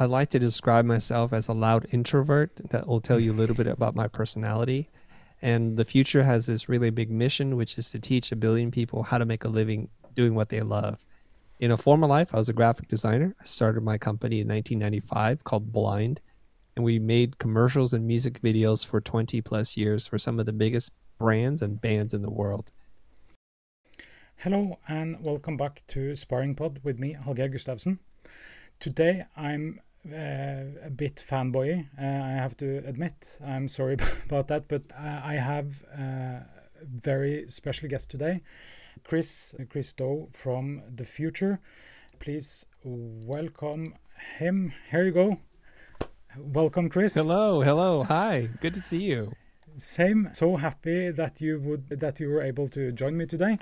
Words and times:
I 0.00 0.04
like 0.04 0.30
to 0.30 0.38
describe 0.38 0.84
myself 0.84 1.32
as 1.32 1.48
a 1.48 1.52
loud 1.52 1.86
introvert 1.92 2.54
that 2.70 2.86
will 2.86 3.00
tell 3.00 3.18
you 3.18 3.32
a 3.32 3.34
little 3.34 3.56
bit 3.56 3.66
about 3.66 3.96
my 3.96 4.06
personality. 4.06 4.88
And 5.42 5.76
the 5.76 5.84
Futur 5.84 6.22
has 6.22 6.46
this 6.46 6.68
really 6.68 6.90
big 6.90 7.10
mission, 7.10 7.56
which 7.56 7.76
is 7.78 7.90
to 7.90 7.98
teach 7.98 8.30
a 8.30 8.36
billion 8.36 8.70
people 8.70 9.02
how 9.02 9.18
to 9.18 9.24
make 9.24 9.42
a 9.42 9.48
living 9.48 9.88
doing 10.14 10.36
what 10.36 10.50
they 10.50 10.60
love. 10.60 11.04
In 11.58 11.72
a 11.72 11.76
former 11.76 12.06
life, 12.06 12.32
I 12.32 12.38
was 12.38 12.48
a 12.48 12.52
graphic 12.52 12.86
designer. 12.86 13.34
I 13.40 13.44
started 13.44 13.82
my 13.82 13.98
company 13.98 14.40
in 14.40 14.46
1995 14.46 15.42
called 15.42 15.72
Blind, 15.72 16.20
and 16.76 16.84
we 16.84 17.00
made 17.00 17.40
commercials 17.40 17.92
and 17.92 18.06
music 18.06 18.40
videos 18.40 18.86
for 18.86 19.00
20 19.00 19.40
plus 19.40 19.76
years 19.76 20.06
for 20.06 20.16
some 20.16 20.38
of 20.38 20.46
the 20.46 20.52
biggest 20.52 20.92
brands 21.18 21.60
and 21.60 21.80
bands 21.80 22.14
in 22.14 22.22
the 22.22 22.30
world. 22.30 22.70
Hello, 24.36 24.78
and 24.86 25.20
welcome 25.24 25.56
back 25.56 25.82
to 25.88 26.14
Sparring 26.14 26.54
Pod 26.54 26.78
with 26.84 27.00
me, 27.00 27.16
Hallgeir 27.20 27.52
Gustavsen. 27.52 27.98
Today 28.78 29.26
I'm 29.36 29.80
uh, 30.06 30.86
a 30.86 30.90
bit 30.90 31.16
fanboy. 31.16 31.86
Uh, 32.00 32.04
I 32.04 32.30
have 32.30 32.56
to 32.58 32.78
admit. 32.86 33.38
I'm 33.44 33.68
sorry 33.68 33.96
about 34.26 34.48
that, 34.48 34.68
but 34.68 34.82
I 34.96 35.34
have 35.34 35.82
a 35.96 36.46
very 36.84 37.48
special 37.48 37.88
guest 37.88 38.10
today, 38.10 38.40
Chris 39.04 39.54
Chris 39.70 39.92
Do 39.92 40.28
from 40.32 40.82
the 40.94 41.04
Futur. 41.04 41.60
Please 42.18 42.66
welcome 42.84 43.94
him. 44.38 44.72
Here 44.90 45.04
you 45.04 45.12
go. 45.12 45.38
Welcome, 46.38 46.88
Chris. 46.88 47.14
Hello, 47.14 47.62
hello, 47.62 48.04
hi. 48.04 48.48
Good 48.60 48.74
to 48.74 48.82
see 48.82 49.02
you. 49.02 49.32
Same. 49.76 50.30
So 50.32 50.56
happy 50.56 51.10
that 51.10 51.40
you 51.40 51.60
would 51.60 51.88
that 51.88 52.20
you 52.20 52.28
were 52.28 52.42
able 52.42 52.68
to 52.68 52.92
join 52.92 53.16
me 53.16 53.26
today 53.26 53.58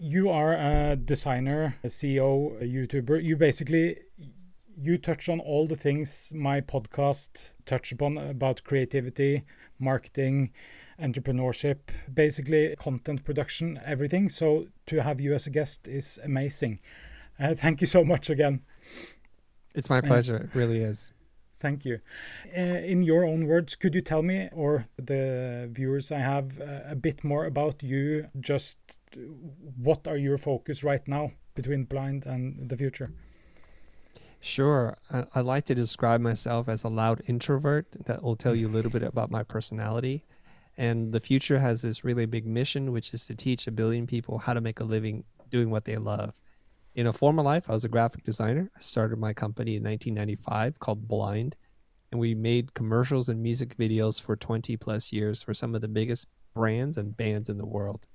you 0.00 0.30
are 0.30 0.54
a 0.54 0.96
designer, 0.96 1.76
a 1.84 1.88
CEO, 1.88 2.60
a 2.60 2.64
YouTuber. 2.64 3.22
You 3.22 3.36
basically 3.36 3.98
you 4.80 4.98
touch 4.98 5.28
on 5.28 5.40
all 5.40 5.66
the 5.66 5.76
things 5.76 6.32
my 6.34 6.60
podcast 6.60 7.54
touch 7.66 7.92
upon 7.92 8.16
about 8.18 8.64
creativity, 8.64 9.42
marketing, 9.78 10.50
entrepreneurship, 11.00 11.78
basically 12.12 12.74
content 12.76 13.24
production, 13.24 13.80
everything. 13.84 14.28
So 14.28 14.66
to 14.86 15.02
have 15.02 15.20
you 15.20 15.34
as 15.34 15.46
a 15.46 15.50
guest 15.50 15.88
is 15.88 16.18
amazing. 16.24 16.80
Uh, 17.38 17.54
thank 17.54 17.80
you 17.80 17.86
so 17.86 18.04
much 18.04 18.30
again. 18.30 18.62
It's 19.74 19.88
my 19.88 20.00
pleasure. 20.00 20.36
Uh, 20.36 20.44
it 20.44 20.54
really 20.54 20.78
is. 20.78 21.12
Thank 21.58 21.84
you. 21.84 22.00
Uh, 22.56 22.60
in 22.60 23.02
your 23.02 23.24
own 23.24 23.46
words, 23.46 23.74
could 23.76 23.94
you 23.94 24.00
tell 24.00 24.22
me 24.22 24.48
or 24.52 24.86
the 24.96 25.68
viewers 25.70 26.10
I 26.10 26.18
have 26.18 26.58
uh, 26.60 26.80
a 26.86 26.96
bit 26.96 27.22
more 27.22 27.44
about 27.44 27.82
you? 27.82 28.28
Just 28.40 28.78
what 29.76 30.08
are 30.08 30.16
your 30.16 30.38
focus 30.38 30.82
right 30.82 31.06
now 31.06 31.32
between 31.54 31.84
blind 31.84 32.24
and 32.24 32.68
the 32.68 32.76
Futur? 32.76 33.12
Sure. 34.40 34.96
I, 35.12 35.24
I, 35.34 35.40
like 35.40 35.66
to 35.66 35.74
describe 35.74 36.20
myself 36.20 36.68
as 36.68 36.82
a 36.82 36.88
loud 36.88 37.20
introvert 37.28 37.86
that 38.06 38.22
will 38.22 38.36
tell 38.36 38.54
you 38.54 38.68
a 38.68 38.70
little 38.70 38.90
bit 38.90 39.02
about 39.02 39.30
my 39.30 39.42
personality. 39.42 40.24
And 40.78 41.12
the 41.12 41.20
Futur 41.20 41.58
has 41.58 41.82
this 41.82 42.04
really 42.04 42.24
big 42.24 42.46
mission, 42.46 42.90
which 42.92 43.12
is 43.12 43.26
to 43.26 43.34
teach 43.34 43.66
a 43.66 43.72
billion 43.72 44.06
people 44.06 44.38
how 44.38 44.54
to 44.54 44.60
make 44.60 44.80
a 44.80 44.84
living 44.84 45.24
doing 45.50 45.70
what 45.70 45.84
they 45.84 45.96
love. 45.96 46.40
In 46.94 47.06
a 47.06 47.12
former 47.12 47.42
life, 47.42 47.68
I 47.68 47.74
was 47.74 47.84
a 47.84 47.88
graphic 47.88 48.24
designer. 48.24 48.70
I 48.74 48.80
started 48.80 49.18
my 49.18 49.32
company 49.32 49.76
in 49.76 49.84
1995 49.84 50.78
called 50.78 51.06
Blind, 51.06 51.56
and 52.10 52.20
we 52.20 52.34
made 52.34 52.74
commercials 52.74 53.28
and 53.28 53.42
music 53.42 53.76
videos 53.76 54.20
for 54.20 54.36
20 54.36 54.76
plus 54.78 55.12
years 55.12 55.42
for 55.42 55.52
some 55.52 55.74
of 55.74 55.82
the 55.82 55.88
biggest 55.88 56.28
brands 56.54 56.96
and 56.96 57.16
bands 57.16 57.48
in 57.48 57.58
the 57.58 57.66
world 57.66 58.06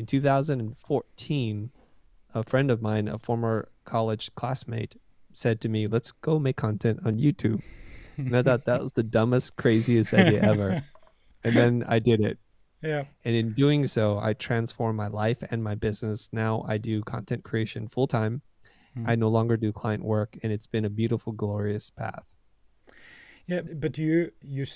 in 0.00 0.06
2014, 0.06 1.70
a 2.34 2.42
friend 2.42 2.70
of 2.70 2.80
mine, 2.80 3.06
a 3.06 3.18
former 3.18 3.68
college 3.84 4.34
classmate, 4.34 4.96
said 5.32 5.60
to 5.62 5.68
me, 5.68 5.86
"Let's 5.86 6.12
go 6.12 6.38
make 6.38 6.56
content 6.56 7.00
on 7.04 7.18
YouTube." 7.18 7.62
And 8.16 8.36
I 8.36 8.42
thought 8.42 8.64
that 8.66 8.80
was 8.82 8.92
the 8.92 9.02
dumbest, 9.02 9.56
craziest 9.56 10.12
idea 10.14 10.42
ever. 10.42 10.84
and 11.44 11.56
then 11.56 11.84
I 11.88 11.98
did 11.98 12.20
it. 12.20 12.38
Yeah. 12.82 13.04
And 13.24 13.36
in 13.36 13.52
doing 13.52 13.86
so, 13.86 14.18
I 14.18 14.32
transformed 14.32 14.96
my 14.96 15.08
life 15.08 15.42
and 15.50 15.62
my 15.62 15.74
business. 15.74 16.28
Now 16.32 16.64
I 16.66 16.78
do 16.78 17.02
content 17.02 17.44
creation 17.44 17.88
full 17.88 18.06
time. 18.06 18.42
Mm. 18.96 19.04
I 19.06 19.14
no 19.14 19.28
longer 19.28 19.56
do 19.56 19.72
client 19.72 20.04
work, 20.04 20.36
and 20.42 20.52
it's 20.52 20.66
been 20.66 20.84
a 20.84 20.90
beautiful, 20.90 21.32
glorious 21.32 21.90
path. 21.90 22.34
Yeah, 23.46 23.60
but 23.62 23.98
you 23.98 24.32
you 24.42 24.66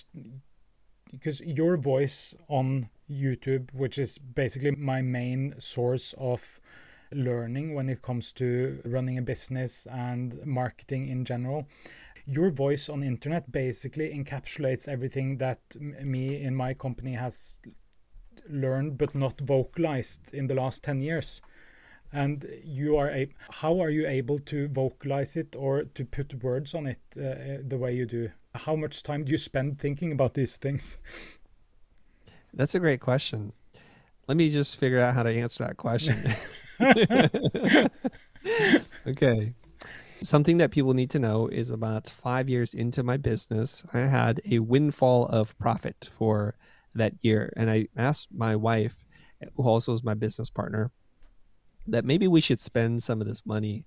because 1.10 1.40
your 1.40 1.76
voice 1.76 2.34
on 2.48 2.90
YouTube, 3.10 3.72
which 3.72 3.98
is 3.98 4.18
basically 4.18 4.72
my 4.72 5.02
main 5.02 5.54
source 5.58 6.14
of 6.18 6.60
learning 7.12 7.74
when 7.74 7.88
it 7.88 8.02
comes 8.02 8.32
to 8.32 8.80
running 8.84 9.18
a 9.18 9.22
business 9.22 9.86
and 9.86 10.44
marketing 10.44 11.08
in 11.08 11.24
general. 11.24 11.66
Your 12.26 12.50
voice 12.50 12.88
on 12.88 13.02
internet 13.02 13.50
basically 13.52 14.14
encapsulates 14.14 14.88
everything 14.88 15.38
that 15.38 15.60
me 15.80 16.42
in 16.42 16.54
my 16.54 16.74
company 16.74 17.12
has 17.12 17.60
learned 18.48 18.98
but 18.98 19.14
not 19.14 19.40
vocalized 19.40 20.34
in 20.34 20.46
the 20.46 20.54
last 20.54 20.82
10 20.82 21.00
years 21.00 21.40
and 22.12 22.46
you 22.62 22.96
are 22.96 23.08
a 23.10 23.28
how 23.48 23.80
are 23.80 23.90
you 23.90 24.06
able 24.06 24.38
to 24.40 24.68
vocalize 24.68 25.36
it 25.36 25.56
or 25.56 25.84
to 25.84 26.04
put 26.04 26.42
words 26.42 26.74
on 26.74 26.86
it 26.86 27.00
uh, 27.16 27.62
the 27.66 27.78
way 27.78 27.94
you 27.94 28.04
do 28.04 28.28
how 28.54 28.74
much 28.76 29.02
time 29.02 29.24
do 29.24 29.32
you 29.32 29.38
spend 29.38 29.78
thinking 29.78 30.12
about 30.12 30.34
these 30.34 30.56
things 30.56 30.98
That's 32.56 32.74
a 32.74 32.78
great 32.78 33.00
question. 33.00 33.52
Let 34.28 34.36
me 34.36 34.48
just 34.50 34.78
figure 34.78 35.00
out 35.00 35.14
how 35.14 35.24
to 35.24 35.30
answer 35.30 35.64
that 35.64 35.76
question. 35.76 36.16
okay. 39.06 39.54
Something 40.22 40.58
that 40.58 40.70
people 40.70 40.94
need 40.94 41.10
to 41.10 41.18
know 41.18 41.48
is 41.48 41.70
about 41.70 42.08
five 42.08 42.48
years 42.48 42.74
into 42.74 43.02
my 43.02 43.16
business, 43.16 43.84
I 43.92 43.98
had 43.98 44.40
a 44.50 44.60
windfall 44.60 45.26
of 45.26 45.58
profit 45.58 46.08
for 46.12 46.56
that 46.94 47.12
year. 47.22 47.52
And 47.56 47.70
I 47.70 47.88
asked 47.96 48.28
my 48.32 48.56
wife, 48.56 48.96
who 49.56 49.64
also 49.64 49.92
is 49.92 50.02
my 50.02 50.14
business 50.14 50.48
partner, 50.48 50.90
that 51.86 52.04
maybe 52.04 52.28
we 52.28 52.40
should 52.40 52.60
spend 52.60 53.02
some 53.02 53.20
of 53.20 53.26
this 53.26 53.44
money 53.44 53.84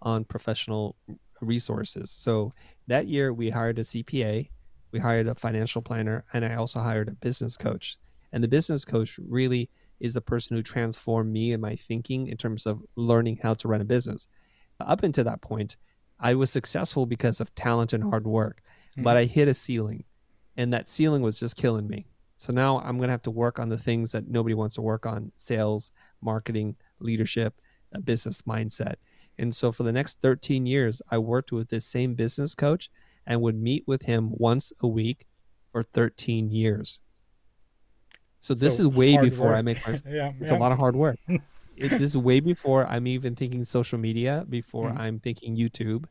on 0.00 0.24
professional 0.24 0.96
resources. 1.40 2.10
So 2.10 2.54
that 2.86 3.06
year 3.06 3.32
we 3.32 3.50
hired 3.50 3.78
a 3.78 3.82
CPA, 3.82 4.48
we 4.92 4.98
hired 4.98 5.26
a 5.26 5.34
financial 5.34 5.82
planner, 5.82 6.24
and 6.32 6.44
I 6.44 6.54
also 6.54 6.80
hired 6.80 7.08
a 7.08 7.14
business 7.14 7.56
coach. 7.56 7.98
And 8.32 8.42
the 8.42 8.48
business 8.48 8.84
coach 8.84 9.18
really 9.28 9.70
is 10.04 10.12
the 10.12 10.20
person 10.20 10.54
who 10.54 10.62
transformed 10.62 11.32
me 11.32 11.52
and 11.52 11.62
my 11.62 11.74
thinking 11.74 12.26
in 12.26 12.36
terms 12.36 12.66
of 12.66 12.82
learning 12.94 13.38
how 13.42 13.54
to 13.54 13.66
run 13.66 13.80
a 13.80 13.86
business. 13.86 14.26
Up 14.78 15.02
until 15.02 15.24
that 15.24 15.40
point, 15.40 15.78
I 16.20 16.34
was 16.34 16.50
successful 16.50 17.06
because 17.06 17.40
of 17.40 17.54
talent 17.54 17.94
and 17.94 18.04
hard 18.04 18.26
work, 18.26 18.60
mm-hmm. 18.92 19.02
but 19.02 19.16
I 19.16 19.24
hit 19.24 19.48
a 19.48 19.54
ceiling, 19.54 20.04
and 20.58 20.74
that 20.74 20.90
ceiling 20.90 21.22
was 21.22 21.40
just 21.40 21.56
killing 21.56 21.88
me. 21.88 22.04
So 22.36 22.52
now 22.52 22.80
I'm 22.80 22.98
going 22.98 23.08
to 23.08 23.12
have 23.12 23.22
to 23.22 23.30
work 23.30 23.58
on 23.58 23.70
the 23.70 23.78
things 23.78 24.12
that 24.12 24.28
nobody 24.28 24.54
wants 24.54 24.74
to 24.74 24.82
work 24.82 25.06
on 25.06 25.32
sales, 25.36 25.90
marketing, 26.20 26.76
leadership, 26.98 27.58
a 27.94 28.00
business 28.02 28.42
mindset. 28.42 28.96
And 29.38 29.54
so 29.54 29.72
for 29.72 29.84
the 29.84 29.92
next 29.92 30.20
13 30.20 30.66
years, 30.66 31.00
I 31.10 31.16
worked 31.16 31.50
with 31.50 31.70
this 31.70 31.86
same 31.86 32.14
business 32.14 32.54
coach 32.54 32.90
and 33.26 33.40
would 33.40 33.56
meet 33.56 33.84
with 33.86 34.02
him 34.02 34.32
once 34.32 34.70
a 34.82 34.86
week 34.86 35.26
for 35.72 35.82
13 35.82 36.50
years. 36.50 37.00
So 38.44 38.52
this 38.52 38.76
so 38.76 38.82
is 38.82 38.88
way 38.88 39.16
before 39.16 39.48
work. 39.48 39.56
I 39.56 39.62
make 39.62 39.78
my. 39.88 39.98
yeah, 40.06 40.32
it's 40.38 40.50
yeah. 40.50 40.58
a 40.58 40.60
lot 40.60 40.70
of 40.70 40.76
hard 40.76 40.94
work. 40.94 41.18
it, 41.28 41.88
this 41.88 42.02
is 42.02 42.14
way 42.14 42.40
before 42.40 42.86
I'm 42.86 43.06
even 43.06 43.34
thinking 43.34 43.64
social 43.64 43.98
media. 43.98 44.44
Before 44.46 44.90
mm-hmm. 44.90 45.00
I'm 45.00 45.18
thinking 45.18 45.56
YouTube, 45.56 46.04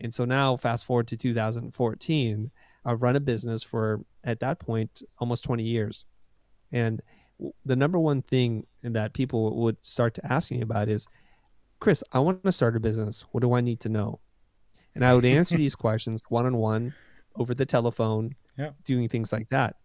and 0.00 0.12
so 0.14 0.24
now 0.24 0.56
fast 0.56 0.86
forward 0.86 1.08
to 1.08 1.16
2014, 1.18 2.50
I've 2.86 3.02
run 3.02 3.16
a 3.16 3.20
business 3.20 3.62
for 3.62 4.00
at 4.24 4.40
that 4.40 4.60
point 4.60 5.02
almost 5.18 5.44
20 5.44 5.62
years, 5.62 6.06
and 6.72 7.02
the 7.66 7.76
number 7.76 7.98
one 7.98 8.22
thing 8.22 8.66
that 8.82 9.12
people 9.12 9.54
would 9.60 9.76
start 9.84 10.14
to 10.14 10.32
ask 10.32 10.50
me 10.50 10.62
about 10.62 10.88
is, 10.88 11.06
Chris, 11.80 12.02
I 12.12 12.18
want 12.20 12.44
to 12.44 12.52
start 12.52 12.76
a 12.76 12.80
business. 12.80 13.26
What 13.32 13.42
do 13.42 13.52
I 13.52 13.60
need 13.60 13.80
to 13.80 13.90
know? 13.90 14.20
And 14.94 15.04
I 15.04 15.14
would 15.14 15.26
answer 15.26 15.56
these 15.58 15.74
questions 15.74 16.22
one 16.30 16.46
on 16.46 16.56
one 16.56 16.94
over 17.36 17.54
the 17.54 17.66
telephone, 17.66 18.36
yeah. 18.56 18.70
doing 18.86 19.10
things 19.10 19.34
like 19.34 19.50
that 19.50 19.76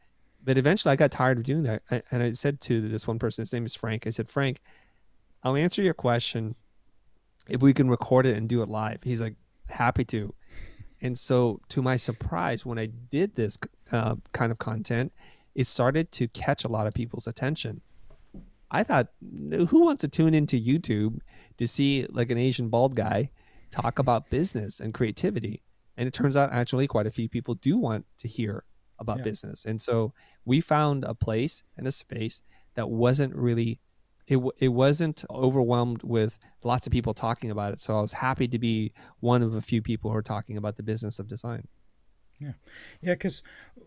but 0.44 0.58
eventually 0.58 0.92
I 0.92 0.96
got 0.96 1.12
tired 1.12 1.38
of 1.38 1.44
doing 1.44 1.64
that. 1.64 1.82
And 2.12 2.24
I 2.24 2.32
said 2.32 2.62
to 2.62 2.88
this 2.88 3.08
one 3.08 3.20
person, 3.20 3.42
his 3.42 3.54
name 3.54 3.66
is 3.66 3.76
Frank, 3.76 4.08
I 4.08 4.10
said, 4.10 4.30
Frank, 4.30 4.62
I'll 5.44 5.56
answer 5.56 5.82
your 5.82 5.94
question 5.94 6.56
if 7.50 7.62
we 7.62 7.74
can 7.74 7.90
record 7.90 8.26
it 8.26 8.38
and 8.38 8.48
do 8.48 8.62
it 8.62 8.70
live. 8.70 9.00
He's 9.04 9.22
like, 9.22 9.36
happy 9.70 10.06
to. 10.06 10.34
And 11.02 11.18
so, 11.18 11.62
to 11.70 11.82
my 11.82 11.96
surprise, 11.96 12.66
when 12.66 12.78
I 12.78 12.88
did 12.88 13.36
this 13.36 13.58
uh, 13.92 14.16
kind 14.34 14.52
of 14.52 14.60
content, 14.60 15.14
it 15.56 15.68
started 15.68 16.12
to 16.14 16.28
catch 16.28 16.66
a 16.66 16.68
lot 16.68 16.88
of 16.88 16.94
people's 16.94 17.28
attention. 17.28 17.82
I 18.72 18.84
thought, 18.84 19.08
who 19.22 19.84
wants 19.84 20.02
to 20.02 20.08
tune 20.08 20.34
into 20.34 20.60
YouTube 20.60 21.20
to 21.58 21.68
see 21.68 22.06
like 22.10 22.30
an 22.32 22.38
Asian 22.38 22.70
bald 22.70 22.96
guy 22.96 23.32
talk 23.72 23.98
about 23.98 24.30
business 24.30 24.80
and 24.80 24.94
creativity? 24.94 25.64
And 25.98 26.08
it 26.08 26.14
turns 26.14 26.36
out 26.36 26.52
actually 26.52 26.88
quite 26.88 27.08
a 27.08 27.12
few 27.12 27.28
people 27.28 27.56
do 27.56 27.78
want 27.78 28.06
to 28.20 28.28
hear 28.28 28.64
about 29.00 29.18
yeah. 29.18 29.24
business. 29.24 29.66
And 29.66 29.82
so 29.82 30.14
we 30.46 30.62
found 30.62 31.04
a 31.04 31.14
place 31.14 31.64
and 31.78 31.88
a 31.88 31.92
space 31.92 32.42
that 32.76 32.90
wasn't 32.90 33.36
really 33.36 33.80
it 34.28 34.40
it 34.60 34.70
wasn't 34.70 35.26
overwhelmed 35.30 36.04
with 36.04 36.38
lots 36.64 36.86
of 36.86 36.94
people 36.94 37.14
talking 37.14 37.50
about 37.50 37.74
it. 37.74 37.82
So 37.82 37.98
I 37.98 38.02
was 38.02 38.14
happy 38.14 38.48
to 38.48 38.60
be 38.60 38.94
one 39.20 39.42
of 39.42 39.56
a 39.56 39.62
few 39.62 39.82
people 39.82 40.12
who 40.12 40.18
are 40.18 40.22
talking 40.22 40.56
about 40.56 40.78
the 40.78 40.84
business 40.84 41.18
of 41.20 41.28
design. 41.28 41.68
Yeah, 42.40 42.54
yeah, 43.02 43.14
because 43.14 43.44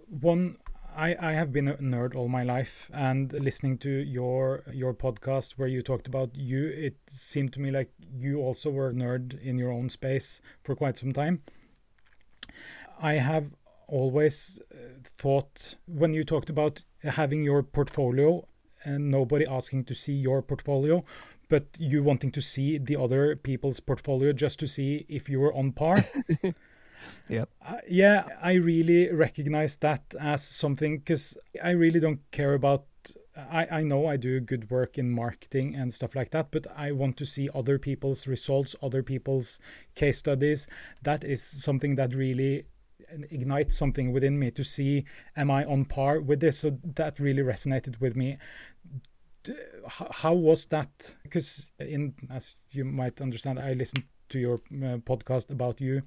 one. 0.09 0.57
I, 0.95 1.17
I 1.19 1.33
have 1.33 1.55
been 1.55 1.69
a 1.69 1.77
nerd 1.79 2.15
all 2.15 2.29
my 2.29 2.43
life 2.43 2.91
and 2.93 3.33
listening 3.33 3.79
to 3.79 3.89
your 3.89 4.63
your 4.75 4.93
podcast 4.93 5.53
where 5.53 5.67
you 5.67 5.81
talked 5.81 6.07
about 6.07 6.37
you 6.37 6.67
it 6.67 6.97
seemed 7.07 7.55
to 7.55 7.61
me 7.61 7.71
like 7.71 7.91
you 8.15 8.43
also 8.43 8.69
were 8.69 8.91
a 8.91 8.93
nerd 8.93 9.41
in 9.41 9.57
your 9.57 9.73
own 9.73 9.89
space 9.89 10.43
for 10.63 10.77
quite 10.77 10.99
some 10.99 11.15
time 11.15 11.41
I 13.01 13.15
have 13.15 13.47
always 13.93 14.59
uh, 14.75 14.77
thought 15.05 15.75
when 15.87 16.15
you 16.15 16.25
talked 16.25 16.49
about 16.49 16.83
having 17.03 17.43
your 17.43 17.63
portfolio 17.63 18.45
and 18.85 19.11
nobody 19.11 19.47
asking 19.49 19.85
to 19.85 19.95
see 19.95 20.15
your 20.15 20.43
portfolio, 20.43 21.05
but 21.49 21.67
you 21.79 22.03
wanting 22.03 22.33
to 22.33 22.41
see 22.41 22.79
the 22.79 22.97
other 22.97 23.37
people's 23.37 23.81
portfolio 23.81 24.33
just 24.33 24.59
to 24.59 24.67
see 24.67 25.05
if 25.09 25.29
you 25.29 25.39
were 25.39 25.55
on 25.55 25.73
par. 25.73 25.97
yep. 27.29 27.51
Uh, 27.65 27.77
yeah, 27.89 28.25
I 28.43 28.55
really 28.55 29.13
recognize 29.13 29.77
that 29.77 30.03
as 30.19 30.43
something 30.43 30.99
because 30.99 31.37
I 31.63 31.71
really 31.71 32.01
don't 32.01 32.21
care 32.31 32.55
about. 32.55 32.87
I, 33.37 33.67
I 33.71 33.83
know 33.83 34.07
I 34.07 34.17
do 34.17 34.41
good 34.41 34.71
work 34.71 34.99
in 34.99 35.11
marketing 35.11 35.75
and 35.75 35.93
stuff 35.93 36.15
like 36.15 36.31
that, 36.31 36.51
but 36.51 36.67
I 36.77 36.93
want 36.93 37.17
to 37.19 37.27
see 37.27 37.49
other 37.55 37.79
people's 37.79 38.27
results, 38.27 38.77
other 38.83 39.03
people's 39.03 39.59
case 39.95 40.19
studies. 40.19 40.67
That 41.03 41.25
is 41.25 41.43
something 41.43 41.97
that 41.97 42.15
really 42.15 42.65
ignites 43.31 43.77
something 43.77 44.13
within 44.13 44.39
me 44.39 44.51
to 44.51 44.65
see 44.65 45.05
am 45.37 45.51
I 45.51 45.65
on 45.65 45.85
par 45.85 46.21
with 46.21 46.41
this? 46.41 46.59
So 46.59 46.79
that 46.95 47.19
really 47.19 47.43
resonated 47.43 48.01
with 48.01 48.17
me. 48.17 48.39
How 49.89 50.35
was 50.35 50.67
that? 50.67 51.17
Because 51.23 51.73
in 51.79 52.15
as 52.31 52.57
you 52.71 52.85
might 52.85 53.21
understand, 53.21 53.59
I 53.59 53.73
listened 53.73 54.05
to 54.29 54.39
your 54.39 54.55
uh, 54.55 54.99
podcast 54.99 55.51
about 55.51 55.81
you 55.81 56.03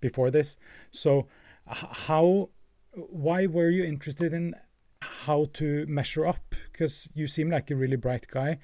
before 0.00 0.30
this. 0.30 0.58
So 0.90 1.28
how 1.66 2.50
why 2.94 3.46
were 3.46 3.70
you 3.70 3.84
interested 3.84 4.32
in 4.32 4.54
how 5.00 5.46
to 5.54 5.86
measure 5.86 6.26
up? 6.26 6.54
Because 6.72 7.08
you 7.14 7.26
seem 7.26 7.50
like 7.50 7.70
a 7.70 7.76
really 7.76 7.96
bright 7.96 8.26
guy, 8.28 8.58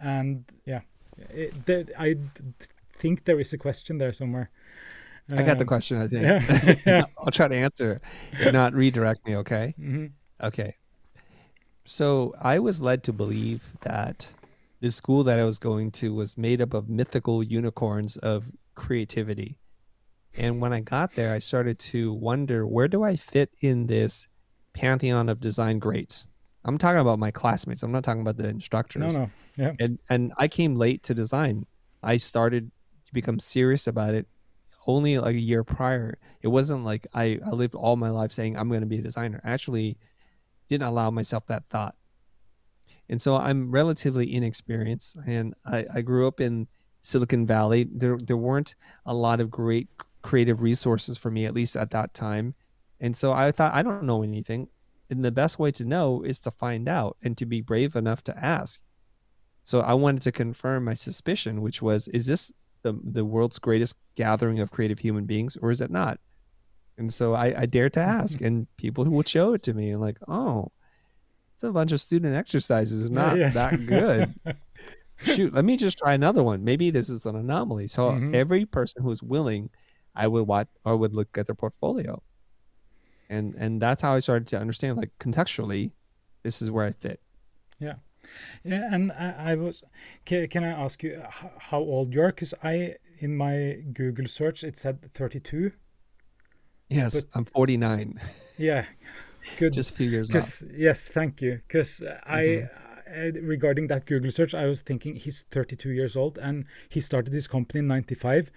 and 0.00 0.44
yeah, 0.64 0.82
it, 1.30 1.90
I 1.98 2.16
think 2.96 3.24
there 3.24 3.40
is 3.40 3.52
a 3.52 3.58
question 3.58 3.98
there 3.98 4.12
somewhere. 4.12 4.50
I 5.38 5.42
got 5.42 5.58
the 5.58 5.64
um, 5.64 5.68
question, 5.68 6.00
I 6.00 6.08
think. 6.08 6.82
Yeah. 6.86 7.04
I'll 7.18 7.30
try 7.30 7.48
to 7.48 7.56
answer. 7.56 7.96
If 8.32 8.52
not, 8.52 8.74
redirect 8.74 9.26
me, 9.26 9.36
okay? 9.36 9.74
Mm-hmm. 9.78 10.06
Okay. 10.42 10.76
So 11.84 12.34
I 12.40 12.58
was 12.58 12.80
led 12.80 13.02
to 13.04 13.12
believe 13.12 13.72
that 13.82 14.28
the 14.80 14.90
school 14.90 15.24
that 15.24 15.38
I 15.38 15.44
was 15.44 15.58
going 15.58 15.90
to 15.92 16.14
was 16.14 16.36
made 16.36 16.60
up 16.60 16.74
of 16.74 16.88
mythical 16.88 17.42
unicorns 17.42 18.16
of 18.16 18.50
creativity. 18.74 19.58
And 20.36 20.60
when 20.60 20.72
I 20.72 20.80
got 20.80 21.14
there, 21.14 21.34
I 21.34 21.38
started 21.38 21.78
to 21.80 22.12
wonder 22.12 22.66
where 22.66 22.88
do 22.88 23.02
I 23.02 23.16
fit 23.16 23.50
in 23.60 23.86
this 23.86 24.28
pantheon 24.72 25.28
of 25.28 25.40
design 25.40 25.78
greats? 25.78 26.26
I'm 26.64 26.78
talking 26.78 27.00
about 27.00 27.18
my 27.18 27.30
classmates. 27.30 27.82
I'm 27.82 27.92
not 27.92 28.04
talking 28.04 28.22
about 28.22 28.36
the 28.36 28.48
instructors. 28.48 29.14
No, 29.14 29.22
no. 29.22 29.30
Yeah. 29.56 29.72
And 29.80 29.98
and 30.08 30.32
I 30.38 30.48
came 30.48 30.76
late 30.76 31.02
to 31.04 31.14
design. 31.14 31.66
I 32.02 32.16
started 32.16 32.70
to 33.04 33.12
become 33.12 33.38
serious 33.40 33.86
about 33.86 34.14
it 34.14 34.26
only 34.86 35.18
like 35.18 35.36
a 35.36 35.40
year 35.40 35.64
prior. 35.64 36.18
It 36.42 36.48
wasn't 36.48 36.84
like 36.84 37.06
I, 37.14 37.38
I 37.44 37.50
lived 37.50 37.74
all 37.74 37.96
my 37.96 38.10
life 38.10 38.32
saying 38.32 38.56
I'm 38.56 38.68
going 38.68 38.80
to 38.80 38.86
be 38.86 38.98
a 38.98 39.02
designer. 39.02 39.40
I 39.44 39.50
actually 39.50 39.96
didn't 40.68 40.88
allow 40.88 41.10
myself 41.10 41.46
that 41.46 41.64
thought. 41.70 41.94
And 43.08 43.20
so 43.20 43.36
I'm 43.36 43.70
relatively 43.70 44.34
inexperienced 44.34 45.18
and 45.26 45.54
I, 45.66 45.84
I 45.94 46.00
grew 46.02 46.26
up 46.26 46.40
in 46.40 46.68
Silicon 47.02 47.46
Valley. 47.46 47.88
There 47.92 48.16
there 48.16 48.36
weren't 48.36 48.74
a 49.04 49.14
lot 49.14 49.40
of 49.40 49.50
great 49.50 49.88
creative 50.22 50.62
resources 50.62 51.18
for 51.18 51.30
me, 51.30 51.44
at 51.44 51.54
least 51.54 51.76
at 51.76 51.90
that 51.90 52.14
time. 52.14 52.54
And 53.00 53.16
so 53.16 53.32
I 53.32 53.50
thought 53.50 53.74
I 53.74 53.82
don't 53.82 54.04
know 54.04 54.22
anything. 54.22 54.68
And 55.10 55.24
the 55.24 55.32
best 55.32 55.58
way 55.58 55.70
to 55.72 55.84
know 55.84 56.22
is 56.22 56.38
to 56.40 56.50
find 56.50 56.88
out 56.88 57.16
and 57.22 57.36
to 57.36 57.44
be 57.44 57.60
brave 57.60 57.96
enough 57.96 58.22
to 58.24 58.44
ask. 58.44 58.80
So 59.64 59.80
I 59.80 59.94
wanted 59.94 60.22
to 60.22 60.32
confirm 60.32 60.84
my 60.84 60.94
suspicion, 60.94 61.60
which 61.60 61.82
was, 61.82 62.08
is 62.08 62.26
this 62.26 62.52
the 62.82 62.98
the 63.02 63.24
world's 63.24 63.58
greatest 63.58 63.96
gathering 64.14 64.60
of 64.60 64.70
creative 64.70 64.98
human 64.98 65.24
beings, 65.24 65.56
or 65.56 65.70
is 65.70 65.80
it 65.80 65.90
not? 65.90 66.18
And 66.98 67.12
so 67.12 67.34
I, 67.34 67.62
I 67.62 67.66
dared 67.66 67.94
to 67.94 68.00
ask, 68.18 68.40
and 68.40 68.66
people 68.76 69.04
will 69.04 69.22
show 69.22 69.54
it 69.54 69.62
to 69.64 69.74
me, 69.74 69.90
and 69.90 70.00
like, 70.00 70.18
oh, 70.28 70.68
it's 71.54 71.62
a 71.62 71.72
bunch 71.72 71.92
of 71.92 72.00
student 72.00 72.34
exercises, 72.34 73.02
It's 73.06 73.10
not 73.10 73.38
yes. 73.38 73.54
that 73.54 73.86
good. 73.86 74.34
Shoot, 75.18 75.54
let 75.54 75.64
me 75.64 75.76
just 75.76 75.98
try 75.98 76.14
another 76.14 76.42
one. 76.42 76.64
Maybe 76.64 76.90
this 76.90 77.08
is 77.08 77.26
an 77.26 77.36
anomaly. 77.36 77.86
So 77.86 78.10
mm-hmm. 78.10 78.34
every 78.34 78.64
person 78.64 79.04
who's 79.04 79.22
willing, 79.22 79.70
I 80.16 80.26
would 80.26 80.48
watch 80.48 80.66
or 80.84 80.96
would 80.96 81.14
look 81.14 81.38
at 81.38 81.46
their 81.46 81.54
portfolio, 81.54 82.20
and 83.30 83.54
and 83.54 83.80
that's 83.80 84.02
how 84.02 84.14
I 84.14 84.20
started 84.20 84.48
to 84.48 84.58
understand, 84.58 84.98
like 84.98 85.10
contextually, 85.20 85.92
this 86.42 86.60
is 86.60 86.70
where 86.70 86.84
I 86.84 86.90
fit. 86.90 87.20
Yeah. 88.64 88.88
And 88.90 89.12
I, 89.12 89.52
I 89.52 89.54
was. 89.54 89.82
Can, 90.24 90.48
can, 90.48 90.64
I 90.64 90.70
ask 90.70 91.02
you 91.02 91.22
how 91.58 91.78
old 91.78 92.12
you 92.14 92.22
are? 92.22 92.28
Because 92.28 92.54
I, 92.62 92.96
in 93.18 93.36
my 93.36 93.78
Google 93.92 94.26
search, 94.26 94.64
it 94.64 94.76
said 94.76 95.12
32. 95.12 95.72
Yes, 96.88 97.14
but, 97.14 97.24
I'm 97.34 97.44
49. 97.44 98.20
Yeah, 98.58 98.84
good. 99.58 99.72
Just 99.72 99.92
a 99.92 99.94
few 99.94 100.08
years 100.08 100.32
off. 100.32 100.62
Yes, 100.72 101.08
thank 101.08 101.40
you. 101.42 101.62
Because 101.66 102.00
mm-hmm. 102.00 102.32
I, 102.32 102.68
I, 103.10 103.32
regarding 103.42 103.88
that 103.88 104.06
Google 104.06 104.30
search, 104.30 104.54
I 104.54 104.66
was 104.66 104.82
thinking 104.82 105.16
he's 105.16 105.42
32 105.50 105.90
years 105.90 106.16
old 106.16 106.38
and 106.38 106.66
he 106.88 107.00
started 107.00 107.32
his 107.32 107.48
company 107.48 107.80
in 107.80 107.88
95. 107.88 108.52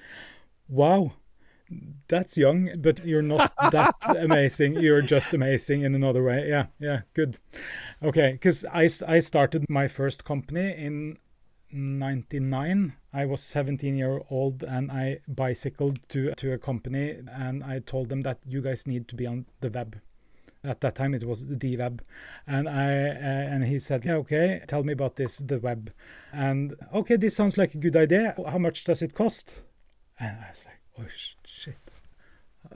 Wow 0.68 1.13
that's 2.07 2.38
young, 2.38 2.69
but 2.77 3.06
you're 3.06 3.21
not 3.21 3.51
that 3.71 3.95
amazing. 4.17 4.75
You're 4.75 5.01
just 5.01 5.33
amazing 5.33 5.81
in 5.81 5.95
another 5.95 6.23
way. 6.23 6.47
Yeah, 6.47 6.67
yeah, 6.79 7.01
good. 7.13 7.39
Okay, 8.03 8.33
because 8.33 8.65
I, 8.65 8.89
I 9.07 9.19
started 9.19 9.65
my 9.69 9.88
first 9.88 10.25
company 10.25 10.71
in 10.71 11.17
99. 11.71 12.94
I 13.13 13.25
was 13.25 13.41
17 13.41 13.95
year 13.95 14.21
old 14.29 14.63
and 14.63 14.91
I 14.91 15.19
bicycled 15.27 16.07
to, 16.09 16.33
to 16.35 16.53
a 16.53 16.57
company 16.57 17.17
and 17.27 17.63
I 17.63 17.79
told 17.79 18.09
them 18.09 18.21
that 18.21 18.39
you 18.47 18.62
guys 18.62 18.88
need 18.88 19.07
to 19.09 19.15
be 19.15 19.25
on 19.25 19.45
the 19.62 19.69
web. 19.69 20.00
At 20.63 20.81
that 20.81 20.95
time, 20.95 21.13
it 21.13 21.23
was 21.23 21.45
the 21.45 21.77
web, 21.77 22.03
and 22.47 22.67
I 22.67 22.88
uh, 22.88 23.53
and 23.53 23.65
he 23.65 23.77
said, 23.77 24.03
"Yeah, 24.03 24.15
okay, 24.15 24.63
tell 24.65 24.83
me 24.83 24.94
about 24.94 25.15
this, 25.15 25.38
the 25.38 25.59
web." 25.59 25.94
And 26.33 26.73
okay, 26.91 27.17
this 27.17 27.35
sounds 27.35 27.56
like 27.56 27.75
a 27.75 27.77
good 27.77 27.95
idea. 27.95 28.33
How 28.47 28.57
much 28.57 28.83
does 28.83 29.03
it 29.03 29.13
cost? 29.13 29.62
And 30.19 30.35
I 30.44 30.50
was 30.50 30.65
like, 30.65 30.79
"Oh 31.00 31.06
shit, 31.45 31.75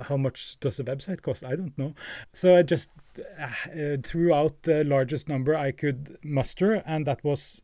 how 0.02 0.18
much 0.18 0.58
does 0.60 0.80
a 0.80 0.84
website 0.84 1.22
cost? 1.22 1.44
I 1.44 1.56
don't 1.56 1.78
know. 1.78 1.94
So 2.34 2.56
I 2.56 2.64
just 2.64 2.90
uh, 3.20 3.98
threw 4.04 4.34
out 4.34 4.64
the 4.64 4.84
largest 4.84 5.30
number 5.30 5.56
I 5.56 5.72
could 5.72 6.18
muster, 6.24 6.82
and 6.86 7.06
that 7.08 7.24
was 7.24 7.62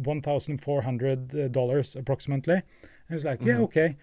$1,400 0.00 1.96
approximately. 1.96 2.62
I 3.10 3.14
was 3.14 3.24
like, 3.24 3.40
mm-hmm. 3.40 3.48
yeah, 3.48 3.58
okay. 3.58 3.96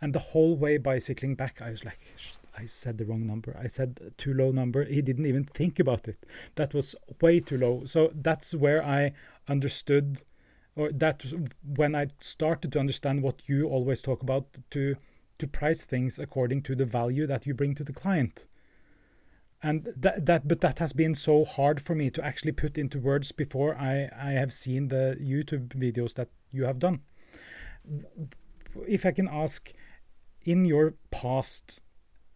And 0.00 0.14
the 0.14 0.18
whole 0.18 0.56
way 0.56 0.78
bicycling 0.78 1.34
back, 1.34 1.60
I 1.60 1.70
was 1.70 1.84
like, 1.84 1.98
I 2.56 2.66
said 2.66 2.98
the 2.98 3.04
wrong 3.04 3.26
number. 3.26 3.56
I 3.60 3.66
said 3.66 4.12
too 4.16 4.34
low 4.34 4.50
number. 4.50 4.84
He 4.84 5.02
didn't 5.02 5.26
even 5.26 5.44
think 5.44 5.78
about 5.78 6.08
it. 6.08 6.24
That 6.56 6.74
was 6.74 6.96
way 7.20 7.40
too 7.40 7.58
low. 7.58 7.84
So 7.84 8.10
that's 8.14 8.54
where 8.54 8.82
I 8.84 9.12
understood, 9.48 10.22
or 10.74 10.90
that 10.92 11.22
was 11.22 11.34
when 11.64 11.94
I 11.94 12.08
started 12.20 12.72
to 12.72 12.80
understand 12.80 13.22
what 13.22 13.48
you 13.48 13.68
always 13.68 14.02
talk 14.02 14.22
about 14.22 14.46
to 14.70 14.96
to 15.40 15.46
price 15.46 15.82
things 15.82 16.18
according 16.18 16.62
to 16.62 16.74
the 16.74 16.84
value 16.84 17.26
that 17.26 17.46
you 17.46 17.54
bring 17.54 17.74
to 17.74 17.84
the 17.84 17.92
client. 17.92 18.46
And 19.62 19.92
that, 19.96 20.24
that 20.24 20.48
but 20.48 20.62
that 20.62 20.78
has 20.78 20.92
been 20.94 21.14
so 21.14 21.44
hard 21.44 21.82
for 21.82 21.94
me 21.94 22.08
to 22.10 22.24
actually 22.24 22.52
put 22.52 22.78
into 22.78 22.98
words 22.98 23.30
before 23.32 23.76
I, 23.76 24.08
I 24.18 24.30
have 24.30 24.52
seen 24.52 24.88
the 24.88 25.18
YouTube 25.20 25.68
videos 25.68 26.14
that 26.14 26.28
you 26.50 26.64
have 26.64 26.78
done. 26.78 27.00
If 28.86 29.04
I 29.04 29.12
can 29.12 29.28
ask, 29.28 29.72
in 30.42 30.64
your 30.64 30.94
past, 31.10 31.82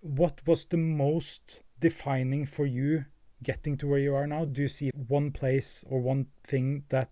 what 0.01 0.41
was 0.47 0.67
the 0.67 0.77
most 0.77 1.61
defining 1.81 2.45
for 2.45 2.67
you 2.67 3.07
getting 3.43 3.77
to 3.79 3.87
where 3.87 3.99
you 3.99 4.15
are 4.15 4.27
now? 4.27 4.45
Do 4.45 4.63
you 4.63 4.69
see 4.69 4.91
one 5.09 5.31
place 5.31 5.85
or 5.89 6.01
one 6.01 6.27
thing 6.43 6.85
that 6.91 7.11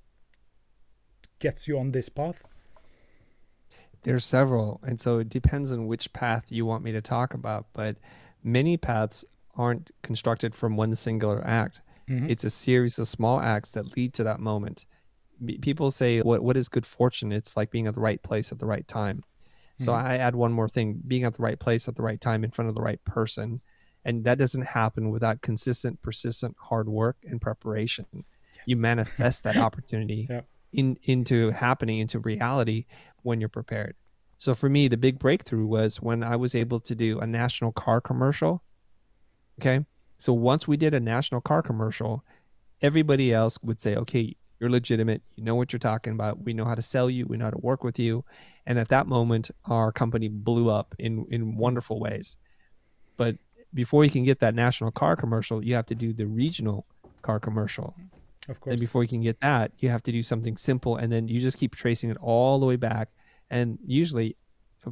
gets 1.38 1.66
you 1.66 1.78
on 1.78 1.92
this 1.92 2.08
path? 2.08 2.44
There's 4.04 4.24
several, 4.24 4.80
and 4.82 5.00
so 5.00 5.18
it 5.18 5.28
depends 5.28 5.70
on 5.70 5.86
which 5.86 6.12
path 6.12 6.46
you 6.48 6.66
want 6.66 6.82
me 6.82 6.92
to 6.92 7.00
talk 7.00 7.34
about. 7.34 7.66
But 7.72 7.96
many 8.42 8.76
paths 8.76 9.24
aren't 9.54 9.90
constructed 10.02 10.54
from 10.54 10.76
one 10.76 10.94
singular 10.96 11.42
act. 11.46 11.80
Mm-hmm. 12.08 12.28
It's 12.28 12.44
a 12.44 12.50
series 12.50 12.98
of 12.98 13.06
small 13.06 13.40
acts 13.40 13.72
that 13.72 13.96
lead 13.96 14.14
to 14.14 14.24
that 14.24 14.40
moment. 14.40 14.86
people 15.60 15.90
say, 15.90 16.20
"What 16.20 16.42
what 16.42 16.56
is 16.56 16.68
good 16.68 16.86
fortune?" 16.86 17.32
It's 17.32 17.56
like 17.56 17.70
being 17.70 17.86
at 17.86 17.94
the 17.94 18.00
right 18.00 18.22
place 18.22 18.50
at 18.50 18.58
the 18.58 18.66
right 18.66 18.86
time. 18.88 19.18
Mm-hmm. 19.18 19.84
So 19.84 19.92
I 19.92 20.16
add 20.16 20.34
one 20.34 20.52
more 20.52 20.68
thing: 20.68 21.00
being 21.06 21.24
at 21.24 21.34
the 21.34 21.42
right 21.42 21.58
place 21.58 21.86
at 21.86 21.94
the 21.94 22.02
right 22.02 22.20
time 22.20 22.42
in 22.42 22.50
front 22.50 22.68
of 22.68 22.74
the 22.74 22.82
right 22.82 23.02
person, 23.04 23.60
and 24.04 24.24
that 24.24 24.38
doesn't 24.38 24.66
happen 24.66 25.10
without 25.10 25.42
consistent, 25.42 26.02
persistent 26.02 26.56
hard 26.58 26.88
work 26.88 27.18
and 27.24 27.40
preparation. 27.40 28.06
Yes. 28.12 28.24
You 28.66 28.76
manifest 28.76 29.44
that 29.44 29.56
opportunity. 29.68 30.26
in 30.72 30.96
into 31.02 31.50
happening 31.50 31.98
into 31.98 32.18
reality 32.18 32.86
when 33.22 33.40
you're 33.40 33.48
prepared. 33.48 33.94
So 34.38 34.54
for 34.54 34.68
me, 34.68 34.88
the 34.88 34.96
big 34.96 35.18
breakthrough 35.18 35.66
was 35.66 36.02
when 36.02 36.22
I 36.22 36.36
was 36.36 36.54
able 36.54 36.80
to 36.80 36.94
do 36.94 37.20
a 37.20 37.26
national 37.26 37.72
car 37.72 38.00
commercial. 38.00 38.62
Okay. 39.60 39.84
So 40.18 40.32
once 40.32 40.66
we 40.66 40.76
did 40.76 40.94
a 40.94 41.00
national 41.00 41.40
car 41.40 41.62
commercial, 41.62 42.24
everybody 42.80 43.32
else 43.32 43.58
would 43.62 43.80
say, 43.80 43.96
okay, 43.96 44.36
you're 44.58 44.70
legitimate. 44.70 45.22
You 45.36 45.44
know 45.44 45.54
what 45.54 45.72
you're 45.72 45.80
talking 45.80 46.12
about. 46.12 46.42
We 46.44 46.54
know 46.54 46.64
how 46.64 46.74
to 46.74 46.82
sell 46.82 47.10
you. 47.10 47.26
We 47.26 47.36
know 47.36 47.46
how 47.46 47.50
to 47.50 47.58
work 47.58 47.82
with 47.82 47.98
you. 47.98 48.24
And 48.66 48.78
at 48.78 48.88
that 48.88 49.08
moment, 49.08 49.50
our 49.64 49.90
company 49.90 50.28
blew 50.28 50.70
up 50.70 50.94
in, 50.98 51.24
in 51.30 51.56
wonderful 51.56 51.98
ways. 51.98 52.36
But 53.16 53.36
before 53.74 54.04
you 54.04 54.10
can 54.10 54.24
get 54.24 54.40
that 54.40 54.54
national 54.54 54.92
car 54.92 55.16
commercial, 55.16 55.64
you 55.64 55.74
have 55.74 55.86
to 55.86 55.94
do 55.94 56.12
the 56.12 56.26
regional 56.26 56.86
car 57.22 57.40
commercial. 57.40 57.94
Of 58.48 58.60
course. 58.60 58.72
And 58.72 58.80
before 58.80 59.02
you 59.02 59.08
can 59.08 59.22
get 59.22 59.40
that, 59.40 59.72
you 59.78 59.88
have 59.88 60.02
to 60.04 60.12
do 60.12 60.22
something 60.22 60.56
simple. 60.56 60.96
And 60.96 61.12
then 61.12 61.28
you 61.28 61.40
just 61.40 61.58
keep 61.58 61.76
tracing 61.76 62.10
it 62.10 62.16
all 62.20 62.58
the 62.58 62.66
way 62.66 62.76
back. 62.76 63.10
And 63.50 63.78
usually, 63.86 64.36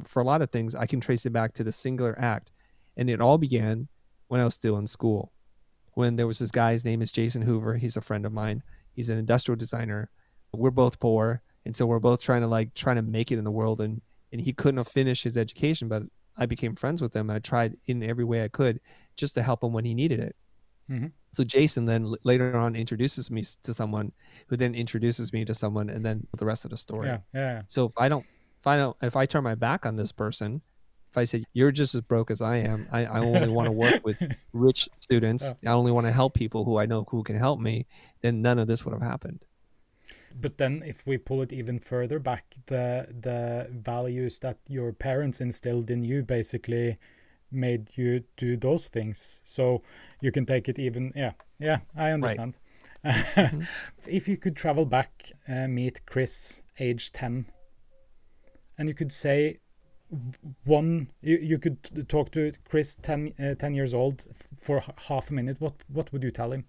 for 0.05 0.21
a 0.21 0.25
lot 0.25 0.41
of 0.41 0.51
things, 0.51 0.73
I 0.73 0.85
can 0.85 1.01
trace 1.01 1.25
it 1.25 1.33
back 1.33 1.53
to 1.53 1.63
the 1.63 1.71
singular 1.71 2.15
act. 2.17 2.51
And 2.95 3.09
it 3.09 3.19
all 3.19 3.37
began 3.37 3.87
when 4.27 4.39
I 4.39 4.45
was 4.45 4.53
still 4.53 4.77
in 4.77 4.87
school. 4.87 5.33
When 5.93 6.15
there 6.15 6.27
was 6.27 6.39
this 6.39 6.51
guy, 6.51 6.71
his 6.71 6.85
name 6.85 7.01
is 7.01 7.11
Jason 7.11 7.41
Hoover. 7.41 7.75
He's 7.75 7.97
a 7.97 8.01
friend 8.01 8.25
of 8.25 8.31
mine 8.31 8.63
he's 8.93 9.09
an 9.09 9.17
industrial 9.17 9.57
designer. 9.57 10.09
We're 10.53 10.71
both 10.71 10.99
poor, 10.99 11.41
and 11.65 11.75
so 11.75 11.85
we're 11.85 11.99
both 11.99 12.21
trying 12.21 12.41
to 12.41 12.47
like 12.47 12.73
trying 12.73 12.97
to 12.97 13.01
make 13.01 13.31
it 13.31 13.37
in 13.37 13.43
the 13.43 13.51
world. 13.51 13.81
And 13.81 14.01
and 14.31 14.41
he 14.41 14.53
couldn't 14.53 14.77
have 14.77 14.87
finished 14.87 15.23
his 15.23 15.37
education, 15.37 15.87
but 15.87 16.03
I 16.37 16.45
became 16.45 16.75
friends 16.75 17.01
with 17.01 17.15
him. 17.15 17.29
I 17.29 17.39
tried 17.39 17.75
in 17.87 18.03
every 18.03 18.23
way 18.23 18.43
I 18.43 18.47
could 18.47 18.79
just 19.15 19.33
to 19.35 19.43
help 19.43 19.63
him 19.63 19.73
when 19.73 19.85
he 19.85 19.93
needed 19.93 20.19
it. 20.19 20.35
Mm-hmm. 20.89 21.07
So 21.33 21.43
Jason 21.43 21.85
then 21.85 22.03
l- 22.05 22.17
later 22.23 22.57
on 22.57 22.75
introduces 22.75 23.31
me 23.31 23.43
to 23.63 23.73
someone, 23.73 24.11
who 24.47 24.57
then 24.57 24.75
introduces 24.75 25.31
me 25.31 25.45
to 25.45 25.53
someone, 25.53 25.89
and 25.89 26.05
then 26.05 26.27
the 26.37 26.45
rest 26.45 26.65
of 26.65 26.71
the 26.71 26.77
story. 26.77 27.07
Yeah, 27.07 27.19
yeah. 27.33 27.61
So 27.67 27.85
if 27.85 27.93
I 27.97 28.09
don't, 28.09 28.25
if 28.59 28.67
I 28.67 28.77
don't, 28.77 28.97
if 29.01 29.15
I 29.15 29.25
turn 29.25 29.43
my 29.43 29.55
back 29.55 29.85
on 29.85 29.95
this 29.95 30.11
person, 30.11 30.61
if 31.09 31.17
I 31.17 31.25
said 31.25 31.43
you're 31.53 31.71
just 31.71 31.95
as 31.95 32.01
broke 32.01 32.31
as 32.31 32.41
I 32.41 32.57
am, 32.57 32.87
I, 32.91 33.05
I 33.05 33.19
only 33.19 33.49
want 33.49 33.67
to 33.67 33.71
work 33.83 34.01
with 34.03 34.17
rich 34.53 34.89
students. 34.99 35.45
Oh. 35.45 35.57
I 35.65 35.71
only 35.71 35.91
want 35.91 36.07
to 36.07 36.11
help 36.11 36.33
people 36.33 36.63
who 36.63 36.77
I 36.77 36.85
know 36.85 37.05
who 37.09 37.23
can 37.23 37.37
help 37.37 37.59
me. 37.59 37.85
Then 38.21 38.41
none 38.41 38.59
of 38.59 38.67
this 38.67 38.85
would 38.85 38.93
have 38.93 39.01
happened. 39.01 39.39
But 40.39 40.57
then, 40.57 40.81
if 40.85 41.05
we 41.05 41.17
pull 41.17 41.41
it 41.41 41.51
even 41.51 41.79
further 41.79 42.19
back, 42.19 42.55
the 42.67 43.07
the 43.09 43.67
values 43.71 44.39
that 44.39 44.57
your 44.67 44.93
parents 44.93 45.41
instilled 45.41 45.91
in 45.91 46.03
you 46.03 46.23
basically 46.23 46.97
made 47.51 47.89
you 47.95 48.23
do 48.37 48.57
those 48.57 48.87
things. 48.87 49.41
So 49.45 49.81
you 50.21 50.31
can 50.31 50.45
take 50.45 50.69
it 50.69 50.79
even. 50.79 51.11
Yeah, 51.15 51.33
yeah, 51.59 51.79
I 51.95 52.11
understand. 52.11 52.57
Right. 53.03 53.15
mm-hmm. 53.15 53.61
If 54.07 54.27
you 54.27 54.37
could 54.37 54.55
travel 54.55 54.85
back, 54.85 55.31
uh, 55.47 55.67
meet 55.67 56.05
Chris, 56.05 56.61
age 56.79 57.11
ten, 57.11 57.47
and 58.77 58.87
you 58.87 58.93
could 58.95 59.11
say 59.11 59.59
one 60.65 61.07
you, 61.21 61.37
you 61.37 61.57
could 61.57 62.07
talk 62.09 62.31
to 62.31 62.51
chris 62.67 62.95
10, 62.95 63.33
uh, 63.39 63.55
10 63.55 63.73
years 63.73 63.93
old 63.93 64.25
for 64.57 64.83
half 65.07 65.29
a 65.29 65.33
minute 65.33 65.55
what 65.59 65.73
what 65.87 66.11
would 66.11 66.21
you 66.21 66.31
tell 66.31 66.51
him 66.51 66.65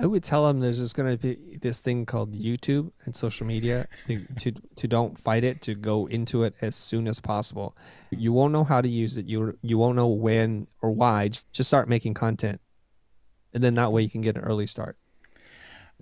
i 0.00 0.06
would 0.06 0.22
tell 0.22 0.46
them 0.46 0.60
there's 0.60 0.78
just 0.78 0.96
going 0.96 1.10
to 1.10 1.18
be 1.18 1.58
this 1.60 1.80
thing 1.80 2.06
called 2.06 2.32
youtube 2.32 2.90
and 3.04 3.14
social 3.14 3.46
media 3.46 3.86
to, 4.06 4.24
to 4.36 4.52
to 4.76 4.88
don't 4.88 5.18
fight 5.18 5.44
it 5.44 5.62
to 5.62 5.74
go 5.74 6.06
into 6.06 6.42
it 6.42 6.54
as 6.62 6.74
soon 6.74 7.06
as 7.06 7.20
possible 7.20 7.76
you 8.10 8.32
won't 8.32 8.52
know 8.52 8.64
how 8.64 8.80
to 8.80 8.88
use 8.88 9.16
it 9.16 9.26
you 9.26 9.56
you 9.62 9.78
won't 9.78 9.96
know 9.96 10.08
when 10.08 10.66
or 10.82 10.90
why 10.90 11.30
just 11.52 11.68
start 11.68 11.88
making 11.88 12.14
content 12.14 12.60
and 13.52 13.62
then 13.62 13.74
that 13.74 13.92
way 13.92 14.02
you 14.02 14.10
can 14.10 14.20
get 14.20 14.36
an 14.36 14.42
early 14.42 14.66
start 14.66 14.96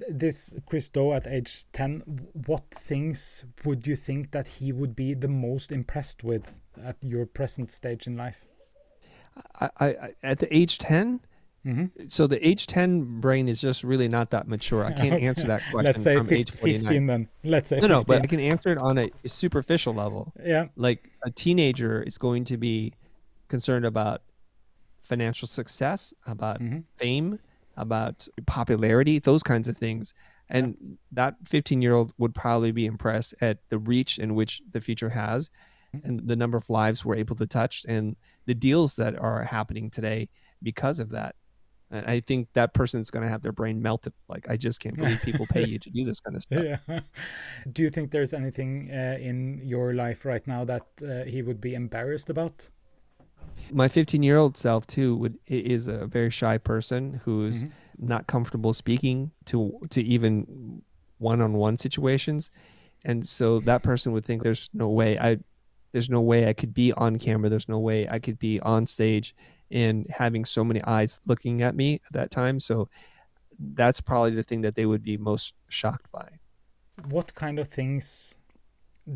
this 0.08 0.54
Chris 0.66 0.88
Do 0.88 1.12
at 1.12 1.26
age 1.26 1.64
10, 1.72 2.02
what 2.46 2.70
things 2.70 3.44
would 3.64 3.86
you 3.86 3.96
think 3.96 4.30
that 4.30 4.46
he 4.46 4.72
would 4.72 4.94
be 4.94 5.14
the 5.14 5.28
most 5.28 5.72
impressed 5.72 6.22
with 6.22 6.58
at 6.82 6.96
your 7.02 7.26
present 7.26 7.70
stage 7.70 8.06
in 8.06 8.16
life? 8.16 8.46
I, 9.60 9.68
I 9.80 10.14
at 10.22 10.38
the 10.38 10.56
age 10.56 10.78
10? 10.78 11.20
Mm-hmm. 11.66 12.04
So 12.08 12.26
the 12.26 12.46
age 12.46 12.66
10 12.66 13.20
brain 13.20 13.48
is 13.48 13.60
just 13.60 13.84
really 13.84 14.08
not 14.08 14.30
that 14.30 14.48
mature. 14.48 14.84
I 14.84 14.92
can't 14.92 15.22
answer 15.22 15.46
that 15.48 15.62
question 15.70 15.86
Let's 15.86 16.02
say 16.02 16.16
from 16.16 16.26
15, 16.26 16.38
age 16.38 16.50
49. 16.50 16.80
15 16.80 17.06
then. 17.06 17.28
Let's 17.44 17.68
say 17.68 17.76
No, 17.76 17.80
15. 17.80 17.90
no, 17.90 18.04
but 18.04 18.22
I 18.22 18.26
can 18.26 18.40
answer 18.40 18.70
it 18.70 18.78
on 18.78 18.98
a 18.98 19.10
superficial 19.26 19.92
level. 19.92 20.32
Yeah. 20.44 20.66
Like 20.76 21.10
a 21.24 21.30
teenager 21.30 22.02
is 22.02 22.16
going 22.16 22.44
to 22.46 22.56
be 22.56 22.94
concerned 23.48 23.84
about 23.84 24.22
financial 25.02 25.48
success, 25.48 26.14
about 26.26 26.60
mm-hmm. 26.60 26.80
fame, 26.96 27.38
about 27.76 28.28
popularity, 28.46 29.18
those 29.18 29.42
kinds 29.42 29.68
of 29.68 29.76
things. 29.76 30.14
And 30.50 30.76
yeah. 30.80 30.96
that 31.12 31.36
15 31.44 31.82
year 31.82 31.94
old 31.94 32.12
would 32.18 32.34
probably 32.34 32.72
be 32.72 32.86
impressed 32.86 33.34
at 33.40 33.58
the 33.68 33.78
reach 33.78 34.18
in 34.18 34.34
which 34.34 34.62
the 34.70 34.80
Futur 34.80 35.10
has 35.10 35.50
mm-hmm. 35.94 36.06
and 36.06 36.28
the 36.28 36.36
number 36.36 36.56
of 36.56 36.70
lives 36.70 37.04
we're 37.04 37.16
able 37.16 37.36
to 37.36 37.46
touch 37.46 37.84
and 37.88 38.16
the 38.46 38.54
deals 38.54 38.96
that 38.96 39.18
are 39.18 39.44
happening 39.44 39.90
today 39.90 40.28
because 40.62 41.00
of 41.00 41.10
that. 41.10 41.34
And 41.90 42.04
I 42.06 42.20
think 42.20 42.48
that 42.52 42.74
person's 42.74 43.10
going 43.10 43.24
to 43.24 43.30
have 43.30 43.42
their 43.42 43.52
brain 43.52 43.80
melted. 43.80 44.12
Like, 44.28 44.48
I 44.50 44.56
just 44.56 44.80
can't 44.80 44.96
believe 44.96 45.22
people 45.22 45.46
pay 45.46 45.66
you 45.66 45.78
to 45.78 45.90
do 45.90 46.04
this 46.04 46.20
kind 46.20 46.36
of 46.36 46.42
stuff. 46.46 46.64
Yeah. 46.64 47.00
Do 47.72 47.82
you 47.82 47.90
think 47.90 48.10
there's 48.10 48.34
anything 48.34 48.90
uh, 48.92 49.16
in 49.18 49.60
your 49.64 49.94
life 49.94 50.24
right 50.24 50.46
now 50.46 50.64
that 50.64 50.86
uh, 51.02 51.24
he 51.24 51.42
would 51.42 51.60
be 51.60 51.74
embarrassed 51.74 52.28
about? 52.28 52.68
my 53.72 53.88
15 53.88 54.22
year 54.22 54.36
old 54.36 54.56
self 54.56 54.86
too 54.86 55.16
would 55.16 55.38
is 55.46 55.88
a 55.88 56.06
very 56.06 56.30
shy 56.30 56.58
person 56.58 57.20
who's 57.24 57.64
mm-hmm. 57.64 58.06
not 58.06 58.26
comfortable 58.26 58.72
speaking 58.72 59.30
to 59.44 59.78
to 59.90 60.02
even 60.02 60.82
one-on-one 61.18 61.76
situations 61.76 62.50
and 63.04 63.26
so 63.26 63.58
that 63.60 63.82
person 63.82 64.12
would 64.12 64.24
think 64.24 64.42
there's 64.42 64.70
no 64.72 64.88
way 64.88 65.18
i 65.18 65.36
there's 65.92 66.10
no 66.10 66.20
way 66.20 66.48
i 66.48 66.52
could 66.52 66.72
be 66.72 66.92
on 66.92 67.18
camera 67.18 67.48
there's 67.48 67.68
no 67.68 67.78
way 67.78 68.08
i 68.08 68.18
could 68.18 68.38
be 68.38 68.60
on 68.60 68.86
stage 68.86 69.34
and 69.70 70.06
having 70.10 70.44
so 70.44 70.64
many 70.64 70.82
eyes 70.84 71.20
looking 71.26 71.62
at 71.62 71.74
me 71.74 71.94
at 71.94 72.12
that 72.12 72.30
time 72.30 72.60
so 72.60 72.88
that's 73.74 74.00
probably 74.00 74.30
the 74.30 74.42
thing 74.42 74.60
that 74.60 74.74
they 74.74 74.86
would 74.86 75.02
be 75.02 75.16
most 75.16 75.54
shocked 75.68 76.10
by 76.12 76.28
what 77.08 77.34
kind 77.34 77.58
of 77.58 77.68
things 77.68 78.36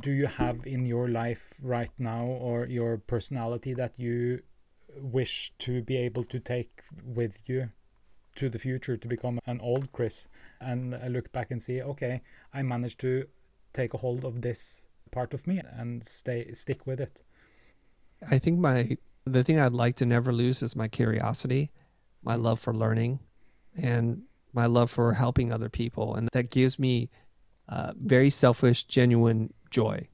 do 0.00 0.10
you 0.10 0.26
have 0.26 0.66
in 0.66 0.86
your 0.86 1.08
life 1.08 1.54
right 1.62 1.90
now 1.98 2.24
or 2.24 2.66
your 2.66 2.98
personality 2.98 3.74
that 3.74 3.92
you 3.98 4.40
wish 4.96 5.52
to 5.58 5.82
be 5.82 5.96
able 5.96 6.24
to 6.24 6.38
take 6.38 6.82
with 7.04 7.48
you 7.48 7.68
to 8.36 8.48
the 8.48 8.58
future 8.58 8.96
to 8.96 9.08
become 9.08 9.38
an 9.46 9.60
old 9.60 9.92
Chris 9.92 10.28
and 10.60 10.94
uh, 10.94 11.06
look 11.08 11.30
back 11.32 11.50
and 11.50 11.60
see, 11.60 11.82
okay, 11.82 12.22
I 12.54 12.62
managed 12.62 13.00
to 13.00 13.26
take 13.72 13.94
a 13.94 13.98
hold 13.98 14.24
of 14.24 14.40
this 14.40 14.82
part 15.10 15.34
of 15.34 15.46
me 15.46 15.60
and 15.76 16.06
stay 16.06 16.52
stick 16.52 16.86
with 16.86 17.00
it. 17.00 17.22
I 18.30 18.38
think 18.38 18.58
my 18.58 18.96
the 19.24 19.44
thing 19.44 19.58
I'd 19.58 19.72
like 19.72 19.96
to 19.96 20.06
never 20.06 20.32
lose 20.32 20.62
is 20.62 20.76
my 20.76 20.88
curiosity, 20.88 21.70
my 22.22 22.34
love 22.34 22.60
for 22.60 22.74
learning, 22.74 23.20
and 23.80 24.22
my 24.52 24.66
love 24.66 24.90
for 24.90 25.14
helping 25.14 25.52
other 25.52 25.68
people, 25.68 26.14
and 26.14 26.28
that 26.32 26.50
gives 26.50 26.78
me 26.78 27.10
uh, 27.68 27.92
very 27.96 28.30
selfish, 28.30 28.84
genuine 28.84 29.52
joy. 29.70 30.08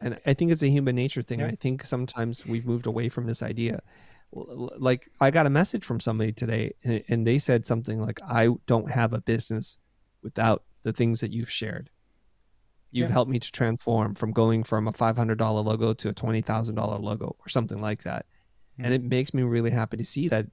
And 0.00 0.18
I 0.26 0.34
think 0.34 0.52
it's 0.52 0.62
a 0.62 0.68
human 0.68 0.96
nature 0.96 1.22
thing. 1.22 1.40
Yeah. 1.40 1.46
I 1.46 1.52
think 1.52 1.84
sometimes 1.84 2.46
we've 2.46 2.66
moved 2.66 2.86
away 2.86 3.08
from 3.08 3.26
this 3.26 3.42
idea. 3.42 3.80
Like 4.32 5.10
I 5.20 5.30
got 5.30 5.46
a 5.46 5.50
message 5.50 5.84
from 5.84 6.00
somebody 6.00 6.32
today 6.32 6.72
and 7.08 7.26
they 7.26 7.38
said 7.38 7.66
something 7.66 8.00
like, 8.00 8.20
I 8.22 8.50
don't 8.66 8.90
have 8.90 9.12
a 9.12 9.20
business 9.20 9.78
without 10.22 10.62
the 10.82 10.92
things 10.92 11.20
that 11.20 11.32
you've 11.32 11.50
shared. 11.50 11.90
You've 12.90 13.08
yeah. 13.08 13.12
helped 13.12 13.30
me 13.30 13.38
to 13.38 13.52
transform 13.52 14.14
from 14.14 14.32
going 14.32 14.64
from 14.64 14.88
a 14.88 14.92
$500 14.92 15.64
logo 15.64 15.92
to 15.92 16.08
a 16.08 16.14
$20,000 16.14 17.02
logo 17.02 17.36
or 17.38 17.48
something 17.48 17.80
like 17.80 18.02
that. 18.04 18.26
Mm-hmm. 18.74 18.84
And 18.84 18.94
it 18.94 19.02
makes 19.02 19.34
me 19.34 19.42
really 19.42 19.70
happy 19.70 19.96
to 19.98 20.04
see 20.04 20.28
that 20.28 20.46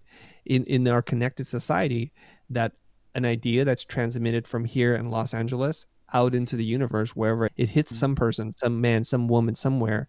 in, 0.46 0.64
in 0.66 0.88
our 0.88 1.02
connected 1.02 1.48
society, 1.48 2.12
that 2.50 2.74
an 3.14 3.26
idea 3.26 3.64
that's 3.64 3.84
transmitted 3.84 4.48
from 4.48 4.66
here 4.66 4.96
in 4.96 5.10
Los 5.10 5.34
Angeles 5.34 5.86
out 6.14 6.36
into 6.36 6.56
the 6.56 6.66
universe 6.66 7.16
wherever 7.16 7.50
it 7.56 7.70
hits 7.70 7.92
mm-hmm. 7.94 8.00
some 8.00 8.16
person, 8.16 8.52
some 8.58 8.82
man, 8.82 9.04
some 9.04 9.28
woman 9.28 9.56
somewhere, 9.56 10.08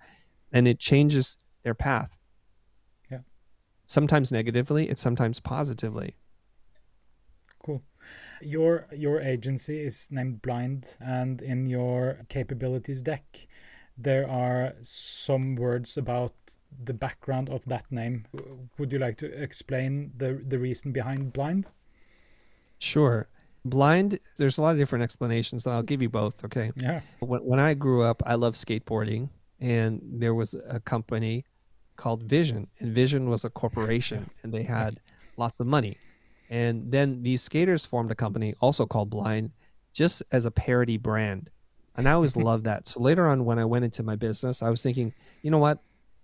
and 0.52 0.66
it 0.66 0.78
changes 0.78 1.38
their 1.62 1.74
path. 1.74 2.16
Yeah. 3.10 3.20
Sometimes 3.86 4.32
negatively, 4.32 4.88
and 4.88 4.98
sometimes 4.98 5.40
positively. 5.40 6.16
Your 8.40 8.86
your 8.92 9.20
agency 9.20 9.80
is 9.80 10.08
named 10.10 10.42
Blind, 10.42 10.96
and 11.00 11.42
in 11.42 11.66
your 11.66 12.18
capabilities 12.28 13.02
deck, 13.02 13.24
there 13.96 14.28
are 14.28 14.74
some 14.82 15.56
words 15.56 15.96
about 15.96 16.32
the 16.84 16.94
background 16.94 17.48
of 17.48 17.64
that 17.66 17.90
name. 17.90 18.26
Would 18.78 18.92
you 18.92 18.98
like 18.98 19.16
to 19.18 19.26
explain 19.42 20.12
the 20.16 20.42
the 20.46 20.58
reason 20.58 20.92
behind 20.92 21.32
Blind? 21.32 21.66
Sure. 22.78 23.28
Blind, 23.64 24.20
there's 24.36 24.58
a 24.58 24.62
lot 24.62 24.72
of 24.72 24.78
different 24.78 25.02
explanations, 25.02 25.66
and 25.66 25.74
I'll 25.74 25.82
give 25.82 26.00
you 26.00 26.08
both. 26.08 26.44
Okay. 26.44 26.70
Yeah. 26.76 27.00
When, 27.18 27.40
when 27.40 27.58
I 27.58 27.74
grew 27.74 28.02
up, 28.02 28.22
I 28.24 28.34
loved 28.36 28.56
skateboarding, 28.56 29.28
and 29.60 30.00
there 30.04 30.34
was 30.34 30.54
a 30.68 30.78
company 30.78 31.44
called 31.96 32.22
Vision, 32.22 32.68
and 32.78 32.94
Vision 32.94 33.28
was 33.28 33.44
a 33.44 33.50
corporation, 33.50 34.30
and 34.42 34.52
they 34.52 34.62
had 34.62 35.00
lots 35.36 35.58
of 35.58 35.66
money. 35.66 35.98
And 36.50 36.90
then 36.90 37.22
these 37.22 37.42
skaters 37.42 37.86
formed 37.86 38.10
a 38.10 38.14
company 38.14 38.54
also 38.60 38.86
called 38.86 39.10
Blind 39.10 39.50
just 39.92 40.22
as 40.32 40.44
a 40.44 40.50
parody 40.50 40.96
brand. 40.96 41.50
And 41.96 42.08
I 42.08 42.12
always 42.12 42.36
loved 42.50 42.64
that. 42.64 42.86
So 42.86 43.00
later 43.00 43.26
on, 43.28 43.44
when 43.44 43.58
I 43.58 43.64
went 43.64 43.84
into 43.84 44.02
my 44.02 44.16
business, 44.16 44.62
I 44.62 44.70
was 44.70 44.82
thinking, 44.82 45.12
you 45.42 45.50
know 45.50 45.58
what? 45.58 45.80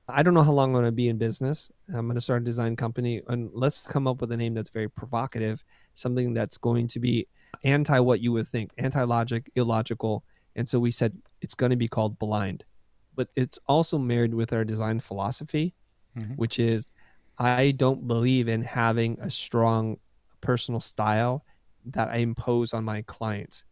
I 0.09 0.23
don't 0.23 0.35
know 0.35 0.43
how 0.43 0.53
long 0.53 0.71
I'm 0.71 0.75
going 0.75 0.85
to 0.85 0.93
be 0.93 1.09
in 1.09 1.17
business. 1.17 1.71
I'm 1.89 2.07
going 2.07 2.17
to 2.17 2.21
start 2.21 2.43
a 2.43 2.45
design 2.45 2.77
company, 2.77 3.23
and 3.29 3.51
let's 3.53 3.85
come 3.85 4.07
up 4.07 4.21
with 4.21 4.33
a 4.33 4.37
name 4.37 4.53
that's 4.53 4.69
very 4.69 4.89
provocative, 4.89 5.65
something 5.95 6.35
that's 6.35 6.59
going 6.59 6.89
to 6.89 7.01
be 7.01 7.29
anti 7.65 7.99
what 8.01 8.21
you 8.21 8.33
would 8.33 8.49
think, 8.49 8.73
anti 8.79 9.03
logic, 9.05 9.51
illogical. 9.55 10.25
And 10.57 10.69
so 10.69 10.79
we 10.79 10.91
said 10.91 11.17
it's 11.41 11.55
going 11.55 11.71
to 11.71 11.77
be 11.77 11.89
called 11.89 12.19
Blind, 12.19 12.65
but 13.15 13.29
it's 13.37 13.59
also 13.67 13.97
married 13.97 14.35
with 14.35 14.53
our 14.53 14.65
design 14.65 15.01
philosophy, 15.01 15.75
mm-hmm. 16.19 16.35
which 16.35 16.59
is 16.59 16.91
I 17.39 17.71
don't 17.71 18.07
believe 18.07 18.49
in 18.49 18.63
having 18.63 19.19
a 19.21 19.31
strong 19.31 19.99
personal 20.43 20.81
style 20.81 21.45
that 21.87 22.09
I 22.09 22.17
impose 22.17 22.75
on 22.75 22.85
my 22.85 23.03
clients. 23.03 23.65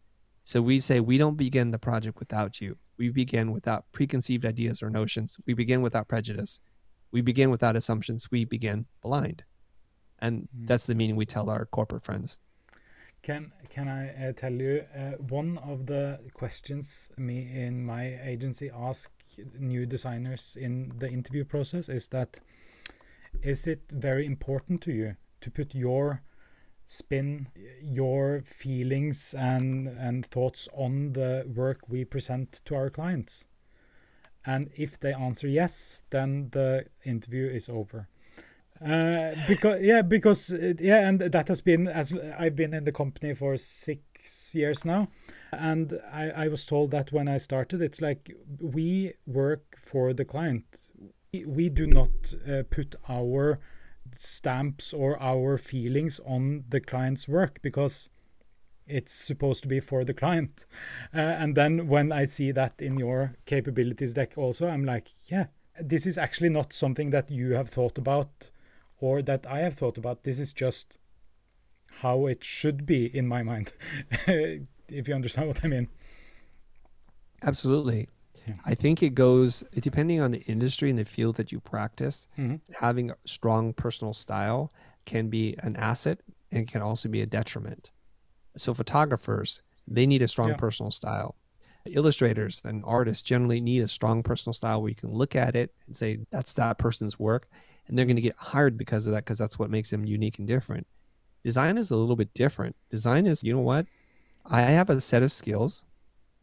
So 0.43 0.61
we 0.61 0.79
say 0.79 0.99
we 0.99 1.17
don't 1.17 1.37
begin 1.37 1.71
the 1.71 1.79
project 1.79 2.19
without 2.19 2.59
you. 2.59 2.77
We 2.97 3.09
begin 3.09 3.51
without 3.51 3.85
preconceived 3.91 4.45
ideas 4.45 4.81
or 4.81 4.89
notions. 4.89 5.37
We 5.45 5.53
begin 5.53 5.81
without 5.81 6.07
prejudice. 6.07 6.59
We 7.11 7.21
begin 7.21 7.51
without 7.51 7.75
assumptions. 7.75 8.29
We 8.31 8.45
begin 8.45 8.85
blind. 9.01 9.43
And 10.19 10.43
mm. 10.43 10.67
that's 10.67 10.85
the 10.85 10.95
meaning 10.95 11.15
we 11.15 11.25
tell 11.25 11.49
our 11.49 11.65
corporate 11.65 12.03
friends. 12.03 12.39
Can 13.23 13.51
can 13.69 13.87
I 13.87 14.29
uh, 14.29 14.31
tell 14.33 14.51
you 14.51 14.83
uh, 14.95 15.11
one 15.29 15.59
of 15.59 15.85
the 15.85 16.19
questions 16.33 17.11
me 17.17 17.37
in 17.53 17.85
my 17.85 18.19
agency 18.23 18.71
ask 18.71 19.11
new 19.59 19.85
designers 19.85 20.57
in 20.59 20.91
the 20.97 21.07
interview 21.07 21.45
process 21.45 21.87
is 21.87 22.07
that 22.07 22.39
is 23.43 23.67
it 23.67 23.81
very 23.91 24.25
important 24.25 24.81
to 24.81 24.91
you 24.91 25.15
to 25.41 25.51
put 25.51 25.75
your 25.75 26.23
spin 26.85 27.47
your 27.81 28.41
feelings 28.45 29.33
and 29.37 29.87
and 29.87 30.25
thoughts 30.25 30.67
on 30.73 31.13
the 31.13 31.45
work 31.55 31.87
we 31.87 32.05
present 32.05 32.61
to 32.65 32.75
our 32.75 32.89
clients. 32.89 33.45
And 34.45 34.71
if 34.75 34.99
they 34.99 35.13
answer 35.13 35.47
yes 35.47 36.03
then 36.09 36.49
the 36.51 36.85
interview 37.05 37.47
is 37.47 37.69
over. 37.69 38.07
Uh, 38.83 39.35
because 39.47 39.79
yeah 39.81 40.01
because 40.01 40.55
yeah 40.79 41.07
and 41.07 41.19
that 41.19 41.47
has 41.47 41.61
been 41.61 41.87
as 41.87 42.15
i've 42.39 42.55
been 42.55 42.73
in 42.73 42.83
the 42.83 42.91
company 42.91 43.31
for 43.35 43.55
six 43.55 44.55
years 44.55 44.83
now 44.83 45.07
and 45.51 45.99
I, 46.11 46.31
I 46.31 46.47
was 46.47 46.65
told 46.65 46.89
that 46.89 47.11
when 47.11 47.27
i 47.27 47.37
started 47.37 47.79
it's 47.83 48.01
like 48.01 48.35
we 48.59 49.13
work 49.27 49.71
for 49.91 50.13
the 50.13 50.25
client. 50.25 50.87
We 51.33 51.69
do 51.69 51.85
not 51.85 52.09
uh, 52.49 52.63
put 52.69 52.95
our 53.09 53.59
stamps 54.15 54.93
or 54.93 55.21
our 55.21 55.57
feelings 55.57 56.19
on 56.25 56.63
the 56.69 56.79
client's 56.79 57.27
work 57.27 57.61
because 57.61 58.09
it's 58.87 59.13
supposed 59.13 59.61
to 59.63 59.67
be 59.67 59.79
for 59.79 60.03
the 60.03 60.13
client. 60.13 60.65
Uh, 61.13 61.19
and 61.19 61.55
then 61.55 61.89
when 61.89 62.09
I 62.13 62.23
see 62.23 62.53
that 62.53 62.81
in 62.81 62.97
your 62.97 63.35
capabilities 63.45 64.13
deck 64.13 64.37
also, 64.37 64.69
I'm 64.69 64.85
like, 64.85 65.09
yeah, 65.25 65.47
this 65.77 66.05
is 66.05 66.17
actually 66.17 66.47
not 66.47 66.71
something 66.71 67.09
that 67.09 67.29
you 67.29 67.53
have 67.53 67.67
thought 67.67 67.97
about 67.97 68.49
or 68.99 69.21
that 69.21 69.45
I 69.45 69.59
have 69.59 69.73
thought 69.73 69.97
about. 69.97 70.23
This 70.23 70.39
is 70.39 70.53
just 70.53 70.97
how 71.99 72.27
it 72.27 72.45
should 72.45 72.85
be 72.85 73.05
in 73.05 73.27
my 73.27 73.43
mind, 73.43 73.73
if 74.27 75.07
you 75.07 75.13
understand 75.13 75.47
what 75.49 75.65
I 75.65 75.67
mean. 75.67 75.89
Absolutely. 77.43 78.07
Yeah. 78.47 78.55
I 78.65 78.75
think 78.75 79.03
it 79.03 79.13
goes 79.13 79.63
depending 79.73 80.21
on 80.21 80.31
the 80.31 80.41
industry 80.41 80.89
and 80.89 80.97
the 80.97 81.05
field 81.05 81.35
that 81.35 81.51
you 81.51 81.59
practice. 81.59 82.27
Mm-hmm. 82.37 82.55
Having 82.79 83.11
a 83.11 83.15
strong 83.25 83.73
personal 83.73 84.13
style 84.13 84.71
can 85.05 85.29
be 85.29 85.55
an 85.59 85.75
asset 85.75 86.19
and 86.51 86.67
can 86.67 86.81
also 86.81 87.09
be 87.09 87.21
a 87.21 87.25
detriment. 87.25 87.91
So 88.57 88.73
photographers, 88.73 89.61
they 89.87 90.05
need 90.05 90.21
a 90.21 90.27
strong 90.27 90.49
yeah. 90.49 90.55
personal 90.55 90.91
style. 90.91 91.35
Illustrators 91.85 92.61
and 92.63 92.83
artists 92.85 93.23
generally 93.23 93.59
need 93.59 93.81
a 93.81 93.87
strong 93.87 94.21
personal 94.21 94.53
style 94.53 94.81
where 94.81 94.89
you 94.89 94.95
can 94.95 95.11
look 95.11 95.35
at 95.35 95.55
it 95.55 95.73
and 95.87 95.95
say 95.95 96.19
that's 96.29 96.53
that 96.53 96.77
person's 96.77 97.17
work 97.17 97.47
and 97.87 97.97
they're 97.97 98.05
going 98.05 98.15
to 98.15 98.21
get 98.21 98.35
hired 98.37 98.77
because 98.77 99.07
of 99.07 99.13
that 99.13 99.25
because 99.25 99.37
that's 99.37 99.57
what 99.57 99.71
makes 99.71 99.89
them 99.89 100.05
unique 100.05 100.37
and 100.37 100.47
different. 100.47 100.85
Design 101.43 101.77
is 101.77 101.89
a 101.89 101.95
little 101.95 102.15
bit 102.15 102.33
different. 102.33 102.75
Design 102.89 103.25
is, 103.25 103.43
you 103.43 103.53
know 103.53 103.61
what? 103.61 103.87
I 104.45 104.61
have 104.61 104.89
a 104.89 105.01
set 105.01 105.23
of 105.23 105.31
skills 105.31 105.85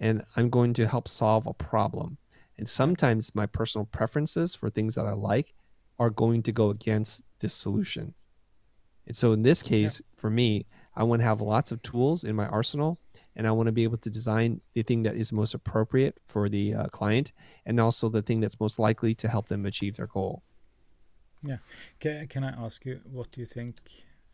and 0.00 0.22
I'm 0.36 0.50
going 0.50 0.74
to 0.74 0.86
help 0.86 1.08
solve 1.08 1.46
a 1.46 1.52
problem. 1.52 2.18
And 2.56 2.68
sometimes 2.68 3.34
my 3.34 3.46
personal 3.46 3.86
preferences 3.86 4.54
for 4.54 4.68
things 4.68 4.94
that 4.94 5.06
I 5.06 5.12
like 5.12 5.54
are 5.98 6.10
going 6.10 6.42
to 6.44 6.52
go 6.52 6.70
against 6.70 7.22
this 7.40 7.54
solution. 7.54 8.14
And 9.06 9.16
so 9.16 9.32
in 9.32 9.42
this 9.42 9.62
case, 9.62 10.00
yeah. 10.00 10.20
for 10.20 10.30
me, 10.30 10.66
I 10.94 11.02
want 11.04 11.20
to 11.20 11.24
have 11.24 11.40
lots 11.40 11.72
of 11.72 11.82
tools 11.82 12.24
in 12.24 12.36
my 12.36 12.46
arsenal 12.46 12.98
and 13.36 13.46
I 13.46 13.52
want 13.52 13.68
to 13.68 13.72
be 13.72 13.84
able 13.84 13.98
to 13.98 14.10
design 14.10 14.60
the 14.74 14.82
thing 14.82 15.04
that 15.04 15.14
is 15.14 15.32
most 15.32 15.54
appropriate 15.54 16.18
for 16.26 16.48
the 16.48 16.74
uh, 16.74 16.86
client 16.88 17.32
and 17.64 17.78
also 17.78 18.08
the 18.08 18.22
thing 18.22 18.40
that's 18.40 18.58
most 18.58 18.78
likely 18.78 19.14
to 19.14 19.28
help 19.28 19.48
them 19.48 19.64
achieve 19.64 19.96
their 19.96 20.08
goal. 20.08 20.42
Yeah. 21.42 21.58
Can, 22.00 22.26
can 22.26 22.44
I 22.44 22.50
ask 22.50 22.84
you 22.84 23.00
what 23.04 23.30
do 23.30 23.40
you 23.40 23.46
think? 23.46 23.76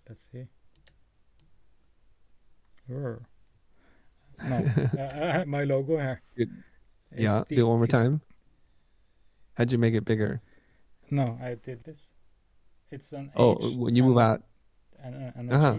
Let's 0.09 0.29
see. 0.33 0.46
No, 4.42 5.44
my 5.46 5.64
logo 5.64 5.98
here. 5.98 6.22
It, 6.36 6.48
yeah, 7.16 7.42
the, 7.48 7.56
do 7.56 7.66
it 7.66 7.68
one 7.68 7.78
more 7.78 7.86
time. 7.86 8.20
How'd 9.54 9.70
you 9.72 9.78
make 9.78 9.94
it 9.94 10.04
bigger? 10.04 10.42
No, 11.10 11.38
I 11.40 11.54
did 11.54 11.84
this. 11.84 12.10
It's 12.90 13.12
an 13.12 13.30
oh 13.36 13.56
H 13.60 13.76
when 13.76 13.96
you 13.96 14.02
move 14.02 14.18
out. 14.18 14.42
An, 15.02 15.32
an 15.36 15.52
uh 15.52 15.60
huh. 15.60 15.76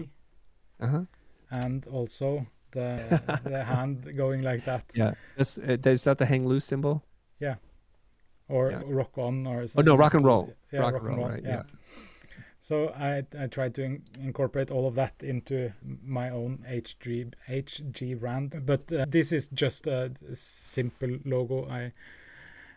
Uh 0.80 0.86
huh. 0.86 1.02
And 1.50 1.86
also 1.86 2.46
the 2.72 3.40
the 3.44 3.64
hand 3.64 4.16
going 4.16 4.42
like 4.42 4.64
that. 4.64 4.84
Yeah, 4.94 5.14
is, 5.36 5.58
uh, 5.58 5.76
is 5.84 6.04
that 6.04 6.18
the 6.18 6.26
hang 6.26 6.46
loose 6.46 6.64
symbol? 6.64 7.04
Yeah, 7.40 7.56
or 8.48 8.70
yeah. 8.70 8.82
rock 8.86 9.18
on 9.18 9.46
or 9.46 9.66
something. 9.66 9.88
Oh 9.88 9.94
no, 9.94 9.98
rock 9.98 10.14
and 10.14 10.24
roll. 10.24 10.54
Yeah, 10.72 10.80
rock, 10.80 10.94
rock 10.94 11.02
and 11.02 11.08
roll, 11.10 11.18
roll 11.18 11.28
right? 11.28 11.42
yeah. 11.42 11.50
yeah. 11.50 11.62
So 12.66 12.88
I, 12.88 13.22
I 13.38 13.46
tried 13.46 13.76
to 13.76 13.84
in 13.84 14.02
incorporate 14.20 14.72
all 14.72 14.88
of 14.88 14.96
that 14.96 15.22
into 15.22 15.70
my 16.04 16.30
own 16.30 16.64
HG, 16.68 17.32
HG 17.48 18.18
brand, 18.18 18.60
but 18.66 18.92
uh, 18.92 19.06
this 19.08 19.30
is 19.30 19.46
just 19.54 19.86
a 19.86 20.10
simple 20.34 21.18
logo. 21.24 21.68
I, 21.70 21.92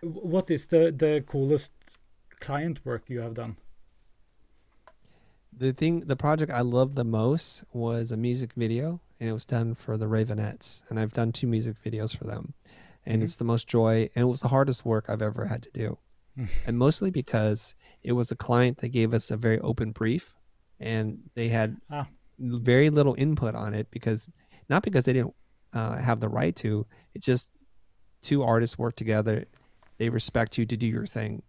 what 0.03 0.51
is 0.51 0.67
the, 0.67 0.91
the 0.95 1.23
coolest 1.25 1.71
client 2.39 2.85
work 2.85 3.05
you 3.07 3.21
have 3.21 3.33
done? 3.33 3.57
The 5.57 5.73
thing, 5.73 6.01
the 6.01 6.15
project 6.15 6.51
I 6.51 6.61
loved 6.61 6.95
the 6.95 7.03
most 7.03 7.63
was 7.73 8.11
a 8.11 8.17
music 8.17 8.53
video, 8.53 9.01
and 9.19 9.27
it 9.27 9.33
was 9.33 9.43
done 9.43 9.73
for 9.73 9.97
the 9.97 10.05
Raveonettes, 10.05 10.83
and 10.87 10.99
I've 10.99 11.13
done 11.13 11.31
two 11.31 11.47
music 11.47 11.77
videos 11.83 12.15
for 12.15 12.25
them, 12.25 12.53
and 13.07 13.15
mm 13.15 13.21
-hmm. 13.21 13.23
it's 13.23 13.37
the 13.37 13.51
most 13.53 13.67
joy, 13.67 14.09
and 14.13 14.25
it 14.25 14.29
was 14.29 14.41
the 14.41 14.53
hardest 14.55 14.85
work 14.85 15.09
I've 15.09 15.25
ever 15.25 15.47
had 15.47 15.63
to 15.63 15.71
do, 15.73 15.97
and 16.67 16.77
mostly 16.77 17.09
because 17.09 17.73
it 18.03 18.13
was 18.13 18.31
a 18.31 18.35
client 18.35 18.77
that 18.79 18.89
gave 18.89 19.13
us 19.13 19.31
a 19.31 19.37
very 19.37 19.59
open 19.59 19.91
brief 19.91 20.35
and 20.79 21.19
they 21.35 21.49
had 21.49 21.77
ah. 21.91 22.07
very 22.39 22.89
little 22.89 23.15
input 23.17 23.55
on 23.55 23.73
it 23.73 23.89
because 23.91 24.27
not 24.69 24.83
because 24.83 25.05
they 25.05 25.13
didn't 25.13 25.33
uh, 25.73 25.97
have 25.97 26.19
the 26.19 26.29
right 26.29 26.55
to 26.55 26.85
it's 27.13 27.25
just 27.25 27.49
two 28.21 28.43
artists 28.43 28.77
work 28.77 28.95
together 28.95 29.43
they 29.97 30.09
respect 30.09 30.57
you 30.57 30.65
to 30.65 30.77
do 30.77 30.87
your 30.87 31.05
thing 31.05 31.41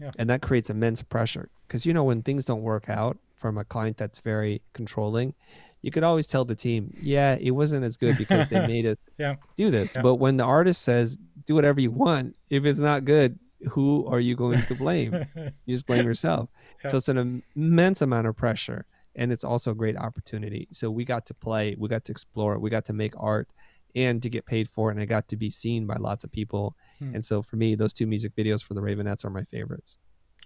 yeah. 0.00 0.10
and 0.18 0.28
that 0.28 0.42
creates 0.42 0.70
immense 0.70 1.02
pressure 1.02 1.48
because 1.66 1.86
you 1.86 1.94
know 1.94 2.04
when 2.04 2.22
things 2.22 2.44
don't 2.44 2.62
work 2.62 2.88
out 2.88 3.16
from 3.36 3.58
a 3.58 3.64
client 3.64 3.96
that's 3.96 4.20
very 4.20 4.60
controlling 4.72 5.34
you 5.82 5.90
could 5.90 6.02
always 6.02 6.26
tell 6.26 6.44
the 6.44 6.54
team 6.54 6.92
yeah 7.00 7.36
it 7.40 7.52
wasn't 7.52 7.84
as 7.84 7.96
good 7.96 8.16
because 8.18 8.48
they 8.48 8.66
made 8.66 8.86
us 8.86 8.96
yeah. 9.18 9.36
do 9.56 9.70
this 9.70 9.94
yeah. 9.94 10.02
but 10.02 10.16
when 10.16 10.36
the 10.36 10.44
artist 10.44 10.82
says 10.82 11.18
do 11.46 11.54
whatever 11.54 11.80
you 11.80 11.90
want 11.90 12.34
if 12.50 12.64
it's 12.64 12.80
not 12.80 13.04
good 13.04 13.38
who 13.70 14.06
are 14.06 14.20
you 14.20 14.34
going 14.36 14.62
to 14.62 14.74
blame? 14.74 15.26
you 15.66 15.74
just 15.74 15.86
blame 15.86 16.06
yourself. 16.06 16.48
Yeah. 16.82 16.90
So 16.90 16.96
it's 16.98 17.08
an 17.08 17.42
immense 17.56 18.02
amount 18.02 18.26
of 18.26 18.36
pressure. 18.36 18.86
And 19.16 19.32
it's 19.32 19.44
also 19.44 19.70
a 19.70 19.74
great 19.74 19.96
opportunity. 19.96 20.66
So 20.72 20.90
we 20.90 21.04
got 21.04 21.26
to 21.26 21.34
play, 21.34 21.76
we 21.78 21.88
got 21.88 22.04
to 22.06 22.12
explore, 22.12 22.58
we 22.58 22.68
got 22.68 22.84
to 22.86 22.92
make 22.92 23.14
art 23.16 23.52
and 23.94 24.20
to 24.22 24.28
get 24.28 24.44
paid 24.44 24.68
for 24.68 24.90
it. 24.90 24.94
And 24.94 25.00
I 25.00 25.04
got 25.04 25.28
to 25.28 25.36
be 25.36 25.50
seen 25.50 25.86
by 25.86 25.94
lots 25.96 26.24
of 26.24 26.32
people. 26.32 26.74
Hmm. 26.98 27.14
And 27.14 27.24
so 27.24 27.40
for 27.40 27.56
me, 27.56 27.76
those 27.76 27.92
two 27.92 28.06
music 28.06 28.34
videos 28.34 28.62
for 28.62 28.74
the 28.74 28.80
Raveonettes 28.80 29.24
are 29.24 29.30
my 29.30 29.44
favorites. 29.44 29.98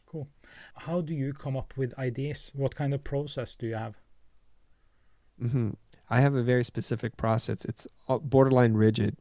Cool. 0.05 0.29
How 0.75 1.01
do 1.01 1.15
you 1.15 1.33
come 1.33 1.57
up 1.57 1.75
with 1.77 1.99
ideas? 1.99 2.53
What 2.55 2.75
kind 2.75 2.93
of 2.93 3.05
process 3.05 3.57
do 3.57 3.67
you 3.67 3.75
have? 3.75 3.97
Mm-hmm. 5.43 5.71
I 6.11 6.21
have 6.21 6.35
a 6.35 6.43
very 6.43 6.65
specific 6.65 7.17
process. 7.17 7.65
It's 7.65 7.87
borderline 8.09 8.75
rigid. 8.75 9.17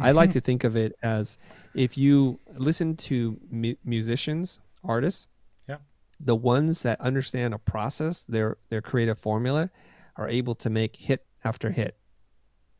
I 0.00 0.12
like 0.12 0.30
to 0.32 0.40
think 0.48 0.64
of 0.64 0.76
it 0.76 0.94
as 1.02 1.38
if 1.74 1.96
you 1.98 2.40
listen 2.54 2.96
to 2.96 3.38
mu- 3.50 3.74
musicians, 3.84 4.60
artists, 4.84 5.26
yeah, 5.68 5.78
the 6.20 6.36
ones 6.36 6.82
that 6.82 7.00
understand 7.00 7.54
a 7.54 7.58
process, 7.58 8.24
their 8.24 8.58
their 8.70 8.82
creative 8.82 9.18
formula, 9.18 9.70
are 10.16 10.28
able 10.28 10.54
to 10.56 10.70
make 10.70 10.96
hit 10.96 11.24
after 11.44 11.70
hit, 11.70 11.96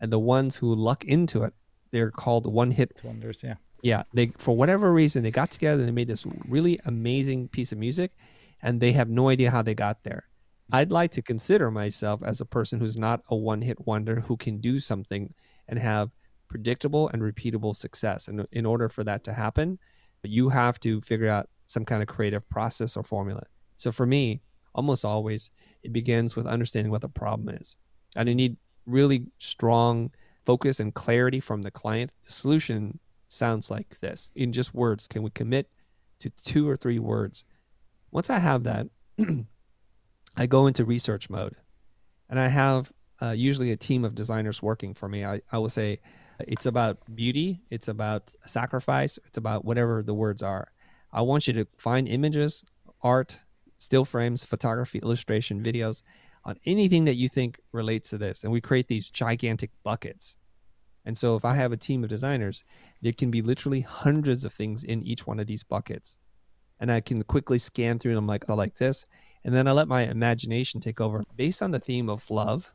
and 0.00 0.12
the 0.12 0.18
ones 0.18 0.56
who 0.56 0.74
luck 0.74 1.04
into 1.04 1.42
it, 1.42 1.54
they're 1.90 2.10
called 2.10 2.52
one 2.52 2.70
hit 2.70 2.98
wonders. 3.02 3.42
Yeah, 3.44 3.56
yeah. 3.82 4.02
They 4.12 4.32
for 4.38 4.56
whatever 4.56 4.92
reason 4.92 5.22
they 5.22 5.30
got 5.30 5.50
together 5.50 5.80
and 5.80 5.88
they 5.88 5.92
made 5.92 6.08
this 6.08 6.26
really 6.48 6.80
amazing 6.86 7.48
piece 7.48 7.72
of 7.72 7.78
music, 7.78 8.12
and 8.62 8.80
they 8.80 8.92
have 8.92 9.08
no 9.08 9.28
idea 9.28 9.50
how 9.50 9.62
they 9.62 9.74
got 9.74 10.04
there. 10.04 10.24
I'd 10.72 10.90
like 10.90 11.12
to 11.12 11.22
consider 11.22 11.70
myself 11.70 12.22
as 12.24 12.40
a 12.40 12.44
person 12.44 12.80
who's 12.80 12.96
not 12.96 13.22
a 13.30 13.36
one 13.36 13.62
hit 13.62 13.86
wonder 13.86 14.20
who 14.20 14.36
can 14.36 14.58
do 14.58 14.80
something 14.80 15.32
and 15.68 15.78
have 15.78 16.10
predictable 16.48 17.08
and 17.08 17.22
repeatable 17.22 17.74
success. 17.74 18.28
And 18.28 18.46
in 18.52 18.66
order 18.66 18.88
for 18.88 19.04
that 19.04 19.24
to 19.24 19.32
happen, 19.32 19.78
you 20.22 20.48
have 20.50 20.80
to 20.80 21.00
figure 21.00 21.28
out 21.28 21.46
some 21.66 21.84
kind 21.84 22.02
of 22.02 22.08
creative 22.08 22.48
process 22.48 22.96
or 22.96 23.02
formula. 23.02 23.42
So 23.76 23.92
for 23.92 24.06
me, 24.06 24.40
almost 24.74 25.04
always, 25.04 25.50
it 25.82 25.92
begins 25.92 26.36
with 26.36 26.46
understanding 26.46 26.90
what 26.90 27.00
the 27.00 27.08
problem 27.08 27.48
is. 27.48 27.76
And 28.14 28.28
I 28.28 28.32
need 28.32 28.56
really 28.86 29.26
strong 29.38 30.10
focus 30.44 30.80
and 30.80 30.94
clarity 30.94 31.40
from 31.40 31.62
the 31.62 31.70
client. 31.70 32.12
The 32.24 32.32
solution 32.32 33.00
sounds 33.28 33.70
like 33.70 33.98
this 34.00 34.30
in 34.34 34.52
just 34.52 34.74
words. 34.74 35.08
Can 35.08 35.22
we 35.22 35.30
commit 35.30 35.68
to 36.20 36.30
two 36.30 36.68
or 36.68 36.76
three 36.76 36.98
words? 36.98 37.44
Once 38.10 38.30
I 38.30 38.38
have 38.38 38.62
that, 38.62 38.86
I 40.36 40.46
go 40.46 40.66
into 40.66 40.84
research 40.84 41.28
mode 41.28 41.56
and 42.28 42.38
I 42.38 42.48
have 42.48 42.92
uh, 43.20 43.30
usually 43.30 43.72
a 43.72 43.76
team 43.76 44.04
of 44.04 44.14
designers 44.14 44.62
working 44.62 44.94
for 44.94 45.08
me. 45.08 45.24
I, 45.24 45.40
I 45.50 45.58
will 45.58 45.68
say 45.68 45.98
it's 46.40 46.66
about 46.66 46.98
beauty, 47.14 47.60
it's 47.70 47.88
about 47.88 48.34
sacrifice, 48.44 49.18
it's 49.24 49.38
about 49.38 49.64
whatever 49.64 50.02
the 50.02 50.14
words 50.14 50.42
are. 50.42 50.72
I 51.12 51.22
want 51.22 51.46
you 51.46 51.52
to 51.54 51.66
find 51.76 52.08
images, 52.08 52.64
art, 53.02 53.40
still 53.78 54.04
frames, 54.04 54.44
photography, 54.44 54.98
illustration, 54.98 55.62
videos 55.62 56.02
on 56.44 56.56
anything 56.64 57.04
that 57.06 57.14
you 57.14 57.28
think 57.28 57.58
relates 57.72 58.10
to 58.10 58.18
this. 58.18 58.44
And 58.44 58.52
we 58.52 58.60
create 58.60 58.88
these 58.88 59.08
gigantic 59.08 59.70
buckets. 59.82 60.36
And 61.04 61.16
so 61.16 61.36
if 61.36 61.44
I 61.44 61.54
have 61.54 61.72
a 61.72 61.76
team 61.76 62.02
of 62.02 62.10
designers, 62.10 62.64
there 63.02 63.12
can 63.12 63.30
be 63.30 63.42
literally 63.42 63.80
hundreds 63.80 64.44
of 64.44 64.52
things 64.52 64.84
in 64.84 65.02
each 65.02 65.26
one 65.26 65.38
of 65.38 65.46
these 65.46 65.62
buckets. 65.62 66.16
And 66.78 66.90
I 66.90 67.00
can 67.00 67.22
quickly 67.22 67.58
scan 67.58 67.98
through 67.98 68.12
and 68.12 68.18
I'm 68.18 68.26
like 68.26 68.50
I 68.50 68.54
like 68.54 68.76
this. 68.76 69.06
And 69.44 69.54
then 69.54 69.68
I 69.68 69.72
let 69.72 69.88
my 69.88 70.02
imagination 70.02 70.80
take 70.80 71.00
over. 71.00 71.22
Based 71.36 71.62
on 71.62 71.70
the 71.70 71.78
theme 71.78 72.08
of 72.08 72.28
love, 72.30 72.72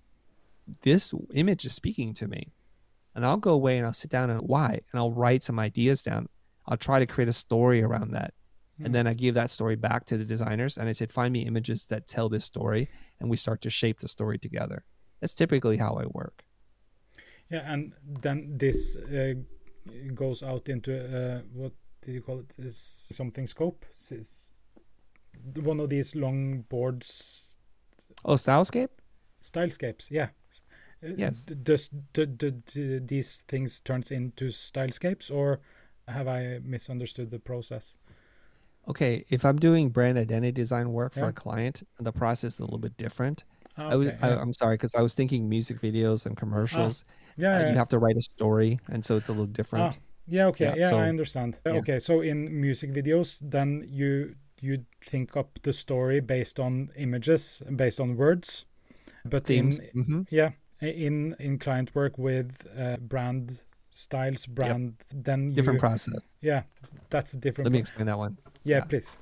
this 0.84 1.14
image 1.34 1.66
is 1.66 1.74
speaking 1.74 2.14
to 2.16 2.28
me. 2.28 2.54
And 3.16 3.26
I'll 3.26 3.38
go 3.38 3.52
away 3.52 3.78
and 3.78 3.86
I'll 3.86 3.94
sit 3.94 4.12
down 4.12 4.30
and 4.30 4.42
why? 4.42 4.80
And 4.92 5.00
I'll 5.00 5.12
write 5.12 5.44
some 5.44 5.60
ideas 5.60 6.02
down. 6.02 6.28
I'll 6.68 6.78
try 6.78 7.00
to 7.00 7.06
create 7.06 7.28
a 7.28 7.34
story 7.34 7.82
around 7.82 8.12
that. 8.12 8.34
Mm. 8.80 8.86
And 8.86 8.88
hmm. 8.88 8.94
then 8.94 9.08
I 9.08 9.14
give 9.14 9.36
that 9.36 9.50
story 9.50 9.76
back 9.76 10.06
to 10.06 10.18
the 10.18 10.26
designers 10.26 10.78
and 10.78 10.88
I 10.88 10.94
said, 10.94 11.12
find 11.12 11.34
me 11.34 11.46
images 11.46 11.86
that 11.88 12.08
tell 12.08 12.30
this 12.30 12.46
story. 12.46 12.88
And 13.20 13.30
we 13.30 13.38
start 13.38 13.62
to 13.62 13.70
shape 13.70 14.00
the 14.00 14.08
story 14.08 14.38
together. 14.38 14.84
That's 15.20 15.34
typically 15.34 15.78
how 15.78 15.96
I 15.96 16.06
work. 16.06 16.44
Yeah. 17.50 17.72
And 17.72 17.94
then 18.22 18.54
this 18.58 18.96
uh, 18.96 19.34
goes 20.16 20.42
out 20.42 20.70
into 20.70 20.92
uh, 20.96 21.42
what 21.54 21.74
did 22.02 22.14
you 22.16 22.22
call 22.22 22.40
it? 22.40 22.54
Is 22.58 23.08
something 23.12 23.46
scope? 23.46 23.86
Is 23.94 24.52
one 25.56 25.80
of 25.80 25.90
these 25.90 26.16
long 26.16 26.62
boards. 26.70 27.48
Oh, 28.24 28.34
Stylescape? 28.34 28.90
Stylescapes, 29.42 30.12
yeah. 30.12 30.30
Uh, 31.04 31.10
yes. 31.18 31.46
Does 31.46 31.90
do, 32.14 32.26
do, 32.26 32.52
do 32.52 33.00
these 33.00 33.44
things 33.48 33.80
turns 33.80 34.12
into 34.12 34.46
stylescapes, 34.46 35.32
or 35.32 35.60
have 36.08 36.28
I 36.28 36.60
misunderstood 36.64 37.32
the 37.32 37.40
process? 37.40 37.98
Okay, 38.88 39.26
if 39.30 39.46
I'm 39.46 39.58
doing 39.58 39.90
brand 39.90 40.18
identity 40.18 40.52
design 40.52 40.92
work 40.92 41.14
yeah. 41.16 41.24
for 41.24 41.30
a 41.30 41.34
client, 41.34 41.84
the 42.00 42.12
process 42.12 42.56
is 42.56 42.60
a 42.60 42.64
little 42.64 42.80
bit 42.80 42.98
different. 42.98 43.44
okay, 43.78 43.94
I 43.94 43.96
was, 43.96 44.08
yeah. 44.08 44.18
I, 44.22 44.42
am 44.42 44.54
sorry 44.54 44.76
because 44.76 44.96
I 44.96 45.02
was 45.02 45.14
thinking 45.14 45.48
music 45.48 45.80
videos 45.80 46.26
and 46.26 46.36
commercials. 46.36 47.06
Ah, 47.08 47.14
yeah, 47.38 47.56
uh, 47.56 47.60
yeah, 47.60 47.70
you 47.70 47.78
have 47.78 47.90
to 47.90 48.00
write 48.00 48.18
a 48.18 48.22
story, 48.22 48.80
and 48.88 49.06
so 49.06 49.18
it's 49.18 49.30
a 49.30 49.32
little 49.32 49.46
different. 49.46 49.98
Ah, 49.98 50.02
yeah, 50.28 50.46
okay, 50.48 50.74
yeah, 50.78 50.90
so, 50.90 51.00
I 51.00 51.10
understand. 51.10 51.60
Okay, 51.66 52.00
so 52.00 52.22
in 52.22 52.62
music 52.62 52.92
videos, 52.92 53.40
then 53.42 53.86
you 53.88 54.36
you 54.60 54.86
think 55.04 55.36
up 55.36 55.60
the 55.64 55.74
story 55.74 56.20
based 56.20 56.60
on 56.60 56.90
images, 56.96 57.64
based 57.76 58.00
on 58.00 58.16
words, 58.16 58.66
but 59.26 59.46
Themes. 59.46 59.80
in 59.80 60.04
mm-hmm. 60.04 60.22
yeah 60.30 60.52
in 60.82 61.36
in 61.40 61.60
client 61.60 61.94
work 61.94 62.18
with 62.18 62.68
uh, 62.78 62.98
brand 62.98 63.64
styles 63.92 64.46
brand 64.46 64.96
yep. 65.14 65.24
then 65.24 65.48
different 65.48 65.80
process. 65.80 66.34
Yeah 66.42 66.64
that's 67.10 67.34
a 67.34 67.38
different 67.38 67.66
let 67.66 67.74
me 67.74 67.80
explain 67.80 68.08
that 68.08 68.18
one. 68.18 68.38
Yeah, 68.64 68.78
yeah, 68.78 68.84
please. 68.86 69.18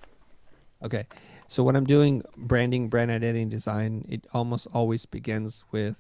Okay. 0.84 1.06
So 1.48 1.63
when 1.63 1.76
i'm 1.76 1.86
doing 1.86 2.24
branding 2.38 2.89
brand 2.89 3.12
identity 3.12 3.45
design 3.45 4.06
it 4.08 4.26
almost 4.34 4.67
always 4.74 5.06
begins 5.06 5.63
with 5.72 6.00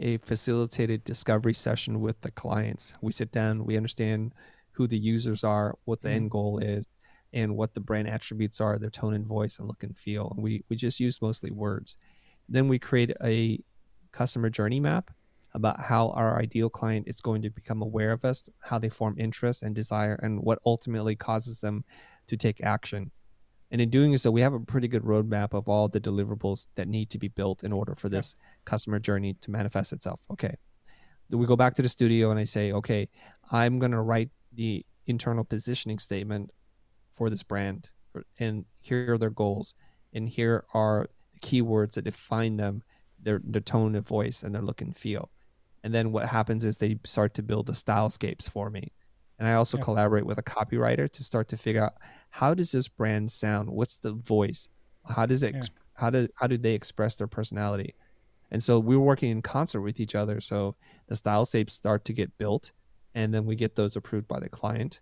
a 0.00 0.18
facilitated 0.18 1.02
discovery 1.04 1.54
session 1.54 2.00
with 2.00 2.20
the 2.20 2.30
clients. 2.30 2.94
We 3.00 3.12
sit 3.12 3.32
down 3.32 3.64
we 3.64 3.76
understand 3.76 4.34
who 4.72 4.86
the 4.86 4.98
users 4.98 5.42
are 5.44 5.76
what 5.84 6.02
the 6.02 6.08
mm-hmm. 6.08 6.16
end 6.16 6.30
goal 6.30 6.58
is 6.58 6.94
and 7.32 7.56
what 7.56 7.74
the 7.74 7.80
brand 7.80 8.08
attributes 8.08 8.60
are 8.60 8.78
their 8.78 8.90
tone 8.90 9.14
and 9.14 9.26
voice 9.26 9.58
and 9.58 9.68
look 9.68 9.82
and 9.82 9.96
feel. 9.96 10.32
And 10.34 10.42
we 10.42 10.64
we 10.68 10.76
just 10.76 11.00
use 11.00 11.22
mostly 11.22 11.50
words. 11.50 11.96
Then 12.48 12.68
we 12.68 12.78
create 12.78 13.12
a 13.22 13.58
customer 14.18 14.50
journey 14.50 14.80
map 14.80 15.12
about 15.54 15.78
how 15.78 16.10
our 16.10 16.40
ideal 16.40 16.68
client 16.68 17.06
is 17.06 17.20
going 17.20 17.40
to 17.40 17.50
become 17.50 17.82
aware 17.82 18.10
of 18.10 18.24
us, 18.24 18.48
how 18.58 18.76
they 18.76 18.88
form 18.88 19.14
interest 19.16 19.62
and 19.62 19.76
desire, 19.76 20.18
and 20.24 20.40
what 20.42 20.58
ultimately 20.66 21.14
causes 21.14 21.60
them 21.60 21.84
to 22.26 22.36
take 22.36 22.60
action. 22.62 23.12
And 23.70 23.80
in 23.80 23.90
doing 23.90 24.16
so, 24.16 24.32
we 24.32 24.40
have 24.40 24.54
a 24.54 24.60
pretty 24.60 24.88
good 24.88 25.04
roadmap 25.04 25.54
of 25.54 25.68
all 25.68 25.86
the 25.88 26.00
deliverables 26.00 26.66
that 26.74 26.88
need 26.88 27.10
to 27.10 27.18
be 27.18 27.28
built 27.28 27.62
in 27.62 27.72
order 27.72 27.94
for 27.94 28.08
this 28.08 28.34
customer 28.64 28.98
journey 28.98 29.34
to 29.42 29.50
manifest 29.52 29.92
itself. 29.92 30.20
Okay. 30.32 30.54
We 31.30 31.46
go 31.46 31.56
back 31.56 31.74
to 31.74 31.82
the 31.82 31.88
studio 31.88 32.30
and 32.30 32.40
I 32.40 32.44
say, 32.44 32.72
okay, 32.72 33.08
I'm 33.52 33.78
going 33.78 33.92
to 33.92 34.00
write 34.00 34.30
the 34.52 34.84
internal 35.06 35.44
positioning 35.44 36.00
statement 36.00 36.50
for 37.12 37.30
this 37.30 37.44
brand. 37.44 37.90
And 38.40 38.64
here 38.80 39.12
are 39.12 39.18
their 39.18 39.30
goals. 39.30 39.74
And 40.12 40.28
here 40.28 40.64
are 40.74 41.08
the 41.34 41.40
keywords 41.40 41.92
that 41.92 42.02
define 42.02 42.56
them 42.56 42.82
their 43.22 43.40
their 43.44 43.60
tone 43.60 43.94
of 43.94 44.06
voice 44.06 44.42
and 44.42 44.54
their 44.54 44.62
look 44.62 44.80
and 44.80 44.96
feel. 44.96 45.30
And 45.84 45.94
then 45.94 46.12
what 46.12 46.28
happens 46.28 46.64
is 46.64 46.78
they 46.78 46.98
start 47.04 47.34
to 47.34 47.42
build 47.42 47.66
the 47.66 47.72
stylescapes 47.72 48.48
for 48.48 48.70
me. 48.70 48.92
And 49.38 49.46
I 49.46 49.54
also 49.54 49.76
yeah. 49.78 49.84
collaborate 49.84 50.26
with 50.26 50.38
a 50.38 50.42
copywriter 50.42 51.08
to 51.08 51.24
start 51.24 51.48
to 51.48 51.56
figure 51.56 51.84
out 51.84 51.92
how 52.30 52.54
does 52.54 52.72
this 52.72 52.88
brand 52.88 53.30
sound? 53.30 53.70
What's 53.70 53.98
the 53.98 54.12
voice? 54.12 54.68
How 55.08 55.26
does 55.26 55.42
it 55.42 55.54
yeah. 55.54 55.60
how 55.94 56.10
do 56.10 56.28
how 56.34 56.46
do 56.46 56.58
they 56.58 56.74
express 56.74 57.14
their 57.14 57.28
personality? 57.28 57.94
And 58.50 58.62
so 58.62 58.78
we're 58.78 58.98
working 58.98 59.30
in 59.30 59.42
concert 59.42 59.82
with 59.82 60.00
each 60.00 60.14
other. 60.14 60.40
So 60.40 60.74
the 61.06 61.14
stylescapes 61.14 61.70
start 61.70 62.04
to 62.06 62.12
get 62.12 62.36
built 62.38 62.72
and 63.14 63.32
then 63.32 63.44
we 63.46 63.56
get 63.56 63.74
those 63.74 63.96
approved 63.96 64.28
by 64.28 64.40
the 64.40 64.48
client. 64.48 65.00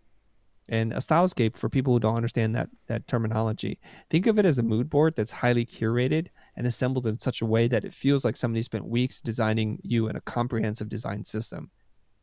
And 0.68 0.92
a 0.92 0.96
stylescape, 0.96 1.56
for 1.56 1.68
people 1.68 1.92
who 1.92 2.00
don't 2.00 2.16
understand 2.16 2.56
that 2.56 2.68
that 2.88 3.06
terminology, 3.06 3.78
think 4.10 4.26
of 4.26 4.38
it 4.38 4.44
as 4.44 4.58
a 4.58 4.62
mood 4.64 4.90
board 4.90 5.14
that's 5.14 5.30
highly 5.30 5.64
curated 5.64 6.28
and 6.56 6.66
assembled 6.66 7.06
in 7.06 7.18
such 7.18 7.40
a 7.40 7.46
way 7.46 7.68
that 7.68 7.84
it 7.84 7.94
feels 7.94 8.24
like 8.24 8.34
somebody 8.34 8.62
spent 8.62 8.84
weeks 8.84 9.20
designing 9.20 9.78
you 9.82 10.08
in 10.08 10.16
a 10.16 10.20
comprehensive 10.20 10.88
design 10.88 11.24
system. 11.24 11.70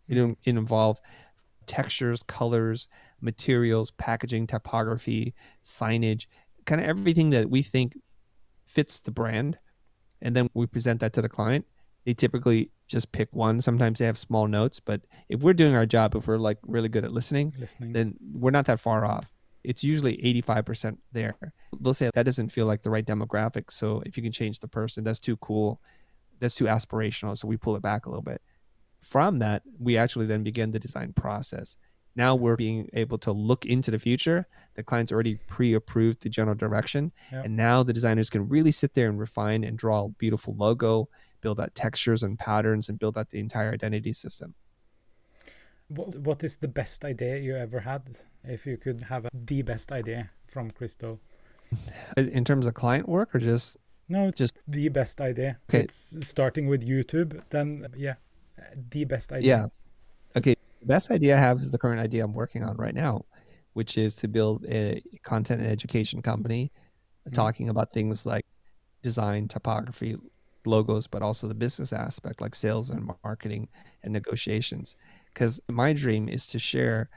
It, 0.10 0.18
it 0.18 0.38
involve 0.58 1.00
textures, 1.68 2.24
colors, 2.24 2.90
materials, 3.22 3.92
packaging, 3.92 4.48
typography, 4.48 5.34
signage, 5.64 6.28
kind 6.66 6.82
of 6.82 6.88
everything 6.88 7.30
that 7.30 7.50
we 7.50 7.62
think 7.62 7.98
fits 8.66 9.00
the 9.00 9.12
brand. 9.12 9.58
And 10.22 10.36
then 10.36 10.50
we 10.54 10.66
present 10.66 11.00
that 11.00 11.14
to 11.14 11.22
the 11.22 11.30
client. 11.30 11.66
They 12.06 12.14
typically 12.14 12.72
just 12.88 13.12
pick 13.12 13.30
one. 13.34 13.62
Sometimes 13.62 14.00
they 14.00 14.06
have 14.06 14.18
small 14.18 14.48
notes, 14.48 14.80
but 14.80 15.02
if 15.30 15.42
we're 15.42 15.54
doing 15.54 15.76
our 15.76 15.86
job, 15.86 16.16
if 16.16 16.28
we're 16.28 16.38
like 16.38 16.60
really 16.64 16.90
good 16.90 17.06
at 17.06 17.12
listening, 17.12 17.54
listening. 17.58 17.94
then 17.94 18.16
we're 18.34 18.52
not 18.52 18.66
that 18.66 18.80
far 18.80 19.06
off. 19.06 19.34
It's 19.64 19.84
usually 19.84 20.18
85% 20.18 20.98
there. 21.14 21.38
They'll 21.80 21.94
say 21.94 22.10
that 22.14 22.24
doesn't 22.24 22.50
feel 22.50 22.66
like 22.66 22.82
the 22.82 22.90
right 22.90 23.06
demographic. 23.06 23.72
So 23.72 24.02
if 24.06 24.18
you 24.18 24.24
can 24.24 24.34
change 24.34 24.60
the 24.60 24.68
person, 24.68 25.04
that's 25.04 25.20
too 25.20 25.38
cool. 25.38 25.80
That's 26.40 26.56
too 26.56 26.66
aspirational. 26.66 27.38
So 27.38 27.48
we 27.48 27.56
pull 27.56 27.76
it 27.78 27.82
back 27.82 28.06
a 28.06 28.10
little 28.10 28.24
bit. 28.24 28.42
From 29.00 29.40
that, 29.40 29.64
we 29.80 29.98
actually 29.98 30.26
then 30.26 30.44
begin 30.44 30.72
the 30.72 30.80
design 30.80 31.14
process. 31.14 31.78
Now 32.16 32.36
we're 32.36 32.58
being 32.58 32.90
able 32.94 33.18
to 33.20 33.32
look 33.32 33.66
into 33.66 33.90
the 33.90 34.00
future. 34.00 34.48
The 34.76 34.84
client's 34.84 35.12
already 35.12 35.36
pre 35.48 35.74
approved 35.74 36.22
the 36.22 36.30
general 36.30 36.56
direction. 36.56 37.12
Yep. 37.32 37.46
And 37.46 37.56
now 37.56 37.84
the 37.84 37.94
designers 37.94 38.30
can 38.30 38.48
really 38.48 38.72
sit 38.72 38.94
there 38.94 39.10
and 39.10 39.20
refine 39.20 39.64
and 39.64 39.78
draw 39.78 40.06
a 40.06 40.10
beautiful 40.10 40.56
logo 40.56 41.10
build 41.44 41.60
out 41.60 41.76
textures 41.76 42.24
and 42.24 42.40
patterns 42.40 42.90
and 42.90 42.98
build 42.98 43.18
out 43.18 43.30
the 43.30 43.40
entire 43.40 43.72
identity 43.72 44.14
system. 44.14 44.56
What, 45.90 46.16
what 46.20 46.44
is 46.44 46.56
the 46.56 46.70
best 46.70 47.06
idea 47.06 47.38
you 47.38 47.56
ever 47.56 47.82
had? 47.82 48.04
If 48.44 48.66
you 48.66 48.78
could 48.78 49.02
have 49.02 49.26
a, 49.26 49.30
the 49.34 49.62
best 49.62 49.92
idea 49.92 50.32
from 50.48 50.72
Chris 50.72 50.96
Do? 50.96 51.20
In 52.18 52.44
terms 52.46 52.66
of 52.66 52.74
client 52.74 53.08
work 53.08 53.36
or 53.36 53.40
just? 53.40 53.78
No, 54.10 54.32
just 54.32 54.60
the 54.68 54.90
best 54.90 55.22
idea. 55.22 55.58
Okay. 55.70 55.84
It's 55.84 56.28
starting 56.28 56.68
with 56.68 56.88
YouTube, 56.88 57.42
then 57.50 57.88
yeah, 57.96 58.16
the 58.90 59.06
best 59.06 59.32
idea. 59.32 59.48
Yeah. 59.48 59.66
Okay. 60.38 60.56
The 60.80 60.88
best 60.88 61.12
idea 61.12 61.38
I 61.38 61.40
have 61.40 61.60
is 61.60 61.72
the 61.72 61.78
current 61.78 62.00
idea 62.00 62.24
I'm 62.24 62.34
working 62.34 62.64
on 62.64 62.76
right 62.78 62.96
now, 62.96 63.26
which 63.74 63.98
is 63.98 64.16
to 64.18 64.28
build 64.28 64.66
a 64.70 65.02
content 65.24 65.62
and 65.62 65.70
education 65.70 66.22
company 66.22 66.72
mm-hmm. 66.72 67.34
talking 67.34 67.70
about 67.70 67.94
things 67.94 68.26
like 68.26 68.46
design, 69.02 69.48
typography, 69.48 70.16
logos, 70.66 71.08
but 71.08 71.22
also 71.22 71.48
the 71.48 71.54
business 71.54 71.94
aspect 71.94 72.42
like 72.42 72.56
sales 72.56 72.90
and 72.90 73.10
marketing 73.24 73.70
and 74.04 74.14
negotiations. 74.14 74.96
Because 75.34 75.62
my 75.68 75.94
dream 75.94 76.28
is 76.30 76.48
to 76.48 76.60
share 76.60 77.10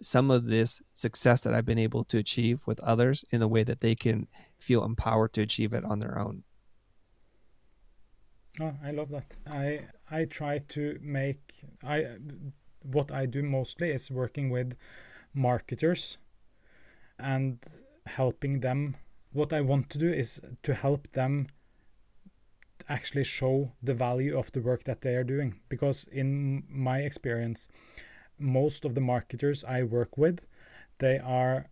some 0.00 0.30
of 0.30 0.46
this 0.46 0.80
success 0.94 1.42
that 1.42 1.54
I've 1.54 1.66
been 1.66 1.78
able 1.78 2.04
to 2.04 2.18
achieve 2.18 2.60
with 2.66 2.80
others 2.80 3.24
in 3.30 3.42
a 3.42 3.48
way 3.48 3.64
that 3.64 3.80
they 3.80 3.94
can 3.94 4.28
feel 4.58 4.84
empowered 4.84 5.32
to 5.34 5.42
achieve 5.42 5.72
it 5.72 5.84
on 5.84 5.98
their 5.98 6.18
own. 6.18 6.44
Oh, 8.60 8.74
I 8.82 8.90
love 8.90 9.10
that. 9.10 9.36
I 9.46 9.86
I 10.10 10.24
try 10.24 10.58
to 10.58 10.98
make 11.00 11.54
I 11.82 12.16
what 12.82 13.12
I 13.12 13.26
do 13.26 13.42
mostly 13.42 13.90
is 13.90 14.10
working 14.10 14.50
with 14.50 14.76
marketers 15.34 16.18
and 17.18 17.58
helping 18.06 18.60
them. 18.60 18.96
What 19.32 19.52
I 19.52 19.60
want 19.60 19.90
to 19.90 19.98
do 19.98 20.10
is 20.10 20.40
to 20.62 20.74
help 20.74 21.10
them 21.10 21.48
actually 22.88 23.24
show 23.24 23.72
the 23.82 23.94
value 23.94 24.38
of 24.38 24.52
the 24.52 24.60
work 24.60 24.84
that 24.84 25.00
they 25.00 25.14
are 25.14 25.24
doing. 25.24 25.60
Because 25.68 26.04
in 26.10 26.64
my 26.68 26.98
experience, 26.98 27.68
most 28.38 28.84
of 28.84 28.94
the 28.94 29.00
marketers 29.00 29.64
I 29.64 29.82
work 29.82 30.16
with, 30.16 30.46
they 30.98 31.18
are 31.18 31.68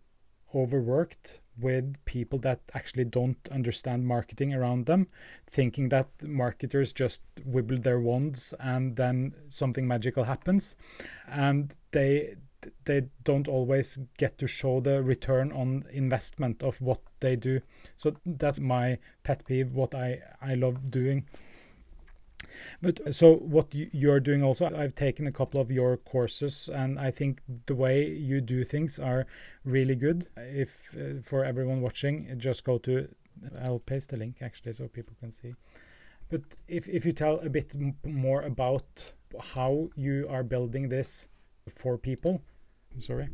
overworked 0.53 1.41
with 1.59 1.95
people 2.05 2.39
that 2.39 2.61
actually 2.73 3.03
don't 3.03 3.37
understand 3.51 4.05
marketing 4.05 4.53
around 4.53 4.85
them, 4.85 5.07
thinking 5.49 5.89
that 5.89 6.07
marketers 6.23 6.93
just 6.93 7.21
wibble 7.47 7.81
their 7.81 7.99
wands 7.99 8.53
and 8.59 8.95
then 8.95 9.33
something 9.49 9.87
magical 9.87 10.25
happens. 10.25 10.75
And 11.27 11.73
they 11.91 12.35
they 12.85 13.07
don't 13.23 13.47
always 13.47 13.99
get 14.17 14.37
to 14.39 14.47
show 14.47 14.79
the 14.79 15.03
return 15.03 15.51
on 15.51 15.83
investment 15.91 16.63
of 16.63 16.81
what 16.81 16.99
they 17.19 17.35
do. 17.35 17.61
So 17.95 18.15
that's 18.25 18.59
my 18.59 18.97
pet 19.23 19.45
peeve, 19.45 19.73
what 19.73 19.93
I, 19.93 20.21
I 20.41 20.55
love 20.55 20.89
doing. 20.89 21.25
But 22.81 23.15
so 23.15 23.35
what 23.35 23.73
you, 23.73 24.11
are 24.11 24.19
doing 24.19 24.43
also, 24.43 24.65
I've 24.65 24.95
taken 24.95 25.27
a 25.27 25.31
couple 25.31 25.59
of 25.59 25.71
your 25.71 25.97
courses, 25.97 26.69
and 26.69 26.99
I 26.99 27.11
think 27.11 27.41
the 27.65 27.75
way 27.75 28.07
you 28.07 28.41
do 28.41 28.63
things 28.63 28.99
are 28.99 29.25
really 29.63 29.95
good. 29.95 30.27
If 30.37 30.95
uh, 30.95 31.21
for 31.21 31.45
everyone 31.45 31.81
watching, 31.81 32.33
just 32.37 32.63
go 32.63 32.77
to, 32.79 33.07
I'll 33.63 33.79
paste 33.79 34.09
the 34.09 34.17
link 34.17 34.37
actually 34.41 34.73
so 34.73 34.87
people 34.87 35.15
can 35.19 35.31
see. 35.31 35.53
But 36.29 36.41
if 36.67 36.89
if 36.89 37.05
you 37.05 37.13
tell 37.13 37.39
a 37.39 37.49
bit 37.49 37.75
more 38.03 38.41
about 38.41 39.13
how 39.39 39.89
you 39.95 40.27
are 40.29 40.43
building 40.43 40.89
this 40.89 41.27
for 41.69 41.97
people, 41.97 42.41
sorry, 42.99 43.29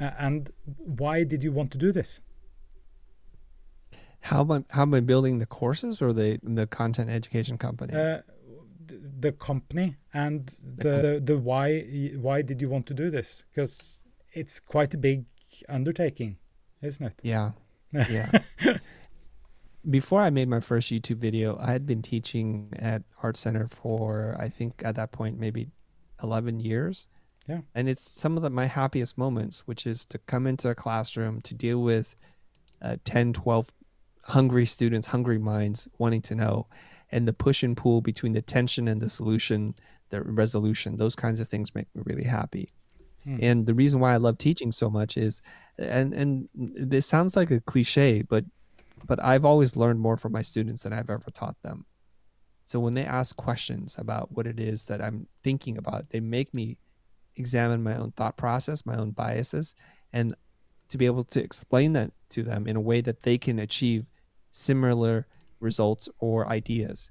uh, 0.00 0.10
and 0.18 0.50
why 0.64 1.24
did 1.24 1.42
you 1.42 1.52
want 1.52 1.70
to 1.72 1.78
do 1.78 1.92
this? 1.92 2.20
How 4.22 4.40
am 4.40 4.52
I, 4.52 4.64
how 4.70 4.82
am 4.82 4.94
I 4.94 5.00
building 5.00 5.38
the 5.38 5.46
courses 5.46 6.00
or 6.00 6.12
the 6.12 6.38
the 6.42 6.66
content 6.66 7.10
education 7.10 7.58
company? 7.58 7.94
Uh, 7.94 8.20
the 9.20 9.32
company 9.32 9.96
and 10.14 10.52
the, 10.62 10.90
the 11.02 11.22
the 11.24 11.38
why 11.38 11.80
why 12.16 12.42
did 12.42 12.60
you 12.60 12.68
want 12.68 12.86
to 12.86 12.94
do 12.94 13.10
this? 13.10 13.44
Because 13.50 14.00
it's 14.32 14.60
quite 14.60 14.94
a 14.94 14.98
big 14.98 15.24
undertaking, 15.68 16.36
isn't 16.82 17.06
it? 17.06 17.20
Yeah, 17.22 17.52
yeah. 17.92 18.30
Before 19.90 20.20
I 20.20 20.30
made 20.30 20.48
my 20.48 20.60
first 20.60 20.92
YouTube 20.92 21.18
video, 21.18 21.58
I 21.58 21.72
had 21.72 21.86
been 21.86 22.02
teaching 22.02 22.68
at 22.78 23.02
Art 23.22 23.36
Center 23.36 23.66
for 23.66 24.36
I 24.38 24.48
think 24.48 24.82
at 24.84 24.94
that 24.96 25.10
point 25.12 25.38
maybe 25.38 25.68
eleven 26.22 26.60
years. 26.60 27.08
Yeah. 27.48 27.60
And 27.74 27.88
it's 27.88 28.08
some 28.08 28.36
of 28.36 28.42
the, 28.42 28.50
my 28.50 28.66
happiest 28.66 29.18
moments, 29.18 29.60
which 29.66 29.86
is 29.86 30.04
to 30.06 30.18
come 30.18 30.46
into 30.46 30.68
a 30.68 30.74
classroom 30.74 31.40
to 31.42 31.54
deal 31.54 31.82
with 31.82 32.14
uh, 32.80 32.96
10, 33.04 33.32
12 33.32 33.72
hungry 34.24 34.66
students, 34.66 35.08
hungry 35.08 35.38
minds 35.38 35.88
wanting 35.98 36.22
to 36.22 36.34
know, 36.34 36.66
and 37.10 37.26
the 37.26 37.32
push 37.32 37.62
and 37.62 37.76
pull 37.76 38.00
between 38.00 38.32
the 38.32 38.42
tension 38.42 38.88
and 38.88 39.00
the 39.00 39.10
solution, 39.10 39.74
the 40.10 40.22
resolution, 40.22 40.96
those 40.96 41.16
kinds 41.16 41.40
of 41.40 41.48
things 41.48 41.74
make 41.74 41.88
me 41.94 42.02
really 42.06 42.24
happy. 42.24 42.70
Hmm. 43.24 43.38
And 43.40 43.66
the 43.66 43.74
reason 43.74 44.00
why 44.00 44.14
I 44.14 44.16
love 44.16 44.38
teaching 44.38 44.72
so 44.72 44.90
much 44.90 45.16
is, 45.16 45.42
and 45.78 46.12
and 46.12 46.48
this 46.54 47.06
sounds 47.06 47.36
like 47.36 47.50
a 47.50 47.60
cliche, 47.60 48.22
but 48.22 48.44
but 49.04 49.22
I've 49.22 49.44
always 49.44 49.76
learned 49.76 50.00
more 50.00 50.16
from 50.16 50.32
my 50.32 50.42
students 50.42 50.82
than 50.82 50.92
I've 50.92 51.10
ever 51.10 51.30
taught 51.32 51.60
them. 51.62 51.86
So 52.64 52.80
when 52.80 52.94
they 52.94 53.04
ask 53.04 53.36
questions 53.36 53.96
about 53.98 54.32
what 54.32 54.46
it 54.46 54.58
is 54.58 54.86
that 54.86 55.02
I'm 55.02 55.26
thinking 55.42 55.76
about, 55.76 56.10
they 56.10 56.20
make 56.20 56.54
me 56.54 56.78
examine 57.36 57.82
my 57.82 57.96
own 57.96 58.12
thought 58.12 58.36
process, 58.36 58.86
my 58.86 58.96
own 58.96 59.10
biases, 59.10 59.74
and 60.12 60.34
to 60.88 60.98
be 60.98 61.06
able 61.06 61.24
to 61.24 61.42
explain 61.42 61.92
that 61.94 62.12
to 62.30 62.42
them 62.42 62.66
in 62.66 62.76
a 62.76 62.80
way 62.80 63.00
that 63.00 63.22
they 63.22 63.38
can 63.38 63.58
achieve 63.58 64.06
similar 64.50 65.26
results 65.60 66.08
or 66.18 66.48
ideas. 66.48 67.10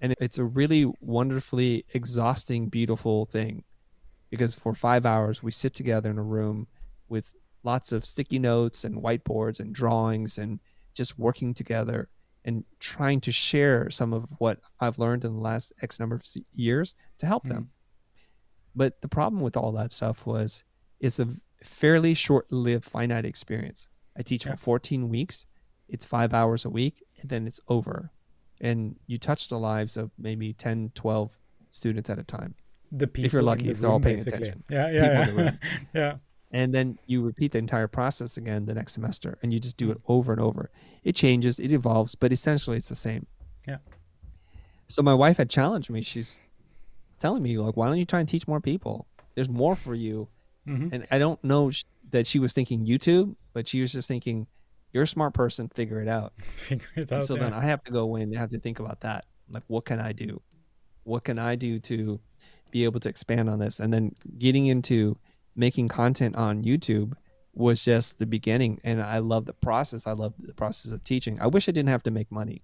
And 0.00 0.14
it's 0.20 0.38
a 0.38 0.44
really 0.44 0.86
wonderfully 1.00 1.84
exhausting, 1.92 2.68
beautiful 2.68 3.24
thing 3.24 3.64
because 4.30 4.54
for 4.54 4.74
five 4.74 5.06
hours 5.06 5.42
we 5.42 5.50
sit 5.50 5.74
together 5.74 6.10
in 6.10 6.18
a 6.18 6.22
room 6.22 6.66
with 7.08 7.32
lots 7.64 7.92
of 7.92 8.04
sticky 8.04 8.38
notes 8.38 8.84
and 8.84 9.02
whiteboards 9.02 9.58
and 9.60 9.74
drawings 9.74 10.38
and 10.38 10.60
just 10.94 11.18
working 11.18 11.54
together 11.54 12.08
and 12.44 12.64
trying 12.78 13.20
to 13.20 13.32
share 13.32 13.90
some 13.90 14.12
of 14.12 14.30
what 14.38 14.58
I've 14.80 14.98
learned 14.98 15.24
in 15.24 15.34
the 15.34 15.40
last 15.40 15.72
X 15.82 15.98
number 15.98 16.16
of 16.16 16.24
years 16.52 16.94
to 17.18 17.26
help 17.26 17.44
mm-hmm. 17.44 17.54
them. 17.54 17.70
But 18.78 19.00
the 19.00 19.08
problem 19.08 19.42
with 19.42 19.56
all 19.56 19.72
that 19.72 19.92
stuff 19.92 20.24
was 20.24 20.62
it's 21.00 21.18
a 21.18 21.26
fairly 21.64 22.14
short 22.14 22.52
lived, 22.52 22.84
finite 22.84 23.24
experience. 23.24 23.88
I 24.16 24.22
teach 24.22 24.46
yeah. 24.46 24.52
for 24.52 24.58
14 24.58 25.08
weeks. 25.08 25.46
It's 25.88 26.06
five 26.06 26.32
hours 26.32 26.64
a 26.64 26.70
week 26.70 27.02
and 27.20 27.28
then 27.28 27.48
it's 27.48 27.58
over. 27.66 28.12
And 28.60 28.94
you 29.08 29.18
touch 29.18 29.48
the 29.48 29.58
lives 29.58 29.96
of 29.96 30.12
maybe 30.16 30.52
10 30.52 30.92
12 30.94 31.38
students 31.70 32.08
at 32.08 32.20
a 32.20 32.22
time. 32.22 32.54
The 32.92 33.08
people 33.08 33.26
if 33.26 33.32
you're 33.32 33.42
lucky 33.42 33.68
if 33.68 33.80
they're 33.80 33.90
all 33.90 33.98
paying 33.98 34.18
basically. 34.18 34.48
attention. 34.48 34.64
Yeah 34.70 34.90
yeah 34.92 35.34
yeah. 35.36 35.52
yeah. 35.94 36.14
And 36.52 36.72
then 36.72 37.00
you 37.06 37.22
repeat 37.22 37.50
the 37.52 37.58
entire 37.58 37.88
process 37.88 38.36
again 38.36 38.64
the 38.64 38.74
next 38.74 38.92
semester 38.92 39.38
and 39.42 39.52
you 39.52 39.58
just 39.58 39.76
do 39.76 39.86
hmm. 39.86 39.92
it 39.92 40.00
over 40.06 40.30
and 40.30 40.40
over. 40.40 40.70
It 41.02 41.16
changes 41.16 41.58
it 41.58 41.72
evolves 41.72 42.14
but 42.14 42.32
essentially 42.32 42.76
it's 42.76 42.88
the 42.88 42.94
same. 42.94 43.26
Yeah. 43.66 43.78
So 44.86 45.02
my 45.02 45.14
wife 45.14 45.38
had 45.38 45.50
challenged 45.50 45.90
me. 45.90 46.00
She's 46.00 46.38
telling 47.18 47.42
me 47.42 47.58
like 47.58 47.76
why 47.76 47.86
don't 47.86 47.98
you 47.98 48.04
try 48.04 48.20
and 48.20 48.28
teach 48.28 48.46
more 48.48 48.60
people 48.60 49.06
there's 49.34 49.48
more 49.48 49.74
for 49.76 49.94
you 49.94 50.28
mm-hmm. 50.66 50.88
and 50.92 51.06
i 51.10 51.18
don't 51.18 51.42
know 51.44 51.70
that 52.10 52.26
she 52.26 52.38
was 52.38 52.52
thinking 52.52 52.86
youtube 52.86 53.34
but 53.52 53.68
she 53.68 53.80
was 53.80 53.92
just 53.92 54.08
thinking 54.08 54.46
you're 54.92 55.04
a 55.04 55.06
smart 55.06 55.34
person. 55.34 55.68
Figure 55.68 56.00
it 56.00 56.08
out. 56.08 56.32
figure 56.42 56.88
it 56.96 57.12
out. 57.12 57.22
so 57.22 57.34
yeah. 57.34 57.44
then 57.44 57.54
I 57.54 57.62
have 57.62 57.82
to 57.84 57.92
go 57.92 58.16
in 58.16 58.22
and 58.22 58.36
have 58.36 58.50
to 58.50 58.58
think 58.58 58.80
about 58.80 59.00
that. 59.00 59.26
Like, 59.50 59.62
what 59.66 59.84
can 59.84 60.00
I 60.00 60.12
do? 60.12 60.40
What 61.04 61.24
can 61.24 61.38
I 61.38 61.56
do 61.56 61.78
to 61.80 62.20
be 62.70 62.84
able 62.84 63.00
to 63.00 63.08
expand 63.08 63.48
on 63.48 63.58
this? 63.58 63.80
And 63.80 63.92
then 63.92 64.12
getting 64.38 64.66
into 64.66 65.16
making 65.56 65.88
content 65.88 66.36
on 66.36 66.62
YouTube 66.62 67.14
was 67.54 67.84
just 67.84 68.18
the 68.18 68.26
beginning. 68.26 68.80
And 68.84 69.02
I 69.02 69.18
love 69.18 69.46
the 69.46 69.54
process. 69.54 70.06
I 70.06 70.12
love 70.12 70.34
the 70.38 70.54
process 70.54 70.92
of 70.92 71.02
teaching. 71.04 71.40
I 71.40 71.46
wish 71.46 71.68
I 71.68 71.72
didn't 71.72 71.88
have 71.88 72.02
to 72.04 72.10
make 72.10 72.30
money. 72.30 72.62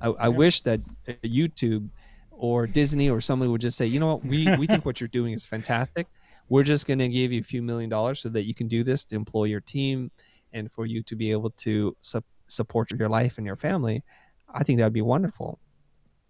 I, 0.00 0.08
I 0.08 0.22
yeah. 0.24 0.28
wish 0.28 0.60
that 0.62 0.80
YouTube 1.22 1.90
or 2.38 2.66
Disney 2.66 3.10
or 3.10 3.20
somebody 3.20 3.50
would 3.50 3.60
just 3.60 3.76
say, 3.76 3.86
you 3.86 4.00
know 4.00 4.06
what, 4.06 4.24
we, 4.24 4.56
we 4.56 4.66
think 4.66 4.84
what 4.84 5.00
you're 5.00 5.08
doing 5.08 5.32
is 5.32 5.44
fantastic. 5.44 6.06
We're 6.48 6.62
just 6.62 6.86
going 6.86 7.00
to 7.00 7.08
give 7.08 7.32
you 7.32 7.40
a 7.40 7.44
few 7.44 7.62
million 7.62 7.90
dollars 7.90 8.20
so 8.20 8.28
that 8.30 8.44
you 8.44 8.54
can 8.54 8.68
do 8.68 8.82
this 8.82 9.04
to 9.06 9.16
employ 9.16 9.44
your 9.44 9.60
team 9.60 10.10
and 10.52 10.72
for 10.72 10.86
you 10.86 11.02
to 11.02 11.16
be 11.16 11.30
able 11.30 11.50
to 11.50 11.94
su- 12.00 12.22
support 12.46 12.90
your 12.92 13.08
life 13.08 13.36
and 13.36 13.46
your 13.46 13.56
family, 13.56 14.02
I 14.52 14.62
think 14.62 14.78
that 14.78 14.84
would 14.84 14.92
be 14.92 15.02
wonderful. 15.02 15.58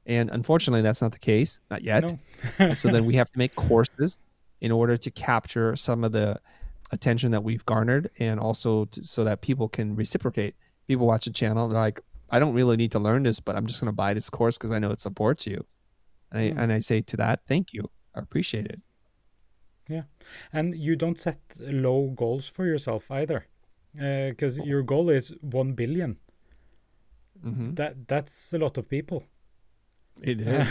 And 0.07 0.31
unfortunately, 0.31 0.83
that's 0.83 1.03
not 1.03 1.13
the 1.13 1.19
case, 1.19 1.61
not 1.71 1.83
yet. 1.83 2.13
No. 2.59 2.75
so 2.75 2.89
then 2.89 3.05
we 3.05 3.15
have 3.17 3.31
to 3.31 3.39
make 3.39 3.55
courses 3.55 4.19
in 4.61 4.73
order 4.73 4.97
to 4.97 5.11
capture 5.11 5.77
some 5.77 6.03
of 6.03 6.13
the 6.13 6.41
attention 6.91 7.31
that 7.33 7.45
we've 7.45 7.65
garnered 7.67 8.11
and 8.19 8.41
also 8.41 8.87
to, 8.87 9.05
so 9.05 9.23
that 9.25 9.43
people 9.43 9.69
can 9.69 9.95
reciprocate. 9.95 10.55
People 10.89 11.07
watch 11.07 11.27
a 11.27 11.33
channel, 11.33 11.69
they're 11.69 11.79
like, 11.79 12.01
I 12.31 12.39
don't 12.39 12.55
really 12.55 12.77
need 12.77 12.93
to 12.93 12.99
learn 12.99 13.23
this, 13.23 13.41
but 13.41 13.57
I'm 13.57 13.67
just 13.67 13.81
going 13.81 13.89
to 13.89 13.97
buy 13.97 14.15
this 14.15 14.31
course 14.31 14.59
because 14.59 14.71
I 14.71 14.79
know 14.79 14.91
it 14.91 15.01
supports 15.01 15.47
you. 15.47 15.65
And, 16.31 16.55
mm. 16.55 16.59
I, 16.59 16.63
and 16.63 16.73
I 16.73 16.81
say 16.81 17.01
to 17.03 17.17
that, 17.17 17.41
thank 17.47 17.73
you. 17.73 17.91
I 18.15 18.21
appreciate 18.21 18.67
it. 18.67 18.81
Yeah. 19.89 20.03
And 20.53 20.75
you 20.77 20.97
don't 20.97 21.19
set 21.19 21.39
low 21.61 22.09
goals 22.09 22.47
for 22.47 22.67
yourself 22.67 23.11
either 23.11 23.47
because 23.95 24.61
uh, 24.61 24.65
your 24.65 24.83
goal 24.83 25.09
is 25.09 25.33
1 25.41 25.73
billion. 25.73 26.19
Mm-hmm. 27.45 27.75
That 27.75 28.09
that's 28.09 28.53
a 28.53 28.59
lot 28.59 28.79
of 28.79 28.89
people. 28.89 29.25
It 30.21 30.41
is. 30.41 30.67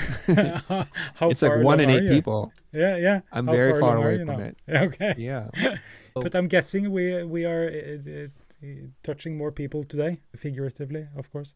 how 1.16 1.30
it's 1.30 1.42
like 1.42 1.64
one 1.64 1.80
in 1.80 1.90
eight 1.90 2.10
people. 2.10 2.52
Yeah, 2.74 2.98
yeah. 2.98 3.22
I'm 3.32 3.48
how 3.48 3.54
very 3.54 3.72
far, 3.72 3.80
far 3.80 3.98
away 3.98 4.26
from 4.26 4.42
it. 4.42 4.58
Okay. 4.68 5.16
Yeah. 5.18 5.48
but 6.14 6.36
I'm 6.36 6.48
guessing 6.48 6.92
we 6.92 7.24
we 7.24 7.46
are 7.46 7.70
uh, 7.70 8.28
uh, 8.64 8.68
touching 9.04 9.38
more 9.38 9.52
people 9.52 9.84
today, 9.84 10.20
figuratively, 10.36 11.08
of 11.16 11.32
course. 11.32 11.56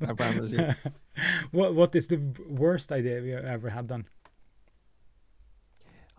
I 0.08 0.12
promise 0.12 0.52
you. 0.52 0.74
what 1.50 1.74
what 1.74 1.94
is 1.94 2.08
the 2.08 2.20
worst 2.48 2.92
idea 2.92 3.20
you 3.20 3.38
ever 3.38 3.70
had 3.70 3.88
done? 3.88 4.06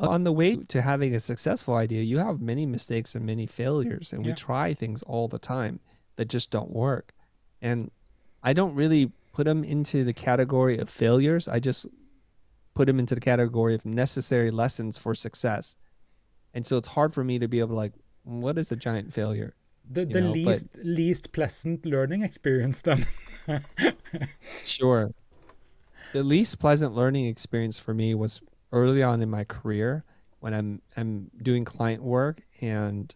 on 0.02 0.24
the 0.24 0.32
way 0.32 0.56
to 0.56 0.82
having 0.82 1.14
a 1.14 1.20
successful 1.20 1.76
idea, 1.76 2.02
you 2.02 2.18
have 2.18 2.42
many 2.42 2.66
mistakes 2.66 3.14
and 3.16 3.26
many 3.26 3.46
failures, 3.46 4.12
and 4.12 4.26
yeah. 4.26 4.32
we 4.32 4.36
try 4.36 4.74
things 4.74 5.04
all 5.04 5.28
the 5.28 5.40
time 5.40 5.80
that 6.16 6.28
just 6.28 6.50
don't 6.50 6.72
work. 6.72 7.14
And 7.62 7.92
I 8.44 8.54
don't 8.54 8.74
really 8.74 9.12
put 9.34 9.46
them 9.46 9.64
into 9.64 10.04
the 10.04 10.14
category 10.14 10.78
of 10.80 10.90
failures. 10.90 11.48
I 11.48 11.60
just 11.60 11.86
put 12.74 12.88
them 12.88 13.00
into 13.00 13.16
the 13.16 13.22
category 13.22 13.76
of 13.76 13.86
necessary 13.86 14.50
lessons 14.50 14.98
for 14.98 15.14
success. 15.14 15.76
And 16.54 16.66
so 16.66 16.78
it's 16.78 16.90
hard 16.90 17.14
for 17.14 17.24
me 17.24 17.40
to 17.40 17.48
be 17.48 17.60
able 17.60 17.70
to 17.70 17.76
like, 17.76 17.94
what 18.24 18.58
is 18.58 18.72
a 18.72 18.76
giant 18.76 19.14
failure? 19.14 19.56
The 19.90 20.06
the 20.06 20.22
know? 20.22 20.32
least 20.32 20.68
but, 20.74 20.86
least 20.86 21.32
pleasant 21.32 21.86
learning 21.86 22.24
experience 22.24 22.82
then. 22.82 23.06
sure. 24.66 25.12
the 26.14 26.24
least 26.24 26.60
pleasant 26.60 26.94
learning 26.96 27.28
experience 27.28 27.80
for 27.80 27.94
me 27.94 28.14
was 28.16 28.42
early 28.72 29.04
on 29.04 29.22
in 29.22 29.30
my 29.30 29.44
career 29.44 30.04
when 30.40 30.54
I'm 30.54 30.82
I'm 30.98 31.30
doing 31.42 31.66
client 31.66 32.04
work 32.04 32.42
and 32.62 33.14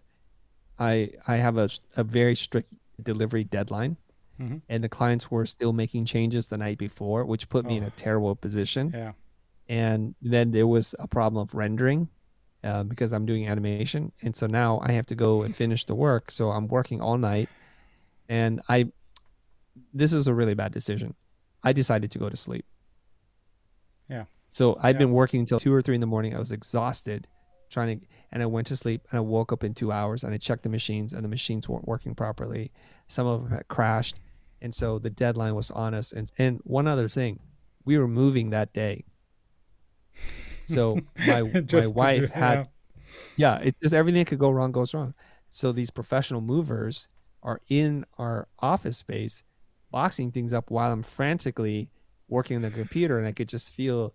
I 0.79 1.11
I 1.27 1.37
have 1.37 1.57
a, 1.57 1.69
a 1.97 2.03
very 2.03 2.35
strict 2.35 2.73
delivery 3.03 3.43
deadline 3.43 3.97
Mhm. 4.39 4.61
and 4.69 4.83
the 4.83 4.89
clients 4.89 5.31
were 5.31 5.45
still 5.45 5.71
making 5.73 6.05
changes 6.05 6.47
the 6.47 6.57
night 6.57 6.77
before, 6.77 7.23
which 7.25 7.47
put 7.49 7.65
me 7.65 7.77
in 7.77 7.83
Oh. 7.85 7.87
a 7.87 7.91
terrible 7.91 8.35
position. 8.35 8.91
Yeah. 8.93 9.13
And 9.69 10.15
then 10.21 10.51
there 10.51 10.67
was 10.67 10.93
a 10.99 11.07
problem 11.07 11.41
of 11.41 11.53
rendering 11.55 12.09
uh, 12.63 12.83
because 12.83 13.13
I'm 13.13 13.25
doing 13.25 13.47
animation, 13.47 14.11
and 14.23 14.35
so 14.35 14.47
now 14.47 14.79
I 14.83 14.91
have 14.93 15.05
to 15.07 15.15
go 15.15 15.43
and 15.43 15.55
finish 15.55 15.85
the 15.85 15.95
work. 15.95 16.31
So 16.31 16.51
I'm 16.51 16.67
working 16.67 17.01
all 17.01 17.17
night, 17.17 17.49
and 18.29 18.61
I 18.69 18.91
this 19.95 20.13
is 20.13 20.27
a 20.27 20.33
really 20.33 20.53
bad 20.53 20.71
decision. 20.71 21.15
I 21.63 21.73
decided 21.73 22.11
to 22.11 22.19
go 22.19 22.29
to 22.29 22.35
sleep. 22.37 22.65
Yeah. 24.09 24.25
So 24.49 24.77
I'd 24.81 24.95
Yeah. 24.95 24.99
been 24.99 25.11
working 25.11 25.39
until 25.39 25.59
two 25.59 25.73
or 25.73 25.81
three 25.81 25.95
in 25.95 26.01
the 26.01 26.07
morning. 26.07 26.35
I 26.35 26.39
was 26.39 26.51
exhausted, 26.51 27.27
trying 27.69 27.99
to, 28.01 28.05
and 28.31 28.43
I 28.43 28.45
went 28.45 28.67
to 28.67 28.75
sleep. 28.77 29.01
And 29.09 29.17
I 29.17 29.21
woke 29.21 29.51
up 29.51 29.63
in 29.63 29.73
two 29.73 29.91
hours, 29.91 30.23
and 30.23 30.33
I 30.33 30.37
checked 30.37 30.63
the 30.63 30.69
machines, 30.69 31.13
and 31.13 31.23
the 31.23 31.27
machines 31.29 31.67
weren't 31.67 31.87
working 31.87 32.13
properly. 32.13 32.71
Some 33.07 33.25
of 33.25 33.41
them 33.41 33.51
had 33.51 33.67
crashed, 33.67 34.19
and 34.61 34.73
so 34.75 34.99
the 34.99 35.09
deadline 35.09 35.55
was 35.55 35.71
on 35.71 35.93
us. 35.95 36.11
And 36.11 36.31
and 36.37 36.59
one 36.63 36.87
other 36.87 37.07
thing, 37.09 37.39
we 37.85 37.97
were 37.97 38.07
moving 38.07 38.51
that 38.51 38.73
day. 38.73 39.05
So 40.67 40.99
my 41.27 41.41
my 41.43 41.59
do- 41.61 41.91
wife 41.91 42.29
had 42.31 42.67
yeah. 43.37 43.57
yeah, 43.57 43.59
it's 43.63 43.79
just 43.79 43.93
everything 43.93 44.21
that 44.21 44.27
could 44.27 44.39
go 44.39 44.49
wrong 44.51 44.71
goes 44.71 44.93
wrong. 44.93 45.13
So 45.49 45.71
these 45.71 45.89
professional 45.91 46.41
movers 46.41 47.07
are 47.43 47.61
in 47.69 48.05
our 48.17 48.47
office 48.59 48.97
space, 48.97 49.43
boxing 49.95 50.29
things 50.29 50.51
up 50.51 50.69
while 50.69 50.91
I'm 50.91 51.03
frantically 51.03 51.89
working 52.27 52.57
on 52.57 52.61
the 52.61 52.69
computer, 52.69 53.17
and 53.17 53.25
I 53.25 53.31
could 53.31 53.47
just 53.47 53.73
feel 53.73 54.13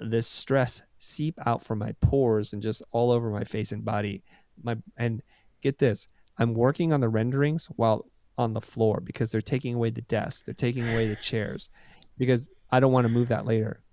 this 0.00 0.26
stress 0.26 0.82
seep 0.98 1.38
out 1.46 1.62
from 1.62 1.78
my 1.78 1.92
pores 2.00 2.52
and 2.52 2.60
just 2.60 2.82
all 2.90 3.12
over 3.12 3.30
my 3.30 3.44
face 3.44 3.70
and 3.70 3.84
body. 3.84 4.24
My 4.60 4.76
and 4.96 5.22
get 5.62 5.78
this, 5.78 6.08
I'm 6.38 6.52
working 6.52 6.92
on 6.92 7.00
the 7.00 7.08
renderings 7.08 7.66
while 7.76 8.06
on 8.38 8.54
the 8.54 8.60
floor 8.60 9.00
because 9.00 9.30
they're 9.30 9.40
taking 9.40 9.76
away 9.76 9.90
the 9.90 10.02
desk, 10.02 10.46
they're 10.46 10.52
taking 10.52 10.88
away 10.88 11.06
the 11.06 11.14
chairs, 11.14 11.70
because 12.18 12.50
I 12.72 12.80
don't 12.80 12.92
want 12.92 13.04
to 13.04 13.12
move 13.12 13.28
that 13.28 13.46
later. 13.46 13.84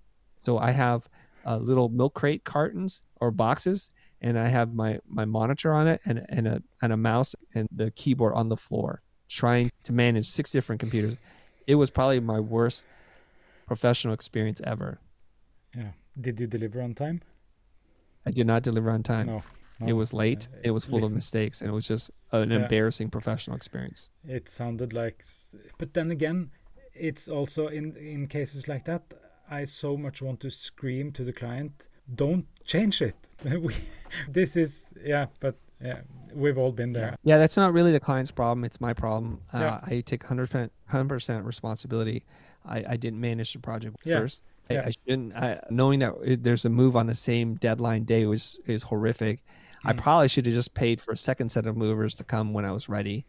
So 0.43 0.57
I 0.57 0.71
have 0.71 1.07
uh, 1.45 1.57
little 1.57 1.89
milk 1.89 2.15
crate 2.15 2.45
cartons 2.45 3.03
or 3.21 3.29
boxes 3.29 3.91
and 4.21 4.39
I 4.39 4.47
have 4.47 4.73
my 4.73 4.97
my 5.07 5.25
monitor 5.25 5.71
on 5.71 5.87
it 5.87 6.01
and 6.07 6.25
and 6.29 6.47
a 6.47 6.63
and 6.81 6.91
a 6.91 6.97
mouse 6.97 7.35
and 7.53 7.67
the 7.71 7.91
keyboard 7.91 8.33
on 8.33 8.49
the 8.49 8.57
floor, 8.57 9.03
trying 9.27 9.69
to 9.83 9.93
manage 9.93 10.27
six 10.29 10.51
different 10.51 10.79
computers. 10.79 11.17
It 11.65 11.75
was 11.75 11.89
probably 11.89 12.19
my 12.19 12.39
worst 12.39 12.83
professional 13.67 14.13
experience 14.13 14.61
ever. 14.63 14.99
Yeah. 15.75 15.91
Did 16.19 16.39
you 16.39 16.47
deliver 16.47 16.81
on 16.81 16.93
time? 16.93 17.21
I 18.25 18.31
did 18.31 18.47
not 18.47 18.63
deliver 18.63 18.89
on 18.89 19.03
time. 19.03 19.27
No. 19.27 19.43
It 19.85 19.93
was 19.93 20.11
late. 20.13 20.47
Uh, 20.51 20.57
It 20.63 20.71
was 20.71 20.85
full 20.85 21.03
of 21.05 21.13
mistakes, 21.13 21.61
and 21.61 21.69
it 21.69 21.73
was 21.73 21.87
just 21.87 22.09
an 22.31 22.49
Yeah. 22.49 22.61
embarrassing 22.63 23.09
professional 23.11 23.55
experience. 23.55 24.09
It 24.27 24.49
sounded 24.49 24.91
like, 24.91 25.23
but 25.77 25.93
then 25.93 26.09
again, 26.11 26.49
it's 26.93 27.27
also 27.27 27.67
in 27.67 27.95
in 27.95 28.27
cases 28.27 28.67
like 28.67 28.85
that. 28.85 29.03
I 29.49 29.65
so 29.65 29.95
much 29.97 30.21
want 30.21 30.39
to 30.39 30.49
scream 30.49 31.11
to 31.11 31.23
the 31.23 31.31
client, 31.33 31.87
"Don't 32.15 32.45
change 32.65 33.01
it." 33.01 33.15
we, 33.65 33.73
this 34.27 34.55
is 34.55 34.89
yeah, 35.05 35.27
but 35.39 35.55
yeah, 35.81 36.01
we've 36.33 36.57
all 36.57 36.71
been 36.71 36.91
there. 36.91 37.15
Yeah, 37.23 37.37
that's 37.37 37.57
not 37.57 37.73
really 37.73 37.91
the 37.91 37.99
client's 37.99 38.31
problem. 38.31 38.63
It's 38.63 38.81
my 38.81 38.93
problem. 38.93 39.41
Uh, 39.53 39.59
Yeah. 39.59 39.79
I 39.83 40.01
take 40.01 40.23
100%, 40.23 40.69
100% 40.91 41.45
responsibility. 41.45 42.23
I, 42.65 42.83
I 42.89 42.97
didn't 42.97 43.19
manage 43.21 43.53
the 43.53 43.59
project 43.59 43.97
Yeah. 44.03 44.19
first. 44.19 44.43
I, 44.69 44.73
Yeah. 44.73 44.83
I 44.87 44.91
shouldn't. 44.91 45.35
I, 45.35 45.59
knowing 45.69 45.99
that 45.99 46.13
it, 46.23 46.43
there's 46.43 46.65
a 46.65 46.69
move 46.69 46.95
on 46.95 47.07
the 47.07 47.15
same 47.15 47.55
deadline 47.55 48.03
day 48.03 48.25
was 48.25 48.59
is 48.65 48.83
horrific. 48.83 49.43
I 49.85 49.93
Mm. 49.93 49.97
probably 49.97 50.27
should 50.27 50.45
have 50.45 50.55
just 50.55 50.73
paid 50.73 50.99
for 50.99 51.11
a 51.13 51.17
second 51.17 51.49
set 51.49 51.65
of 51.67 51.77
movers 51.77 52.15
to 52.15 52.23
come 52.23 52.53
when 52.53 52.65
I 52.65 52.71
was 52.71 52.89
ready, 52.89 53.25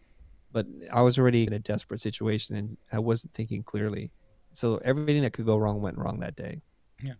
but 0.50 0.66
I 0.92 1.02
was 1.02 1.18
already 1.18 1.46
in 1.46 1.52
a 1.52 1.58
desperate 1.58 2.00
situation 2.00 2.56
and 2.56 2.76
I 2.92 2.98
wasn't 2.98 3.34
thinking 3.34 3.62
clearly. 3.62 4.10
So 4.54 4.78
everything 4.78 5.22
that 5.22 5.32
could 5.34 5.46
go 5.46 5.56
wrong 5.56 5.80
went 5.82 5.98
wrong 5.98 6.18
that 6.20 6.34
day. 6.34 6.62
Yeah 7.04 7.14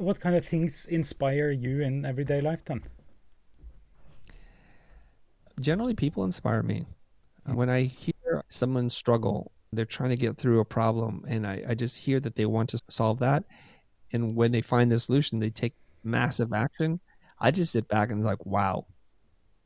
what 0.00 0.18
kind 0.20 0.34
of 0.34 0.44
things 0.44 0.86
inspire 0.86 1.50
you 1.50 1.80
in 1.82 2.04
everyday 2.04 2.40
life 2.40 2.64
then? 2.64 2.82
Generally 5.60 5.94
people 5.94 6.24
inspire 6.24 6.62
me. 6.62 6.84
Uh, 7.48 7.54
when 7.54 7.68
i 7.68 7.82
hear 7.82 8.44
someone 8.48 8.88
struggle 8.88 9.50
they're 9.72 9.84
trying 9.84 10.10
to 10.10 10.16
get 10.16 10.36
through 10.36 10.60
a 10.60 10.64
problem 10.64 11.24
and 11.26 11.46
I, 11.46 11.62
I 11.70 11.74
just 11.74 11.98
hear 11.98 12.20
that 12.20 12.36
they 12.36 12.46
want 12.46 12.68
to 12.70 12.78
solve 12.88 13.18
that 13.20 13.44
and 14.12 14.36
when 14.36 14.52
they 14.52 14.60
find 14.60 14.92
the 14.92 14.98
solution 15.00 15.40
they 15.40 15.50
take 15.50 15.74
massive 16.04 16.52
action. 16.52 17.00
I 17.38 17.50
just 17.50 17.72
sit 17.72 17.88
back 17.88 18.10
and 18.10 18.22
like 18.22 18.44
wow. 18.46 18.86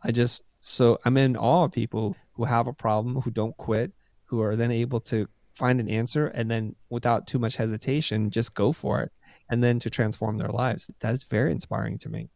I 0.03 0.13
just 0.13 0.43
so 0.61 0.99
i'm 1.05 1.17
in 1.17 1.37
awe 1.37 1.65
of 1.65 1.73
people 1.73 2.17
who 2.33 2.45
have 2.45 2.67
a 2.67 2.73
problem 2.73 3.21
who 3.21 3.31
don't 3.31 3.57
quit 3.57 3.93
who 4.25 4.41
are 4.41 4.57
then 4.57 4.71
able 4.71 5.01
to 5.01 5.29
find 5.55 5.81
an 5.81 5.89
answer 5.89 6.27
and 6.29 6.51
then 6.51 6.75
without 6.91 7.27
too 7.27 7.39
much 7.39 7.57
hesitation 7.57 8.31
just 8.31 8.55
go 8.55 8.73
for 8.73 9.01
it 9.01 9.13
and 9.49 9.63
then 9.63 9.79
to 9.79 9.89
transform 9.89 10.39
their 10.39 10.49
lives. 10.49 10.91
That's 11.01 11.25
very 11.25 11.53
inspiring 11.53 11.99
to 11.99 12.09
me. 12.09 12.29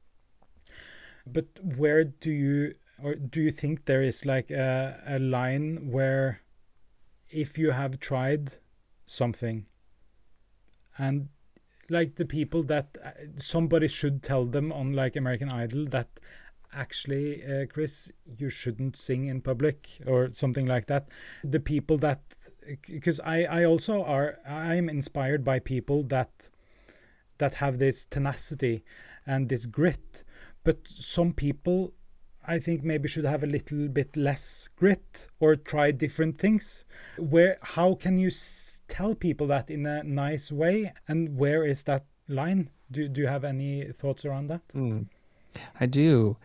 But 1.27 1.47
where 1.77 2.05
do 2.05 2.31
you 2.31 2.75
or 3.03 3.15
do 3.15 3.41
you 3.41 3.51
think 3.51 3.85
there 3.85 4.03
is 4.03 4.27
like 4.27 4.51
a, 4.51 5.01
a 5.07 5.19
line 5.19 5.91
where 5.91 6.41
if 7.29 7.59
you 7.59 7.71
have 7.71 8.01
tried 8.01 8.53
something 9.07 9.67
and 10.99 11.29
like 11.89 12.17
the 12.17 12.25
people 12.25 12.63
that 12.63 12.97
uh, 13.05 13.11
somebody 13.37 13.89
should 13.89 14.23
tell 14.23 14.45
them 14.45 14.73
on 14.73 14.93
like 14.93 15.17
American 15.17 15.51
Idol 15.51 15.87
that 15.87 16.09
actually 16.73 17.43
uh, 17.45 17.67
Chris 17.67 18.13
you 18.25 18.49
shouldn't 18.49 18.97
sing 18.97 19.27
in 19.27 19.41
public 19.41 19.89
or 20.07 20.31
something 20.33 20.67
like 20.67 20.87
that 20.87 21.09
the 21.43 21.59
people 21.59 21.99
that 21.99 22.21
because 22.87 23.19
I 23.21 23.45
I 23.45 23.65
also 23.65 24.05
are 24.05 24.39
I'm 24.47 24.89
inspired 24.89 25.45
by 25.45 25.59
people 25.59 26.05
that 26.05 26.51
that 27.39 27.55
have 27.55 27.79
this 27.79 28.05
tenacity 28.05 28.85
and 29.27 29.49
this 29.49 29.67
grit 29.67 30.23
but 30.63 30.87
some 30.87 31.33
people 31.33 31.93
I 32.55 32.59
think 32.59 32.83
maybe 32.83 33.09
should 33.09 33.25
have 33.35 33.43
a 33.45 33.47
little 33.57 33.89
bit 33.89 34.11
less 34.17 34.69
grit 34.81 35.29
or 35.39 35.51
try 35.57 35.87
different 36.05 36.35
things. 36.45 36.85
Where 37.17 37.55
how 37.77 37.95
can 37.95 38.19
you 38.19 38.29
s- 38.29 38.83
tell 38.89 39.15
people 39.15 39.47
that 39.55 39.71
in 39.71 39.87
a 39.87 40.03
nice 40.03 40.47
way 40.63 40.93
and 41.09 41.37
where 41.41 41.63
is 41.73 41.85
that 41.85 42.05
line? 42.29 42.63
Do 42.91 43.09
do 43.15 43.21
you 43.23 43.29
have 43.29 43.45
any 43.55 43.73
thoughts 44.01 44.25
around 44.25 44.47
that? 44.53 44.63
Mm. 44.75 45.09
I 45.83 45.87
do. 45.87 46.37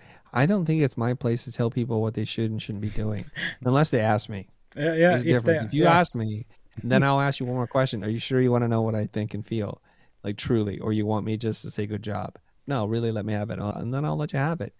I 0.41 0.45
don't 0.45 0.65
think 0.65 0.83
it's 0.83 0.97
my 0.97 1.13
place 1.13 1.41
to 1.45 1.51
tell 1.51 1.69
people 1.69 2.01
what 2.01 2.13
they 2.13 2.25
should 2.25 2.51
and 2.51 2.61
shouldn't 2.61 2.81
be 2.89 2.89
doing, 3.03 3.25
unless 3.65 3.89
they 3.89 4.01
ask 4.01 4.29
me. 4.29 4.41
Uh, 4.77 4.81
yeah, 4.81 5.09
There's 5.09 5.23
a 5.23 5.27
if 5.27 5.33
difference. 5.35 5.61
they- 5.61 5.67
if 5.67 5.73
you 5.73 5.83
yeah. 5.83 5.99
ask 5.99 6.13
me, 6.13 6.45
then 6.83 7.01
I'll 7.03 7.21
ask 7.27 7.39
you 7.39 7.45
one 7.47 7.55
more 7.55 7.67
question. 7.77 8.03
Are 8.03 8.09
you 8.09 8.19
sure 8.19 8.41
you 8.41 8.51
want 8.51 8.63
to 8.63 8.67
know 8.67 8.81
what 8.87 8.95
I 8.95 9.05
think 9.15 9.33
and 9.33 9.45
feel, 9.47 9.81
like 10.23 10.35
truly, 10.37 10.77
or 10.79 10.91
you 10.93 11.05
want 11.05 11.25
me 11.25 11.37
just 11.37 11.61
to 11.63 11.71
say 11.71 11.85
good 11.87 12.03
job? 12.03 12.35
No, 12.67 12.85
really, 12.85 13.11
let 13.11 13.25
me 13.25 13.33
have 13.33 13.49
it, 13.53 13.59
and 13.59 13.93
then 13.93 14.03
I'll 14.05 14.17
let 14.17 14.33
you 14.33 14.39
have 14.39 14.59
it. 14.59 14.73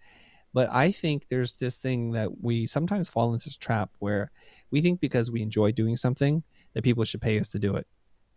But 0.56 0.70
I 0.72 0.90
think 0.90 1.28
there's 1.28 1.52
this 1.52 1.76
thing 1.76 2.12
that 2.12 2.42
we 2.42 2.66
sometimes 2.66 3.10
fall 3.10 3.34
into 3.34 3.44
this 3.44 3.58
trap 3.58 3.90
where 3.98 4.30
we 4.70 4.80
think 4.80 5.00
because 5.00 5.30
we 5.30 5.42
enjoy 5.42 5.70
doing 5.70 5.98
something 5.98 6.42
that 6.72 6.80
people 6.80 7.04
should 7.04 7.20
pay 7.20 7.38
us 7.38 7.48
to 7.50 7.58
do 7.58 7.76
it. 7.76 7.86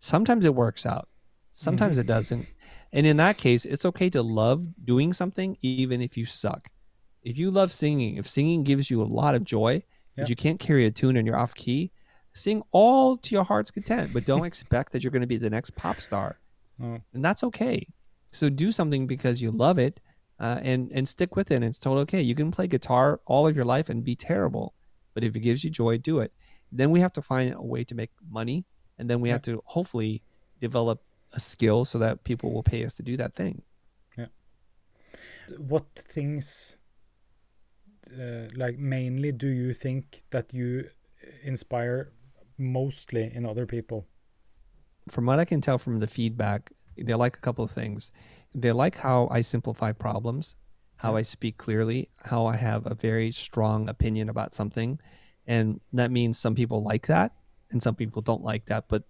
Sometimes 0.00 0.44
it 0.44 0.54
works 0.54 0.84
out, 0.84 1.08
sometimes 1.52 1.96
it 1.96 2.02
mm-hmm. 2.02 2.08
doesn't. 2.08 2.46
And 2.92 3.06
in 3.06 3.16
that 3.16 3.38
case, 3.38 3.64
it's 3.64 3.86
okay 3.86 4.10
to 4.10 4.20
love 4.20 4.66
doing 4.84 5.14
something 5.14 5.56
even 5.62 6.02
if 6.02 6.18
you 6.18 6.26
suck. 6.26 6.68
If 7.22 7.38
you 7.38 7.50
love 7.50 7.72
singing, 7.72 8.16
if 8.16 8.26
singing 8.26 8.64
gives 8.64 8.90
you 8.90 9.00
a 9.00 9.04
lot 9.04 9.34
of 9.34 9.42
joy, 9.42 9.82
but 10.14 10.28
you 10.28 10.36
can't 10.36 10.60
carry 10.60 10.84
a 10.84 10.90
tune 10.90 11.16
and 11.16 11.26
you're 11.26 11.38
off 11.38 11.54
key, 11.54 11.90
sing 12.34 12.62
all 12.70 13.16
to 13.16 13.34
your 13.34 13.44
heart's 13.44 13.70
content, 13.70 14.10
but 14.12 14.26
don't 14.26 14.44
expect 14.44 14.92
that 14.92 15.02
you're 15.02 15.10
going 15.10 15.22
to 15.22 15.26
be 15.26 15.38
the 15.38 15.48
next 15.48 15.74
pop 15.74 15.98
star. 16.02 16.38
Oh. 16.82 17.00
And 17.14 17.24
that's 17.24 17.42
okay. 17.44 17.86
So 18.30 18.50
do 18.50 18.72
something 18.72 19.06
because 19.06 19.40
you 19.40 19.50
love 19.50 19.78
it 19.78 20.00
uh, 20.40 20.58
and, 20.62 20.90
and 20.92 21.06
stick 21.06 21.36
with 21.36 21.50
it. 21.50 21.56
And 21.56 21.64
it's 21.64 21.78
totally 21.78 22.02
okay. 22.02 22.22
You 22.22 22.34
can 22.34 22.50
play 22.50 22.66
guitar 22.66 23.20
all 23.26 23.46
of 23.46 23.54
your 23.54 23.64
life 23.64 23.88
and 23.88 24.02
be 24.02 24.16
terrible, 24.16 24.74
but 25.14 25.22
if 25.22 25.36
it 25.36 25.40
gives 25.40 25.62
you 25.62 25.70
joy, 25.70 25.98
do 25.98 26.18
it. 26.20 26.32
Then 26.72 26.90
we 26.90 27.00
have 27.00 27.12
to 27.12 27.22
find 27.22 27.54
a 27.54 27.62
way 27.62 27.84
to 27.84 27.94
make 27.94 28.10
money. 28.30 28.64
And 28.98 29.08
then 29.08 29.20
we 29.20 29.28
Yeah. 29.28 29.34
have 29.34 29.42
to 29.42 29.62
hopefully 29.66 30.22
develop 30.60 31.02
a 31.32 31.40
skill 31.40 31.84
so 31.84 31.98
that 31.98 32.24
people 32.24 32.52
will 32.52 32.62
pay 32.62 32.84
us 32.84 32.96
to 32.96 33.02
do 33.02 33.16
that 33.16 33.34
thing. 33.34 33.62
Yeah. 34.16 34.26
What 35.58 35.86
things 35.94 36.76
uh, 38.12 38.48
like 38.56 38.78
mainly 38.78 39.32
do 39.32 39.46
you 39.46 39.72
think 39.72 40.22
that 40.30 40.52
you 40.52 40.88
inspire 41.42 42.12
mostly 42.58 43.30
in 43.34 43.46
other 43.46 43.66
people? 43.66 44.06
from 45.08 45.26
what 45.26 45.40
I 45.40 45.44
can 45.44 45.60
tell 45.60 45.78
from 45.78 45.98
the 45.98 46.06
feedback, 46.06 46.70
they 46.96 47.14
like 47.14 47.36
a 47.36 47.40
couple 47.40 47.64
of 47.64 47.70
things. 47.70 48.12
They 48.54 48.72
like 48.72 48.96
how 48.96 49.28
I 49.30 49.42
simplify 49.42 49.92
problems, 49.92 50.56
how 50.96 51.16
I 51.16 51.22
speak 51.22 51.56
clearly, 51.56 52.08
how 52.24 52.46
I 52.46 52.56
have 52.56 52.86
a 52.86 52.94
very 52.94 53.30
strong 53.30 53.88
opinion 53.88 54.28
about 54.28 54.54
something. 54.54 54.98
And 55.46 55.80
that 55.92 56.10
means 56.10 56.38
some 56.38 56.54
people 56.54 56.82
like 56.82 57.06
that 57.06 57.32
and 57.70 57.82
some 57.82 57.94
people 57.94 58.22
don't 58.22 58.42
like 58.42 58.66
that. 58.66 58.84
But 58.88 59.04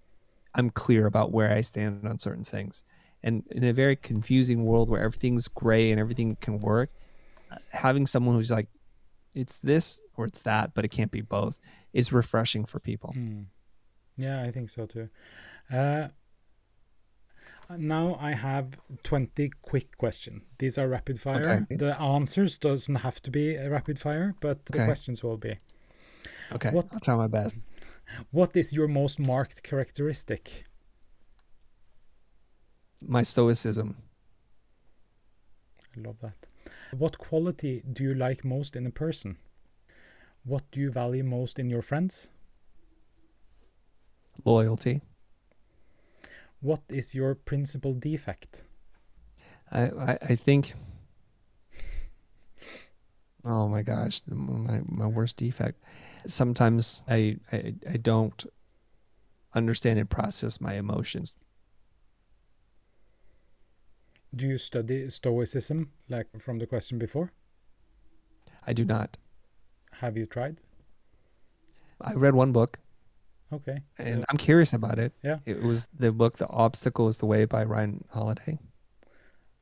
I'm 0.54 0.70
clear 0.70 1.06
about 1.06 1.32
where 1.32 1.52
I 1.52 1.62
stand 1.62 2.06
on 2.06 2.18
certain 2.18 2.44
things. 2.44 2.84
And 3.22 3.44
in 3.50 3.64
a 3.64 3.72
very 3.72 3.96
confusing 3.96 4.64
world 4.64 4.88
where 4.88 5.02
everything's 5.02 5.48
gray 5.48 5.90
and 5.90 6.00
everything 6.00 6.36
can 6.40 6.58
work, 6.58 6.90
having 7.72 8.06
someone 8.06 8.34
who's 8.34 8.50
like, 8.50 8.68
it's 9.34 9.58
this 9.58 10.00
or 10.16 10.26
it's 10.26 10.42
that, 10.42 10.74
but 10.74 10.84
it 10.84 10.88
can't 10.88 11.10
be 11.10 11.20
both, 11.20 11.58
is 11.92 12.12
refreshing 12.12 12.64
for 12.64 12.80
people. 12.80 13.14
Mm. 13.16 13.46
Yeah, 14.16 14.42
I 14.42 14.50
think 14.50 14.68
so 14.70 14.86
too. 14.86 15.08
Uh, 15.72 16.08
now 17.78 18.16
I 18.20 18.34
have 18.34 18.78
20 19.02 19.50
quick 19.62 19.96
questions. 19.98 20.42
These 20.58 20.78
are 20.78 20.88
rapid 20.88 21.20
fire. 21.20 21.64
Okay. 21.70 21.76
The 21.76 22.00
answers 22.00 22.58
doesn't 22.58 22.96
have 22.96 23.20
to 23.22 23.30
be 23.30 23.54
a 23.56 23.68
rapid 23.70 23.98
fire, 23.98 24.34
but 24.40 24.66
the 24.66 24.84
questions 24.84 25.22
will 25.22 25.36
be. 25.36 25.58
Okay. 26.52 26.70
What- 26.70 26.88
I'll 26.92 27.00
try 27.00 27.16
my 27.16 27.28
best. 27.28 27.66
What 28.32 28.56
is 28.56 28.72
your 28.72 28.88
most 28.88 29.18
marked 29.20 29.62
characteristic? 29.62 30.64
My 33.00 33.22
stoicism. 33.22 33.96
I 35.96 36.00
love 36.00 36.18
that. 36.20 36.46
What 36.96 37.18
quality 37.18 37.82
do 37.92 38.02
you 38.02 38.14
like 38.14 38.44
most 38.44 38.74
in 38.74 38.84
a 38.86 38.90
person? 38.90 39.36
What 40.44 40.64
do 40.72 40.80
you 40.80 40.90
value 40.90 41.22
most 41.24 41.58
in 41.58 41.70
your 41.70 41.82
friends? 41.82 42.30
loyalty. 44.44 45.02
What 46.60 46.82
is 46.88 47.14
your 47.14 47.34
principal 47.34 47.94
defect? 47.94 48.64
I, 49.72 49.82
I, 49.82 50.18
I 50.30 50.36
think. 50.36 50.74
Oh 53.44 53.68
my 53.68 53.82
gosh, 53.82 54.20
my, 54.26 54.80
my 54.86 55.06
worst 55.06 55.38
defect. 55.38 55.82
Sometimes 56.26 57.02
I, 57.08 57.38
I 57.50 57.74
I 57.88 57.96
don't 57.96 58.44
understand 59.54 59.98
and 59.98 60.10
process 60.10 60.60
my 60.60 60.74
emotions. 60.74 61.32
Do 64.34 64.46
you 64.46 64.58
study 64.58 65.08
Stoicism, 65.08 65.90
like 66.08 66.28
from 66.38 66.58
the 66.58 66.66
question 66.66 66.98
before? 66.98 67.32
I 68.66 68.74
do 68.74 68.84
not. 68.84 69.16
Have 70.00 70.16
you 70.16 70.26
tried? 70.26 70.60
I 72.00 72.12
read 72.14 72.34
one 72.34 72.52
book 72.52 72.78
Okay. 73.52 73.82
and 73.98 74.24
I'm 74.30 74.36
curious 74.38 74.72
about 74.72 74.98
it. 74.98 75.12
Yeah. 75.22 75.38
It 75.44 75.62
was 75.62 75.88
the 75.98 76.12
book 76.12 76.38
The 76.38 76.48
Obstacle 76.48 77.08
is 77.08 77.18
the 77.18 77.26
Way 77.26 77.44
by 77.46 77.64
Ryan 77.64 78.04
Holiday. 78.10 78.58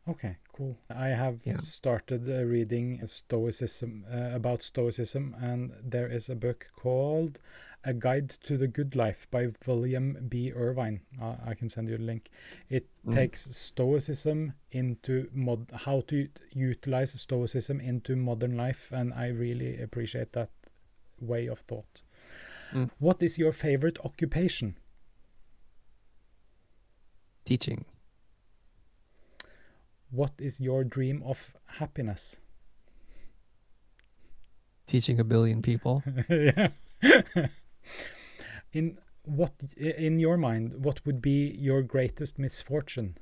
Okay, 0.08 0.36
cool. 0.52 0.76
I 0.90 1.08
have 1.08 1.40
Yeah. 1.44 1.58
started 1.58 2.28
uh, 2.28 2.44
reading 2.44 3.06
Stoicism 3.06 4.04
uh, 4.10 4.30
about 4.34 4.62
Stoicism, 4.62 5.34
and 5.40 5.72
there 5.82 6.06
is 6.08 6.30
a 6.30 6.34
book 6.34 6.66
called 6.76 7.38
A 7.84 7.92
Guide 7.92 8.30
to 8.44 8.56
the 8.56 8.68
Good 8.68 8.96
Life 8.96 9.26
by 9.30 9.48
William 9.66 10.16
B. 10.28 10.52
Irvine. 10.52 11.00
Uh, 11.20 11.36
I 11.44 11.54
can 11.54 11.68
send 11.68 11.88
you 11.88 11.96
a 11.96 11.98
link. 12.12 12.30
It 12.70 12.86
Mhm. 13.04 13.12
takes 13.14 13.40
Stoicism 13.54 14.52
into 14.70 15.28
mod, 15.32 15.70
how 15.72 16.00
to 16.08 16.28
utilize 16.54 17.20
Stoicism 17.20 17.80
into 17.80 18.16
modern 18.16 18.56
life, 18.56 18.90
and 18.92 19.12
I 19.14 19.28
really 19.28 19.80
appreciate 19.82 20.32
that 20.32 20.50
way 21.20 21.48
of 21.48 21.60
thought. 21.60 22.02
Mm. 22.72 22.90
What 22.98 23.22
is 23.22 23.38
your 23.38 23.52
favorite 23.52 23.98
occupation? 24.04 24.76
Teaching. 27.44 27.84
What 30.10 30.32
is 30.38 30.60
your 30.60 30.84
dream 30.84 31.22
of 31.24 31.54
happiness? 31.66 32.38
Teaching 34.86 35.20
a 35.20 35.24
billion 35.24 35.62
people. 35.62 36.02
yeah. 36.28 36.68
in 38.72 38.98
what 39.24 39.52
in 39.76 40.18
your 40.18 40.36
mind 40.36 40.84
what 40.84 41.04
would 41.04 41.20
be 41.20 41.54
your 41.58 41.82
greatest 41.82 42.38
misfortune 42.38 43.16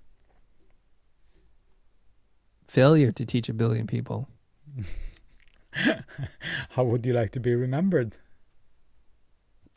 Failure 2.68 3.12
to 3.12 3.24
teach 3.24 3.48
a 3.48 3.54
billion 3.54 3.86
people. 3.86 4.28
how 6.70 6.84
would 6.84 7.06
you 7.06 7.12
like 7.12 7.30
to 7.30 7.40
be 7.40 7.54
remembered 7.54 8.18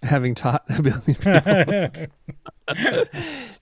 Having 0.03 0.35
taught 0.35 0.63
a 0.69 0.81
billion 0.81 1.01
people. 1.95 2.07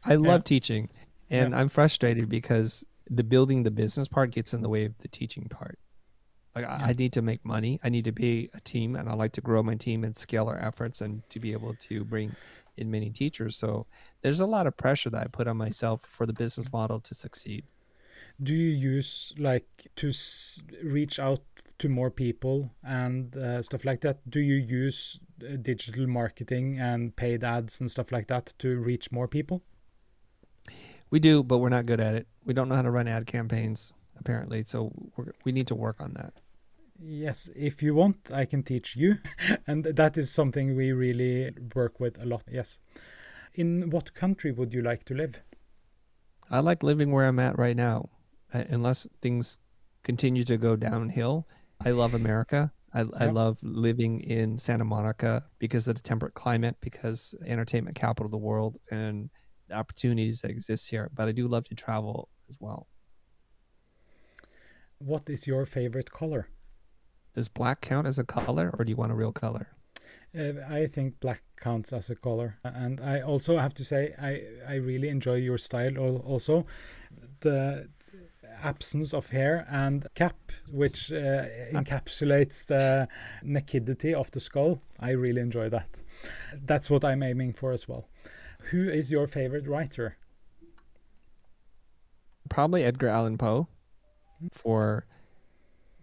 I 0.06 0.16
love 0.16 0.44
teaching, 0.44 0.90
and 1.30 1.56
I'm 1.56 1.70
frustrated 1.70 2.30
because 2.30 2.84
the 3.10 3.24
building 3.24 3.64
the 3.64 3.72
business 3.72 4.08
part 4.08 4.32
gets 4.32 4.54
in 4.54 4.62
the 4.62 4.70
way 4.70 4.86
of 4.86 4.98
the 5.00 5.08
teaching 5.08 5.48
part. 5.50 5.80
Like 6.56 6.66
I, 6.66 6.90
I 6.90 6.94
need 6.94 7.14
to 7.14 7.22
make 7.22 7.44
money. 7.46 7.80
I 7.84 7.90
need 7.90 8.06
to 8.06 8.12
be 8.12 8.50
a 8.56 8.60
team, 8.62 8.96
and 8.96 9.10
I 9.10 9.14
like 9.14 9.32
to 9.34 9.42
grow 9.42 9.64
my 9.64 9.76
team 9.76 10.04
and 10.04 10.16
scale 10.16 10.48
our 10.48 10.58
efforts, 10.60 11.02
and 11.02 11.28
to 11.30 11.40
be 11.40 11.54
able 11.54 11.74
to 11.90 12.04
bring 12.04 12.36
in 12.78 12.92
many 12.92 13.10
teachers. 13.10 13.58
So 13.58 13.88
there's 14.22 14.40
a 14.40 14.46
lot 14.46 14.68
of 14.68 14.78
pressure 14.78 15.10
that 15.10 15.24
I 15.24 15.28
put 15.28 15.48
on 15.48 15.58
myself 15.58 16.02
for 16.02 16.26
the 16.28 16.34
business 16.34 16.72
model 16.72 17.00
to 17.00 17.16
succeed. 17.16 17.64
do 18.44 18.54
you 18.54 18.70
use 18.70 19.34
like 19.40 19.88
to 19.96 20.10
s- 20.10 20.62
reach 20.84 21.18
out 21.18 21.42
to 21.80 21.90
more 21.90 22.10
people 22.10 22.72
and 22.84 23.38
uh, 23.38 23.62
stuff 23.62 23.86
like 23.86 24.02
that 24.02 24.18
do 24.30 24.40
you 24.40 24.56
use 24.56 25.20
uh, 25.44 25.56
digital 25.62 26.08
marketing 26.08 26.80
and 26.80 27.16
paid 27.16 27.44
ads 27.44 27.80
and 27.80 27.90
stuff 27.92 28.12
like 28.12 28.28
that 28.28 28.54
to 28.58 28.78
reach 28.78 29.12
more 29.12 29.28
people 29.28 29.62
We 31.10 31.20
do, 31.20 31.44
but 31.44 31.60
we're 31.60 31.70
not 31.70 31.86
good 31.86 32.00
at 32.00 32.16
it. 32.16 32.28
We 32.44 32.54
don't 32.54 32.68
know 32.68 32.76
how 32.76 32.82
to 32.82 32.92
run 32.92 33.08
ad 33.08 33.28
campaigns 33.28 33.94
apparently, 34.20 34.64
so 34.64 34.92
we're, 35.16 35.32
we 35.46 35.52
need 35.52 35.68
to 35.68 35.76
work 35.76 36.02
on 36.02 36.14
that. 36.16 36.34
Yes, 37.00 37.50
if 37.56 37.84
you 37.84 37.94
want, 37.94 38.32
I 38.34 38.46
can 38.46 38.64
teach 38.64 38.96
you. 38.96 39.20
and 39.68 39.84
that 39.84 40.18
is 40.18 40.32
something 40.32 40.76
we 40.76 40.92
really 40.92 41.54
work 41.76 42.00
with 42.00 42.22
a 42.22 42.26
lot. 42.26 42.44
Yes. 42.52 42.80
In 43.54 43.90
what 43.90 44.14
country 44.14 44.52
would 44.52 44.74
you 44.74 44.82
like 44.82 45.04
to 45.06 45.14
live? 45.14 45.42
I 46.50 46.60
like 46.60 46.84
living 46.84 47.12
where 47.12 47.28
I'm 47.28 47.40
at 47.40 47.58
right 47.58 47.76
now, 47.76 48.10
uh, 48.54 48.64
unless 48.70 49.08
things 49.22 49.60
continue 50.04 50.44
to 50.46 50.58
go 50.58 50.76
downhill. 50.76 51.48
I 51.86 51.92
love 51.92 52.14
America. 52.14 52.72
I, 52.94 53.06
I 53.20 53.26
love 53.28 53.60
living 53.62 54.22
in 54.22 54.58
Santa 54.58 54.86
Monica 54.86 55.46
because 55.60 55.88
of 55.88 55.96
the 55.96 56.02
temperate 56.02 56.34
climate, 56.34 56.78
because 56.82 57.36
entertainment 57.46 57.96
capital 57.96 58.26
of 58.26 58.32
the 58.32 58.38
world, 58.38 58.78
and 58.92 59.30
the 59.68 59.76
opportunities 59.76 60.42
that 60.42 60.52
exist 60.52 60.90
here. 60.90 61.10
But 61.14 61.28
I 61.28 61.32
do 61.32 61.48
love 61.48 61.66
to 61.68 61.76
travel 61.76 62.30
as 62.50 62.58
well. 62.60 62.88
What 65.00 65.30
is 65.30 65.46
your 65.46 65.66
favorite 65.66 66.12
color? 66.12 66.50
Does 67.36 67.50
black 67.50 67.82
count 67.82 68.08
as 68.08 68.18
a 68.18 68.24
color, 68.24 68.74
or 68.80 68.84
do 68.84 68.90
you 68.90 68.96
want 68.96 69.12
a 69.12 69.16
real 69.16 69.32
color? 69.32 69.68
Uh, 70.38 70.54
I 70.68 70.88
think 70.88 71.20
black 71.20 71.44
counts 71.56 71.94
as 71.94 72.10
a 72.10 72.16
color, 72.16 72.58
and 72.64 73.00
I 73.00 73.22
also 73.22 73.58
have 73.58 73.74
to 73.76 73.84
say 73.84 74.14
I 74.20 74.74
I 74.74 74.76
really 74.76 75.10
enjoy 75.10 75.36
your 75.36 75.58
style. 75.58 75.98
Also, 75.98 76.66
the 77.42 77.90
absence 78.64 79.14
of 79.14 79.30
hair 79.30 79.66
and 79.70 80.06
cap, 80.16 80.52
which 80.72 81.12
uh, 81.12 81.46
encapsulates 81.74 82.66
the 82.68 83.08
nakedity 83.44 84.14
of 84.14 84.32
the 84.32 84.40
skull. 84.40 84.82
I 85.00 85.12
really 85.12 85.42
enjoy 85.42 85.70
that. 85.70 85.88
That's 86.54 86.90
what 86.90 87.04
I'm 87.06 87.24
aiming 87.24 87.54
for 87.54 87.72
as 87.72 87.88
well. 87.88 88.08
Who 88.72 88.90
is 88.90 89.12
your 89.12 89.28
favorite 89.28 89.68
writer? 89.68 90.18
Probably 92.50 92.84
Edgar 92.84 93.08
Allan 93.10 93.38
Poe 93.38 93.68
for 94.52 95.06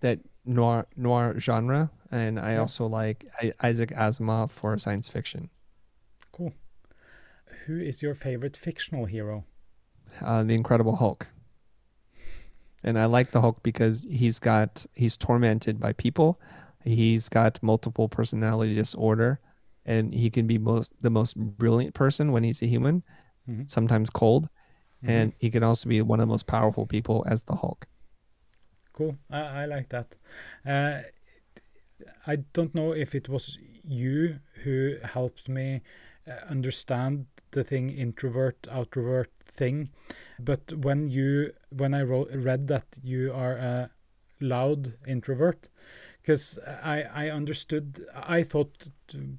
that 0.00 0.20
noir 0.44 0.86
noir 0.96 1.38
genre, 1.40 1.90
and 2.10 2.38
I 2.38 2.52
Yeah. 2.54 2.60
also 2.60 2.86
like 2.86 3.26
Isaac 3.62 3.90
Asimov 3.90 4.50
for 4.50 4.78
science 4.78 5.08
fiction. 5.08 5.48
Cool. 6.32 6.52
Who 7.66 7.80
is 7.80 8.02
your 8.02 8.14
favorite 8.14 8.56
fictional 8.56 9.06
hero? 9.06 9.44
uh, 10.20 10.42
the 10.44 10.54
Incredible 10.54 10.96
Hulk. 10.96 11.26
And 12.84 12.98
I 12.98 13.06
like 13.06 13.30
the 13.30 13.40
Hulk 13.40 13.62
because 13.62 14.06
he's 14.10 14.38
got 14.38 14.86
he's 14.94 15.16
tormented 15.16 15.80
by 15.80 15.92
people. 15.94 16.38
He's 16.84 17.28
got 17.28 17.62
multiple 17.62 18.08
personality 18.08 18.74
disorder, 18.74 19.40
and 19.86 20.14
he 20.14 20.30
can 20.30 20.46
be 20.46 20.58
most 20.58 20.92
the 21.00 21.10
most 21.10 21.34
brilliant 21.36 21.94
person 21.94 22.32
when 22.32 22.44
he's 22.44 22.62
a 22.62 22.66
human, 22.66 23.02
Mhm. 23.48 23.70
sometimes 23.70 24.10
cold, 24.10 24.48
Mhm. 25.02 25.08
and 25.10 25.32
he 25.40 25.50
can 25.50 25.62
also 25.62 25.88
be 25.88 26.02
one 26.02 26.20
of 26.20 26.26
the 26.28 26.32
most 26.32 26.46
powerful 26.46 26.86
people 26.86 27.24
as 27.28 27.42
the 27.44 27.56
Hulk. 27.56 27.86
Cool. 28.92 29.16
I, 29.30 29.62
I 29.62 29.64
like 29.66 29.88
that. 29.90 30.14
Uh, 30.64 31.02
I 32.26 32.36
don't 32.52 32.74
know 32.74 32.92
if 32.92 33.14
it 33.14 33.28
was 33.28 33.58
you 33.84 34.40
who 34.62 34.96
helped 35.02 35.48
me 35.48 35.82
uh, 36.26 36.32
understand 36.48 37.26
the 37.50 37.64
thing 37.64 37.90
introvert 37.90 38.62
outrovert 38.62 39.28
thing, 39.44 39.90
but 40.38 40.72
when 40.72 41.08
you 41.08 41.52
when 41.70 41.94
I 41.94 42.02
wrote, 42.02 42.30
read 42.32 42.68
that 42.68 42.86
you 43.02 43.32
are 43.32 43.56
a 43.56 43.90
loud 44.40 44.94
introvert, 45.06 45.68
because 46.20 46.58
I 46.82 47.02
I 47.02 47.30
understood 47.30 48.06
I 48.14 48.42
thought 48.42 48.88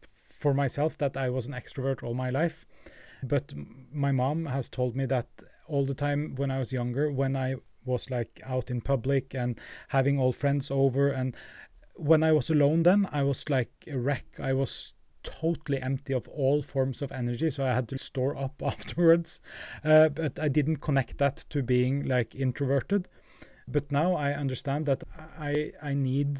for 0.10 0.54
myself 0.54 0.98
that 0.98 1.18
I 1.18 1.30
was 1.30 1.48
an 1.48 1.54
extrovert 1.54 2.04
all 2.04 2.14
my 2.14 2.30
life, 2.30 2.66
but 3.24 3.54
my 3.91 4.12
mom 4.12 4.46
has 4.48 4.70
told 4.70 4.96
me 4.96 5.06
that 5.08 5.28
all 5.68 5.86
the 5.86 5.93
time 5.96 6.36
when 6.36 6.52
I 6.52 6.60
was 6.60 6.72
younger 6.72 7.12
when 7.12 7.36
I 7.36 7.56
was 7.86 8.10
like 8.10 8.41
out 8.46 8.70
in 8.70 8.82
public 8.82 9.34
and 9.34 9.60
having 9.89 10.20
old 10.20 10.36
friends 10.36 10.72
over 10.72 11.10
and 11.10 11.36
when 11.96 12.24
I 12.24 12.32
was 12.32 12.50
alone 12.50 12.84
then 12.84 13.08
I 13.12 13.24
was 13.24 13.50
like 13.50 13.72
a 13.88 13.98
wreck. 13.98 14.26
I 14.39 14.54
was 14.54 14.93
totally 15.26 15.82
empty 15.82 16.13
of 16.13 16.28
all 16.30 16.61
forms 16.61 17.01
of 17.01 17.11
energy, 17.11 17.49
so 17.49 17.65
I 17.65 17.73
had 17.73 17.89
to 17.89 17.97
store 17.97 18.38
up 18.38 18.61
afterwards. 18.65 19.41
Uh, 19.84 20.09
but 20.09 20.39
I 20.39 20.47
didn't 20.47 20.78
connect 20.78 21.17
that 21.17 21.43
to 21.49 21.61
being 21.61 22.05
like 22.05 22.36
introverted. 22.36 23.07
But 23.67 23.91
now 23.91 24.15
I 24.15 24.34
understand 24.34 24.86
that 24.86 25.03
I 25.38 25.73
I 25.82 25.93
need 25.93 26.39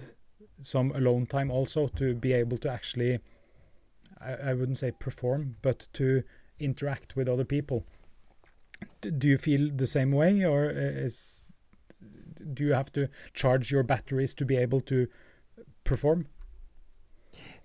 some 0.62 0.92
alone 0.92 1.26
time 1.26 1.52
also 1.52 1.88
to 1.88 2.14
be 2.14 2.34
able 2.34 2.58
to 2.60 2.70
actually 2.70 3.20
I, 4.22 4.34
I 4.50 4.54
wouldn't 4.54 4.78
say 4.78 4.92
perform, 4.92 5.56
but 5.62 5.88
to 5.94 6.24
interact 6.60 7.16
with 7.16 7.28
other 7.28 7.46
people. 7.46 7.86
D 9.02 9.12
do 9.12 9.28
you 9.28 9.38
feel 9.38 9.70
the 9.74 9.88
same 9.88 10.12
way, 10.12 10.44
or 10.46 10.70
is 10.70 11.56
do 12.54 12.64
you 12.64 12.74
have 12.74 12.92
to 12.94 13.08
charge 13.34 13.72
your 13.72 13.84
batteries 13.84 14.34
to 14.36 14.46
be 14.46 14.58
able 14.58 14.82
to 14.82 15.08
perform? 15.84 16.28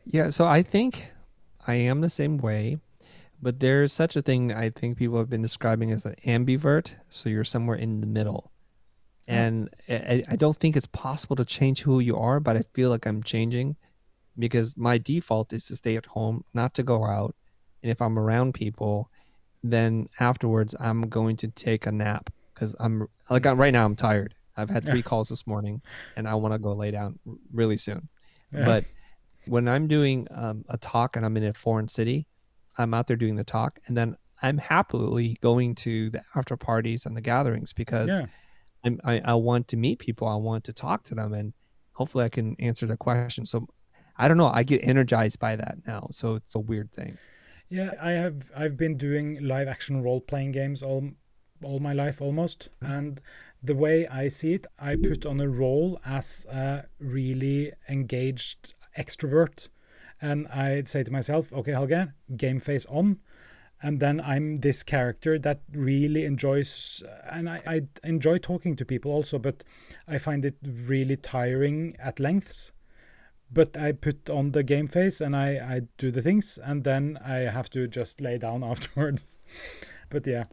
Yeah, 0.04 0.30
so 0.30 0.46
I 0.46 0.62
think 0.62 1.12
I 1.66 1.74
am 1.74 2.00
the 2.00 2.08
same 2.08 2.38
way, 2.38 2.78
but 3.40 3.60
there's 3.60 3.92
such 3.92 4.16
a 4.16 4.22
thing 4.22 4.52
I 4.52 4.70
think 4.70 4.98
people 4.98 5.18
have 5.18 5.30
been 5.30 5.42
describing 5.42 5.90
as 5.90 6.04
an 6.04 6.14
ambivert. 6.26 6.96
So 7.08 7.28
you're 7.28 7.44
somewhere 7.44 7.76
in 7.76 8.00
the 8.00 8.06
middle. 8.06 8.50
Uh-huh. 9.28 9.38
And 9.38 9.68
I, 9.88 10.24
I 10.30 10.36
don't 10.36 10.56
think 10.56 10.76
it's 10.76 10.86
possible 10.86 11.36
to 11.36 11.44
change 11.44 11.82
who 11.82 12.00
you 12.00 12.16
are, 12.16 12.40
but 12.40 12.56
I 12.56 12.62
feel 12.74 12.90
like 12.90 13.06
I'm 13.06 13.22
changing 13.22 13.76
because 14.38 14.76
my 14.76 14.98
default 14.98 15.52
is 15.52 15.66
to 15.66 15.76
stay 15.76 15.96
at 15.96 16.06
home, 16.06 16.44
not 16.54 16.74
to 16.74 16.82
go 16.82 17.04
out. 17.04 17.34
And 17.82 17.90
if 17.90 18.00
I'm 18.00 18.18
around 18.18 18.54
people, 18.54 19.10
then 19.62 20.08
afterwards 20.18 20.74
I'm 20.80 21.08
going 21.08 21.36
to 21.36 21.48
take 21.48 21.86
a 21.86 21.92
nap 21.92 22.30
because 22.54 22.74
I'm 22.80 23.06
like 23.28 23.44
right 23.44 23.72
now 23.72 23.84
I'm 23.84 23.96
tired. 23.96 24.34
I've 24.56 24.70
had 24.70 24.84
three 24.84 25.02
calls 25.10 25.28
this 25.28 25.46
morning, 25.46 25.80
and 26.16 26.28
I 26.28 26.34
want 26.34 26.52
to 26.52 26.58
go 26.58 26.72
lay 26.74 26.90
down 26.90 27.18
really 27.52 27.76
soon. 27.76 28.08
Yeah. 28.52 28.64
But 28.64 28.84
when 29.46 29.68
I'm 29.68 29.88
doing 29.88 30.26
um, 30.30 30.64
a 30.68 30.76
talk 30.76 31.16
and 31.16 31.24
I'm 31.24 31.36
in 31.36 31.44
a 31.44 31.54
foreign 31.54 31.88
city, 31.88 32.26
I'm 32.78 32.94
out 32.94 33.06
there 33.06 33.16
doing 33.16 33.36
the 33.36 33.44
talk, 33.44 33.78
and 33.86 33.96
then 33.96 34.16
I'm 34.42 34.58
happily 34.58 35.36
going 35.40 35.74
to 35.76 36.10
the 36.10 36.22
after 36.34 36.56
parties 36.56 37.06
and 37.06 37.16
the 37.16 37.20
gatherings 37.20 37.72
because 37.72 38.08
yeah. 38.08 38.26
I, 39.04 39.20
I 39.24 39.34
want 39.34 39.68
to 39.68 39.76
meet 39.76 39.98
people. 39.98 40.26
I 40.28 40.36
want 40.36 40.64
to 40.64 40.72
talk 40.72 41.02
to 41.04 41.14
them, 41.14 41.32
and 41.34 41.52
hopefully 41.92 42.24
I 42.24 42.28
can 42.28 42.56
answer 42.58 42.86
the 42.86 42.96
question. 42.96 43.44
So 43.44 43.66
I 44.16 44.28
don't 44.28 44.36
know. 44.36 44.48
I 44.48 44.62
get 44.62 44.80
energized 44.82 45.38
by 45.38 45.56
that 45.56 45.78
now, 45.86 46.08
so 46.12 46.34
it's 46.34 46.54
a 46.54 46.60
weird 46.60 46.92
thing. 46.92 47.18
Yeah, 47.68 47.92
I 48.00 48.10
have. 48.12 48.50
I've 48.56 48.76
been 48.76 48.96
doing 48.96 49.38
live 49.42 49.68
action 49.68 50.02
role 50.02 50.20
playing 50.20 50.52
games 50.52 50.82
all 50.82 51.10
all 51.62 51.78
my 51.78 51.92
life 51.92 52.22
almost, 52.22 52.68
and 52.80 53.20
the 53.62 53.74
way 53.74 54.06
I 54.08 54.28
see 54.28 54.54
it, 54.54 54.66
I 54.78 54.96
put 54.96 55.26
on 55.26 55.40
a 55.40 55.48
role 55.48 56.00
as 56.04 56.46
a 56.50 56.86
really 56.98 57.72
engaged 57.88 58.74
extrovert. 58.96 59.68
And 60.20 60.46
I'd 60.48 60.88
say 60.88 61.02
to 61.02 61.10
myself, 61.10 61.52
okay, 61.52 61.72
Helge, 61.72 62.08
game 62.36 62.60
face 62.60 62.86
on. 62.86 63.20
And 63.82 63.98
then 63.98 64.20
I'm 64.20 64.56
this 64.56 64.82
character 64.82 65.38
that 65.38 65.62
really 65.72 66.26
enjoys, 66.26 67.02
and 67.30 67.48
I, 67.48 67.62
I 67.66 67.80
enjoy 68.04 68.36
talking 68.36 68.76
to 68.76 68.84
people 68.84 69.10
also, 69.10 69.38
but 69.38 69.64
I 70.06 70.18
find 70.18 70.44
it 70.44 70.56
really 70.62 71.16
tiring 71.16 71.96
at 71.98 72.20
lengths. 72.20 72.72
But 73.50 73.78
I 73.78 73.92
put 73.92 74.28
on 74.28 74.52
the 74.52 74.62
game 74.62 74.86
face 74.86 75.20
and 75.20 75.34
I, 75.34 75.56
I 75.56 75.80
do 75.96 76.10
the 76.10 76.22
things, 76.22 76.58
and 76.62 76.84
then 76.84 77.18
I 77.24 77.38
have 77.50 77.70
to 77.70 77.88
just 77.88 78.20
lay 78.20 78.36
down 78.36 78.62
afterwards. 78.70 79.38
but 80.10 80.26
yeah. 80.26 80.44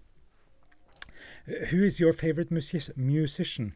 Who 1.70 1.84
is 1.84 2.00
your 2.00 2.14
favorite 2.14 2.52
music 2.52 2.98
musician? 2.98 3.74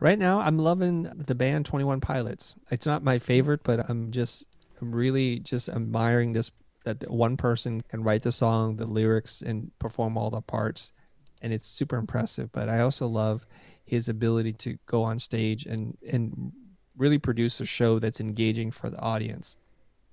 Right 0.00 0.18
now, 0.18 0.40
I'm 0.40 0.58
loving 0.58 1.04
the 1.04 1.34
band 1.34 1.66
Twenty 1.66 1.84
One 1.84 2.00
Pilots. 2.00 2.56
It's 2.70 2.86
not 2.86 3.02
my 3.02 3.18
favorite, 3.18 3.60
but 3.64 3.88
I'm 3.88 4.10
just 4.10 4.44
really 4.80 5.38
just 5.38 5.68
admiring 5.68 6.32
this 6.32 6.50
that 6.84 7.10
one 7.10 7.36
person 7.36 7.80
can 7.80 8.02
write 8.02 8.22
the 8.22 8.32
song, 8.32 8.76
the 8.76 8.86
lyrics, 8.86 9.40
and 9.40 9.70
perform 9.78 10.18
all 10.18 10.30
the 10.30 10.42
parts, 10.42 10.92
and 11.40 11.52
it's 11.52 11.68
super 11.68 11.96
impressive. 11.96 12.52
But 12.52 12.68
I 12.68 12.80
also 12.80 13.06
love 13.06 13.46
his 13.84 14.08
ability 14.08 14.52
to 14.54 14.78
go 14.86 15.02
on 15.02 15.18
stage 15.18 15.66
and 15.66 15.96
and 16.10 16.52
really 16.96 17.18
produce 17.18 17.60
a 17.60 17.66
show 17.66 17.98
that's 17.98 18.20
engaging 18.20 18.70
for 18.70 18.90
the 18.90 18.98
audience. 18.98 19.56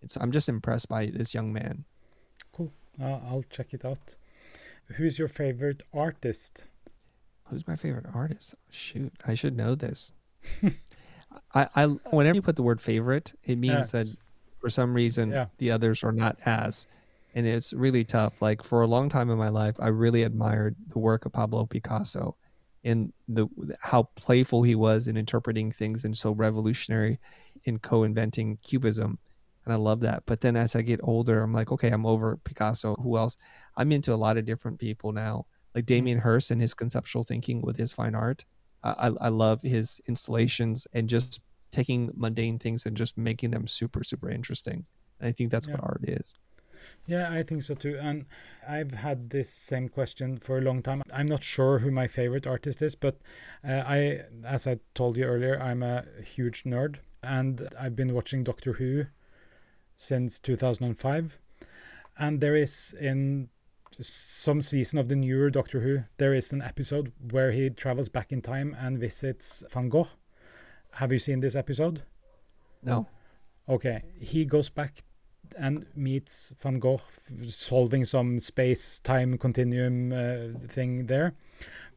It's 0.02 0.16
I'm 0.18 0.32
just 0.32 0.50
impressed 0.50 0.90
by 0.90 1.08
this 1.08 1.34
young 1.34 1.54
man. 1.54 1.86
Cool. 2.52 2.72
Uh, 3.02 3.20
I'll 3.28 3.46
check 3.50 3.74
it 3.74 3.86
out. 3.86 4.16
Who's 4.96 5.20
your 5.20 5.28
favorite 5.28 5.84
artist? 5.94 6.68
Who's 7.52 7.68
my 7.68 7.76
favorite 7.76 8.06
artist? 8.14 8.56
Shoot, 8.70 9.14
I 9.28 9.36
should 9.36 9.58
know 9.58 9.76
this. 9.76 10.14
I, 11.54 11.68
I 11.76 11.86
whenever 11.86 12.36
you 12.36 12.41
put 12.41 12.56
the 12.56 12.64
word 12.64 12.82
favorite, 12.82 13.34
it 13.43 13.58
means 13.58 13.91
that 13.91 14.08
for 14.60 14.70
some 14.70 14.93
reason 14.93 15.32
yeah. 15.32 15.47
the 15.58 15.72
others 15.72 16.04
are 16.04 16.12
not 16.12 16.38
as, 16.45 16.88
and 17.36 17.45
it's 17.45 17.74
really 17.74 18.04
tough. 18.04 18.41
Like 18.41 18.64
for 18.64 18.82
a 18.82 18.88
long 18.88 19.10
time 19.10 19.30
in 19.30 19.38
my 19.38 19.49
life, 19.49 19.76
I 19.80 19.88
really 19.89 20.24
admired 20.24 20.76
the 20.88 20.99
work 20.99 21.26
of 21.26 21.34
Pablo 21.34 21.66
Picasso, 21.66 22.38
and 22.84 23.12
the 23.28 23.47
how 23.82 24.04
playful 24.16 24.64
he 24.64 24.76
was 24.76 25.08
in 25.08 25.18
interpreting 25.18 25.72
things 25.72 26.06
and 26.06 26.18
so 26.18 26.32
revolutionary 26.32 27.20
in 27.66 27.80
co-inventing 27.80 28.60
cubism 28.64 29.20
and 29.66 29.74
I 29.74 29.78
love 29.78 30.02
that. 30.02 30.24
But 30.26 30.41
then 30.41 30.56
as 30.56 30.76
I 30.76 30.82
get 30.82 30.99
older, 31.04 31.41
I'm 31.41 31.54
like, 31.54 31.72
okay, 31.72 31.89
I'm 31.89 32.06
over 32.06 32.38
Picasso. 32.38 32.95
Who 32.95 33.18
else? 33.18 33.38
I'm 33.78 33.91
into 33.91 34.14
a 34.14 34.16
lot 34.16 34.38
of 34.38 34.45
different 34.45 34.80
people 34.80 35.12
now, 35.12 35.45
like. 35.76 35.86
Damien 35.86 36.20
Hirst 36.20 36.52
and 36.52 36.62
his 36.62 36.74
conceptual 36.74 37.24
thinking 37.24 37.62
with 37.62 37.78
his 37.78 37.94
fine 37.94 38.16
art. 38.16 38.46
I, 38.84 39.12
I 39.22 39.30
love 39.30 39.62
his 39.62 40.02
installations 40.08 40.88
and 40.94 41.08
just 41.08 41.42
taking 41.72 42.12
mundane 42.16 42.60
things 42.60 42.86
and 42.86 42.98
just 42.98 43.18
making 43.18 43.52
them 43.52 43.68
super, 43.68 44.04
super 44.04 44.30
interesting. 44.30 44.86
And 45.20 45.30
I 45.30 45.32
think 45.32 45.52
that's 45.52 45.68
yeah. 45.68 45.76
what 45.76 45.84
art 45.84 46.02
is. 46.04 46.36
Yeah, 47.06 47.32
I 47.32 47.44
think 47.44 47.62
so 47.64 47.76
too. 47.76 47.98
And 48.00 48.26
I've 48.68 48.94
had 48.94 49.30
this 49.30 49.50
same 49.50 49.90
question 49.90 50.38
for 50.38 50.58
a 50.58 50.62
long 50.62 50.82
time. 50.82 51.04
I'm 51.14 51.28
not 51.28 51.44
sure 51.44 51.80
who 51.80 51.92
my 51.92 52.08
favorite 52.08 52.48
artist 52.48 52.82
is, 52.82 52.96
but 52.96 53.18
uh, 53.68 53.84
I, 53.86 54.22
as 54.46 54.68
I 54.68 54.80
told 54.96 55.18
you 55.18 55.26
earlier, 55.26 55.62
I'm 55.62 55.84
a 55.84 56.06
huge 56.24 56.64
nerd, 56.64 56.98
and 57.24 57.70
I've 57.80 57.96
been 57.96 58.14
watching 58.14 58.44
Doctor 58.44 58.74
Who 58.74 59.06
since 59.96 60.40
2005. 60.40 61.38
And 62.18 62.42
there 62.42 62.56
is 62.56 62.96
in 63.00 63.50
some 64.00 64.62
season 64.62 65.00
of 65.00 65.10
the 65.10 65.16
newer 65.16 65.50
Doctor 65.50 65.82
Who, 65.82 66.04
there 66.18 66.34
is 66.34 66.54
an 66.54 66.62
episode 66.62 67.12
where 67.32 67.52
he 67.52 67.70
travels 67.70 68.10
back 68.10 68.32
in 68.32 68.42
time 68.42 68.76
and 68.80 68.98
visits 68.98 69.64
Van 69.72 69.89
Gogh. 69.89 70.08
Have 70.94 71.12
you 71.12 71.20
seen 71.20 71.39
this 71.39 71.56
episode? 71.56 72.04
No. 72.84 73.08
Okay. 73.68 74.04
He 74.20 74.46
goes 74.46 74.70
back 74.70 75.04
and 75.58 75.86
meets 75.96 76.54
Van 76.60 76.80
Gogh 76.80 77.02
solving 77.48 78.06
some 78.06 78.39
space 78.39 79.00
time 79.00 79.38
continuum 79.38 80.12
uh, 80.12 80.58
thing 80.58 81.08
there. 81.08 81.34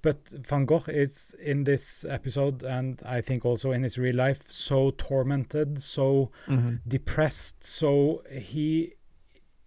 But 0.03 0.29
Van 0.29 0.67
Gogh 0.67 0.85
is 0.89 1.35
in 1.43 1.65
this 1.65 2.05
episode, 2.05 2.63
and 2.63 3.03
I 3.07 3.23
think 3.23 3.47
also 3.47 3.73
in 3.73 3.83
his 3.83 3.97
real 3.97 4.17
life, 4.17 4.51
so 4.51 4.91
tormented, 4.91 5.81
so 5.81 6.31
mm-hmm. 6.47 6.77
depressed. 6.87 7.65
So 7.65 8.23
he 8.31 8.93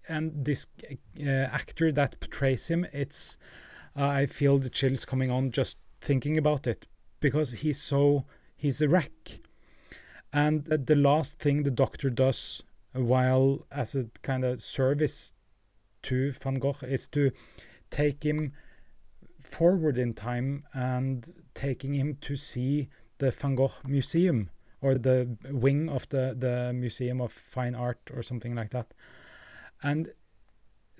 and 0.08 0.45
this 0.45 0.68
uh, 1.20 1.30
actor 1.30 1.91
that 1.91 2.20
portrays 2.20 2.68
him, 2.68 2.86
it's 2.91 3.38
uh, 3.95 4.05
I 4.05 4.26
feel 4.26 4.58
the 4.58 4.70
chills 4.70 5.05
coming 5.05 5.32
on 5.32 5.51
just 5.51 5.78
thinking 6.01 6.38
about 6.38 6.68
it 6.68 6.88
because 7.20 7.51
he's 7.51 7.82
so 7.82 8.26
he's 8.55 8.82
a 8.82 8.88
wreck. 8.88 9.39
And 10.34 10.66
the 10.66 10.95
last 10.95 11.39
thing 11.39 11.64
the 11.64 11.72
doctor 11.72 12.10
does 12.10 12.62
while 12.93 13.66
as 13.72 13.95
a 13.95 14.05
kind 14.22 14.43
of 14.43 14.62
service 14.62 15.34
to 16.03 16.32
Van 16.32 16.55
Gogh 16.55 16.76
is 16.84 17.08
to 17.10 17.32
take 17.89 18.24
him 18.24 18.53
forward 19.41 19.97
in 19.97 20.14
time 20.14 20.66
and 20.74 21.32
taking 21.53 21.93
him 21.93 22.18
to 22.22 22.36
see 22.36 22.89
the 23.18 23.32
Van 23.32 23.55
Gogh 23.55 23.72
Museum 23.86 24.49
or 24.82 24.95
the 24.95 25.38
wing 25.49 25.89
of 25.89 26.08
the, 26.10 26.36
the 26.38 26.72
Museum 26.74 27.22
of 27.22 27.32
Fine 27.32 27.76
Art 27.76 27.99
or 28.14 28.22
something 28.22 28.53
like 28.53 28.72
that. 28.72 28.93
And 29.84 30.11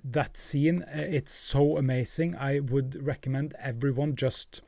that 0.04 0.36
scene, 0.36 0.82
uh, 0.82 0.90
it's 0.94 1.32
so 1.32 1.76
amazing. 1.76 2.36
I 2.36 2.60
would 2.60 3.04
recommend 3.06 3.54
everyone 3.58 4.16
just 4.16 4.62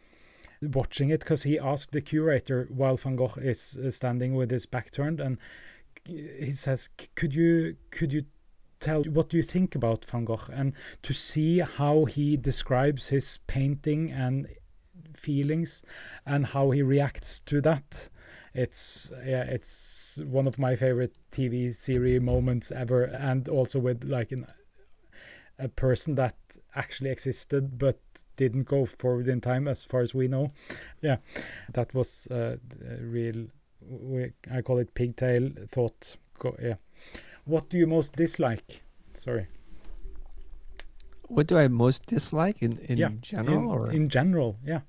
watching 0.61 1.11
it 1.11 1.21
because 1.21 1.45
he 1.45 1.59
asked 1.59 1.93
the 1.93 2.01
curator 2.01 2.67
while 2.71 2.97
Van 2.97 3.17
Gogh 3.17 3.35
is 3.41 3.79
standing 3.91 4.35
with 4.35 4.51
his 4.51 4.67
back 4.67 4.91
turned 4.91 5.21
and 5.21 5.39
he 6.05 6.53
says, 6.53 6.89
"Could 7.15 7.35
you 7.35 7.77
could 7.91 8.13
you 8.13 8.25
tell 8.81 9.05
what 9.05 9.29
do 9.29 9.37
you 9.37 9.43
think 9.43 9.75
about 9.75 10.05
Van 10.05 10.25
Gogh 10.25 10.49
and 10.53 10.73
to 11.03 11.13
see 11.13 11.59
how 11.59 12.07
he 12.07 12.37
describes 12.37 13.09
his 13.09 13.39
painting 13.47 14.11
and 14.11 14.49
feelings 15.15 15.83
and 16.27 16.47
how 16.47 16.71
he 16.71 16.83
reacts 16.83 17.41
to 17.41 17.61
that 17.61 18.09
it's 18.55 19.13
yeah 19.25 19.43
it's 19.43 20.21
one 20.27 20.47
of 20.47 20.59
my 20.59 20.75
favorite 20.77 21.15
tv 21.31 21.73
series 21.75 22.21
moments 22.21 22.73
ever 22.73 23.05
and 23.05 23.49
also 23.49 23.79
with 23.79 24.03
like 24.05 24.33
an, 24.33 24.47
a 25.59 25.69
person 25.69 26.15
that 26.17 26.35
actually 26.75 27.11
existed 27.11 27.79
but 27.79 27.99
didn't 28.37 28.65
go 28.65 28.85
forward 28.87 29.29
in 29.29 29.41
time 29.41 29.69
as 29.69 29.85
far 29.85 30.01
as 30.01 30.15
we 30.15 30.27
know 30.27 30.51
yeah 31.01 31.17
that 31.73 31.95
was 31.95 32.27
uh, 32.29 32.57
real 33.01 33.47
we, 33.89 34.33
i 34.53 34.61
call 34.61 34.79
it 34.79 34.95
pigtail 34.95 35.51
thought 35.71 36.17
yeah 36.61 36.75
What 37.45 37.69
do 37.69 37.79
you 37.79 37.87
most 37.87 38.17
dislike? 38.17 38.83
Sorry. 39.15 39.47
What 41.29 41.47
do 41.47 41.59
I 41.59 41.69
most 41.69 42.07
dislike 42.07 42.63
in, 42.63 42.79
in 42.79 42.99
yeah, 42.99 43.11
general 43.23 43.63
in, 43.63 43.69
or 43.69 43.91
in 43.91 44.09
general? 44.09 44.57
Yeah. 44.65 44.81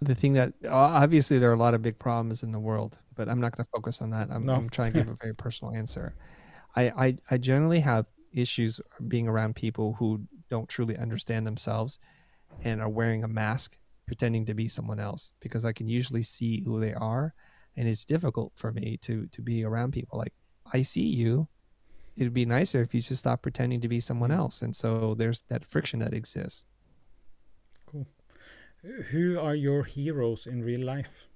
The 0.00 0.14
thing 0.14 0.34
that 0.34 0.52
obviously 0.68 1.38
there 1.38 1.50
are 1.50 1.54
a 1.54 1.58
lot 1.58 1.74
of 1.74 1.82
big 1.82 1.98
problems 1.98 2.42
in 2.42 2.52
the 2.52 2.60
world, 2.60 2.98
but 3.16 3.28
I'm 3.28 3.40
not 3.40 3.56
going 3.56 3.64
to 3.64 3.70
focus 3.70 4.00
on 4.00 4.10
that. 4.10 4.30
I'm, 4.30 4.46
No. 4.46 4.54
I'm 4.54 4.68
trying 4.68 4.92
to 4.92 4.98
give 4.98 5.08
a 5.08 5.16
very 5.20 5.34
personal 5.44 5.74
answer. 5.74 6.14
I, 6.76 6.92
I, 6.96 7.16
I 7.30 7.38
generally 7.38 7.80
have 7.80 8.06
issues 8.32 8.80
being 9.08 9.26
around 9.26 9.56
people 9.56 9.94
who 9.94 10.20
don't 10.50 10.68
truly 10.68 10.96
understand 10.96 11.46
themselves 11.46 11.98
and 12.62 12.80
are 12.80 12.88
wearing 12.88 13.24
a 13.24 13.28
mask, 13.28 13.76
pretending 14.06 14.46
to 14.46 14.54
be 14.54 14.68
someone 14.68 15.00
else, 15.00 15.34
because 15.40 15.64
I 15.64 15.72
can 15.72 15.88
usually 15.88 16.22
see 16.22 16.62
who 16.62 16.80
they 16.80 16.94
are. 16.94 17.34
And 17.76 17.88
it's 17.88 18.04
difficult 18.04 18.52
for 18.56 18.72
me 18.72 18.98
to, 19.02 19.26
to 19.26 19.42
be 19.42 19.64
around 19.64 19.92
people 19.92 20.18
like, 20.18 20.32
I 20.72 20.82
see 20.82 21.02
you. 21.02 21.48
It'd 22.16 22.34
be 22.34 22.46
nicer 22.46 22.82
if 22.82 22.94
you 22.94 23.00
just 23.00 23.20
stop 23.20 23.42
pretending 23.42 23.80
to 23.80 23.88
be 23.88 24.00
someone 24.00 24.30
mm-hmm. 24.30 24.40
else. 24.40 24.62
And 24.62 24.74
so 24.74 25.14
there's 25.14 25.42
that 25.48 25.64
friction 25.64 26.00
that 26.00 26.12
exists. 26.12 26.64
Who 28.82 29.38
are 29.38 29.54
your 29.54 29.84
heroes 29.84 30.46
in 30.46 30.62
real 30.62 30.84
life? 30.84 31.26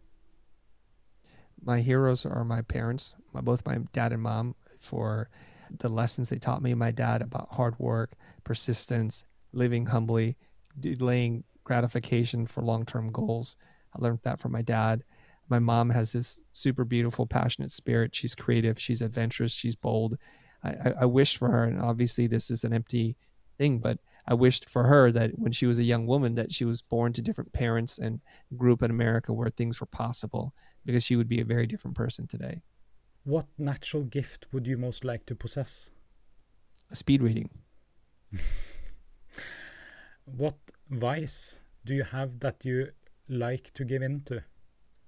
my 1.64 1.80
heroes 1.80 2.26
are 2.26 2.44
my 2.44 2.62
parents, 2.62 3.14
my, 3.32 3.40
both 3.40 3.64
my 3.64 3.78
dad 3.92 4.12
and 4.12 4.22
mom, 4.22 4.54
for 4.80 5.30
the 5.78 5.88
lessons 5.88 6.28
they 6.28 6.38
taught 6.38 6.62
me. 6.62 6.74
My 6.74 6.90
dad 6.90 7.22
about 7.22 7.52
hard 7.52 7.78
work, 7.78 8.12
persistence, 8.44 9.24
living 9.52 9.86
humbly, 9.86 10.36
delaying 10.78 11.44
gratification 11.64 12.46
for 12.46 12.62
long 12.62 12.84
term 12.84 13.10
goals. 13.12 13.56
I 13.94 14.02
learned 14.02 14.20
that 14.24 14.40
from 14.40 14.52
my 14.52 14.62
dad. 14.62 15.04
My 15.48 15.58
mom 15.58 15.90
has 15.90 16.12
this 16.12 16.40
super 16.52 16.84
beautiful, 16.84 17.26
passionate 17.26 17.72
spirit. 17.72 18.14
She's 18.14 18.34
creative, 18.34 18.80
she's 18.80 19.02
adventurous, 19.02 19.52
she's 19.52 19.76
bold. 19.76 20.16
I, 20.64 20.70
I, 20.70 20.94
I 21.02 21.04
wish 21.04 21.36
for 21.36 21.48
her, 21.48 21.64
and 21.64 21.80
obviously 21.80 22.26
this 22.26 22.50
is 22.50 22.64
an 22.64 22.72
empty 22.72 23.16
thing, 23.58 23.78
but 23.78 23.98
I 24.26 24.34
wished 24.34 24.68
for 24.68 24.84
her 24.84 25.10
that 25.12 25.38
when 25.38 25.52
she 25.52 25.66
was 25.66 25.78
a 25.78 25.84
young 25.84 26.06
woman 26.06 26.34
that 26.36 26.52
she 26.52 26.64
was 26.64 26.82
born 26.82 27.12
to 27.14 27.22
different 27.22 27.52
parents 27.52 27.98
and 27.98 28.20
grew 28.56 28.72
up 28.72 28.82
in 28.82 28.90
America 28.90 29.32
where 29.32 29.50
things 29.50 29.80
were 29.80 29.86
possible 29.86 30.54
because 30.84 31.02
she 31.02 31.16
would 31.16 31.28
be 31.28 31.40
a 31.40 31.44
very 31.44 31.66
different 31.66 31.96
person 31.96 32.26
today. 32.26 32.62
What 33.24 33.46
natural 33.58 34.04
gift 34.04 34.46
would 34.52 34.66
you 34.66 34.76
most 34.76 35.04
like 35.04 35.26
to 35.26 35.34
possess? 35.34 35.90
A 36.90 36.96
speed 36.96 37.22
reading. 37.22 37.50
What 40.24 40.56
vice 40.88 41.58
do 41.84 41.94
you 41.94 42.04
have 42.04 42.40
that 42.40 42.64
you 42.64 42.88
like 43.28 43.72
to 43.74 43.84
give 43.84 44.02
into? 44.02 44.42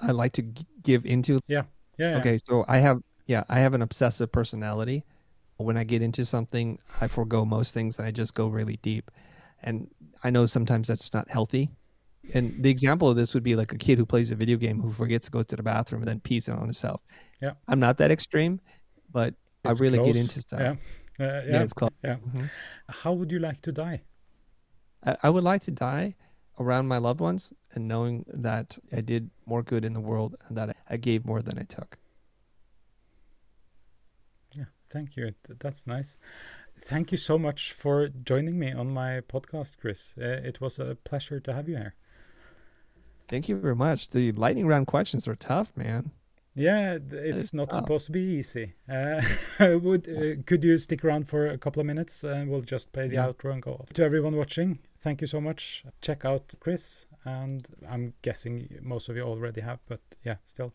I 0.01 0.11
like 0.11 0.33
to 0.33 0.43
g- 0.43 0.67
give 0.83 1.07
into. 1.07 1.41
Yeah. 1.47 1.65
yeah. 1.99 2.19
Okay, 2.19 2.39
so 2.45 2.65
I 2.69 2.79
have 2.79 3.01
yeah, 3.27 3.45
I 3.49 3.61
have 3.61 3.75
an 3.75 3.83
obsessive 3.83 4.33
personality. 4.33 5.05
When 5.57 5.77
I 5.77 5.85
get 5.85 6.03
into 6.03 6.25
something, 6.27 6.79
I 7.01 7.07
forego 7.07 7.45
most 7.45 7.75
things 7.75 7.99
and 7.99 8.07
I 8.07 8.11
just 8.11 8.35
go 8.35 8.49
really 8.49 8.79
deep. 8.83 9.11
And 9.63 9.89
I 10.25 10.31
know 10.31 10.47
sometimes 10.47 10.89
that's 10.89 11.13
not 11.15 11.29
healthy. 11.31 11.71
And 12.35 12.63
the 12.63 12.71
example 12.71 13.09
of 13.11 13.17
this 13.17 13.35
would 13.35 13.43
be 13.43 13.55
like 13.55 13.73
a 13.73 13.79
kid 13.79 13.99
who 13.99 14.07
plays 14.07 14.31
a 14.31 14.35
video 14.35 14.57
game 14.57 14.81
who 14.81 14.91
forgets 14.91 15.27
to 15.27 15.31
go 15.31 15.43
to 15.43 15.57
the 15.57 15.63
bathroom 15.63 16.03
and 16.03 16.09
then 16.09 16.21
pees 16.21 16.49
on 16.49 16.59
himself. 16.59 17.03
Yeah. 17.41 17.53
I'm 17.69 17.79
not 17.81 17.99
that 17.99 18.11
extreme, 18.11 18.61
but 19.13 19.35
It's 19.65 19.81
I 19.81 19.83
really 19.85 19.99
get 19.99 20.17
into 20.17 20.41
stuff. 20.41 20.61
Yeah. 20.61 20.71
Uh, 20.73 21.25
Yeah, 21.25 21.43
yeah. 21.47 21.63
it's 21.63 21.73
close. 21.73 21.91
yeah. 22.03 22.17
Mhm. 22.17 22.51
How 22.89 23.13
would 23.13 23.31
you 23.31 23.39
like 23.39 23.61
to 23.63 23.73
die? 23.73 24.03
I, 25.05 25.17
I 25.25 25.31
would 25.31 25.45
like 25.45 25.63
to 25.63 25.71
die 25.71 26.17
around 26.59 26.89
my 26.89 26.99
loved 26.99 27.21
ones 27.21 27.53
and 27.75 27.87
knowing 27.87 28.25
that 28.33 28.79
I 28.97 29.01
did 29.01 29.31
more 29.47 29.63
good 29.63 29.85
in 29.85 29.93
the 29.93 30.01
world 30.01 30.35
and 30.49 30.57
that 30.59 30.77
I 30.91 30.97
gave 30.97 31.25
more 31.25 31.43
than 31.43 31.59
I 31.59 31.63
took. 31.65 31.99
Thank 34.95 35.17
you. 35.17 35.35
That's 35.65 35.87
nice. 35.87 36.17
Thank 36.91 37.11
you 37.13 37.19
so 37.19 37.37
much 37.39 37.73
for 37.73 38.09
joining 38.09 38.59
me 38.59 38.71
on 38.73 38.89
my 39.03 39.21
podcast, 39.33 39.79
Chris. 39.81 40.15
Uh, 40.17 40.41
it 40.51 40.61
was 40.61 40.79
a 40.79 40.97
pleasure 41.09 41.41
to 41.41 41.53
have 41.53 41.69
you 41.69 41.77
here. 41.77 41.95
Thank 43.27 43.49
you 43.49 43.57
very 43.57 43.75
much. 43.75 44.09
The 44.11 44.31
lightning 44.33 44.67
round 44.69 44.87
questions 44.87 45.27
are 45.27 45.35
tough, 45.35 45.73
man. 45.77 46.13
Yeah, 46.55 46.99
it's 47.11 47.53
not 47.53 47.71
tough. 47.71 47.81
supposed 47.81 48.07
to 48.07 48.13
be 48.13 48.21
easy. 48.39 48.75
Uh, 48.89 49.21
would 49.83 50.09
uh, 50.09 50.43
could 50.47 50.63
you 50.63 50.79
stick 50.79 51.05
around 51.05 51.27
for 51.27 51.49
a 51.49 51.59
couple 51.59 51.81
of 51.81 51.87
minutes 51.87 52.23
and 52.23 52.49
we'll 52.51 52.61
just 52.75 52.93
play 52.93 53.09
the 53.09 53.17
Yeah. 53.17 53.27
outro 53.27 53.53
and 53.53 53.61
go 53.63 53.73
off. 53.81 53.93
To 53.95 54.05
everyone 54.05 54.37
watching, 54.37 54.79
thank 55.01 55.21
you 55.21 55.27
so 55.27 55.41
much. 55.41 55.85
Check 56.01 56.25
out 56.25 56.55
Chris, 56.61 57.07
and 57.25 57.67
I'm 57.91 58.15
guessing 58.23 58.55
most 58.83 59.09
of 59.09 59.17
you 59.17 59.23
already 59.23 59.63
have, 59.63 59.81
but 59.89 60.01
yeah, 60.23 60.37
still. 60.45 60.73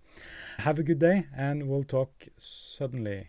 Have 0.58 0.80
a 0.80 0.84
good 0.84 1.00
day, 1.00 1.28
and 1.34 1.70
we'll 1.70 1.86
talk 1.86 2.28
suddenly. 2.38 3.28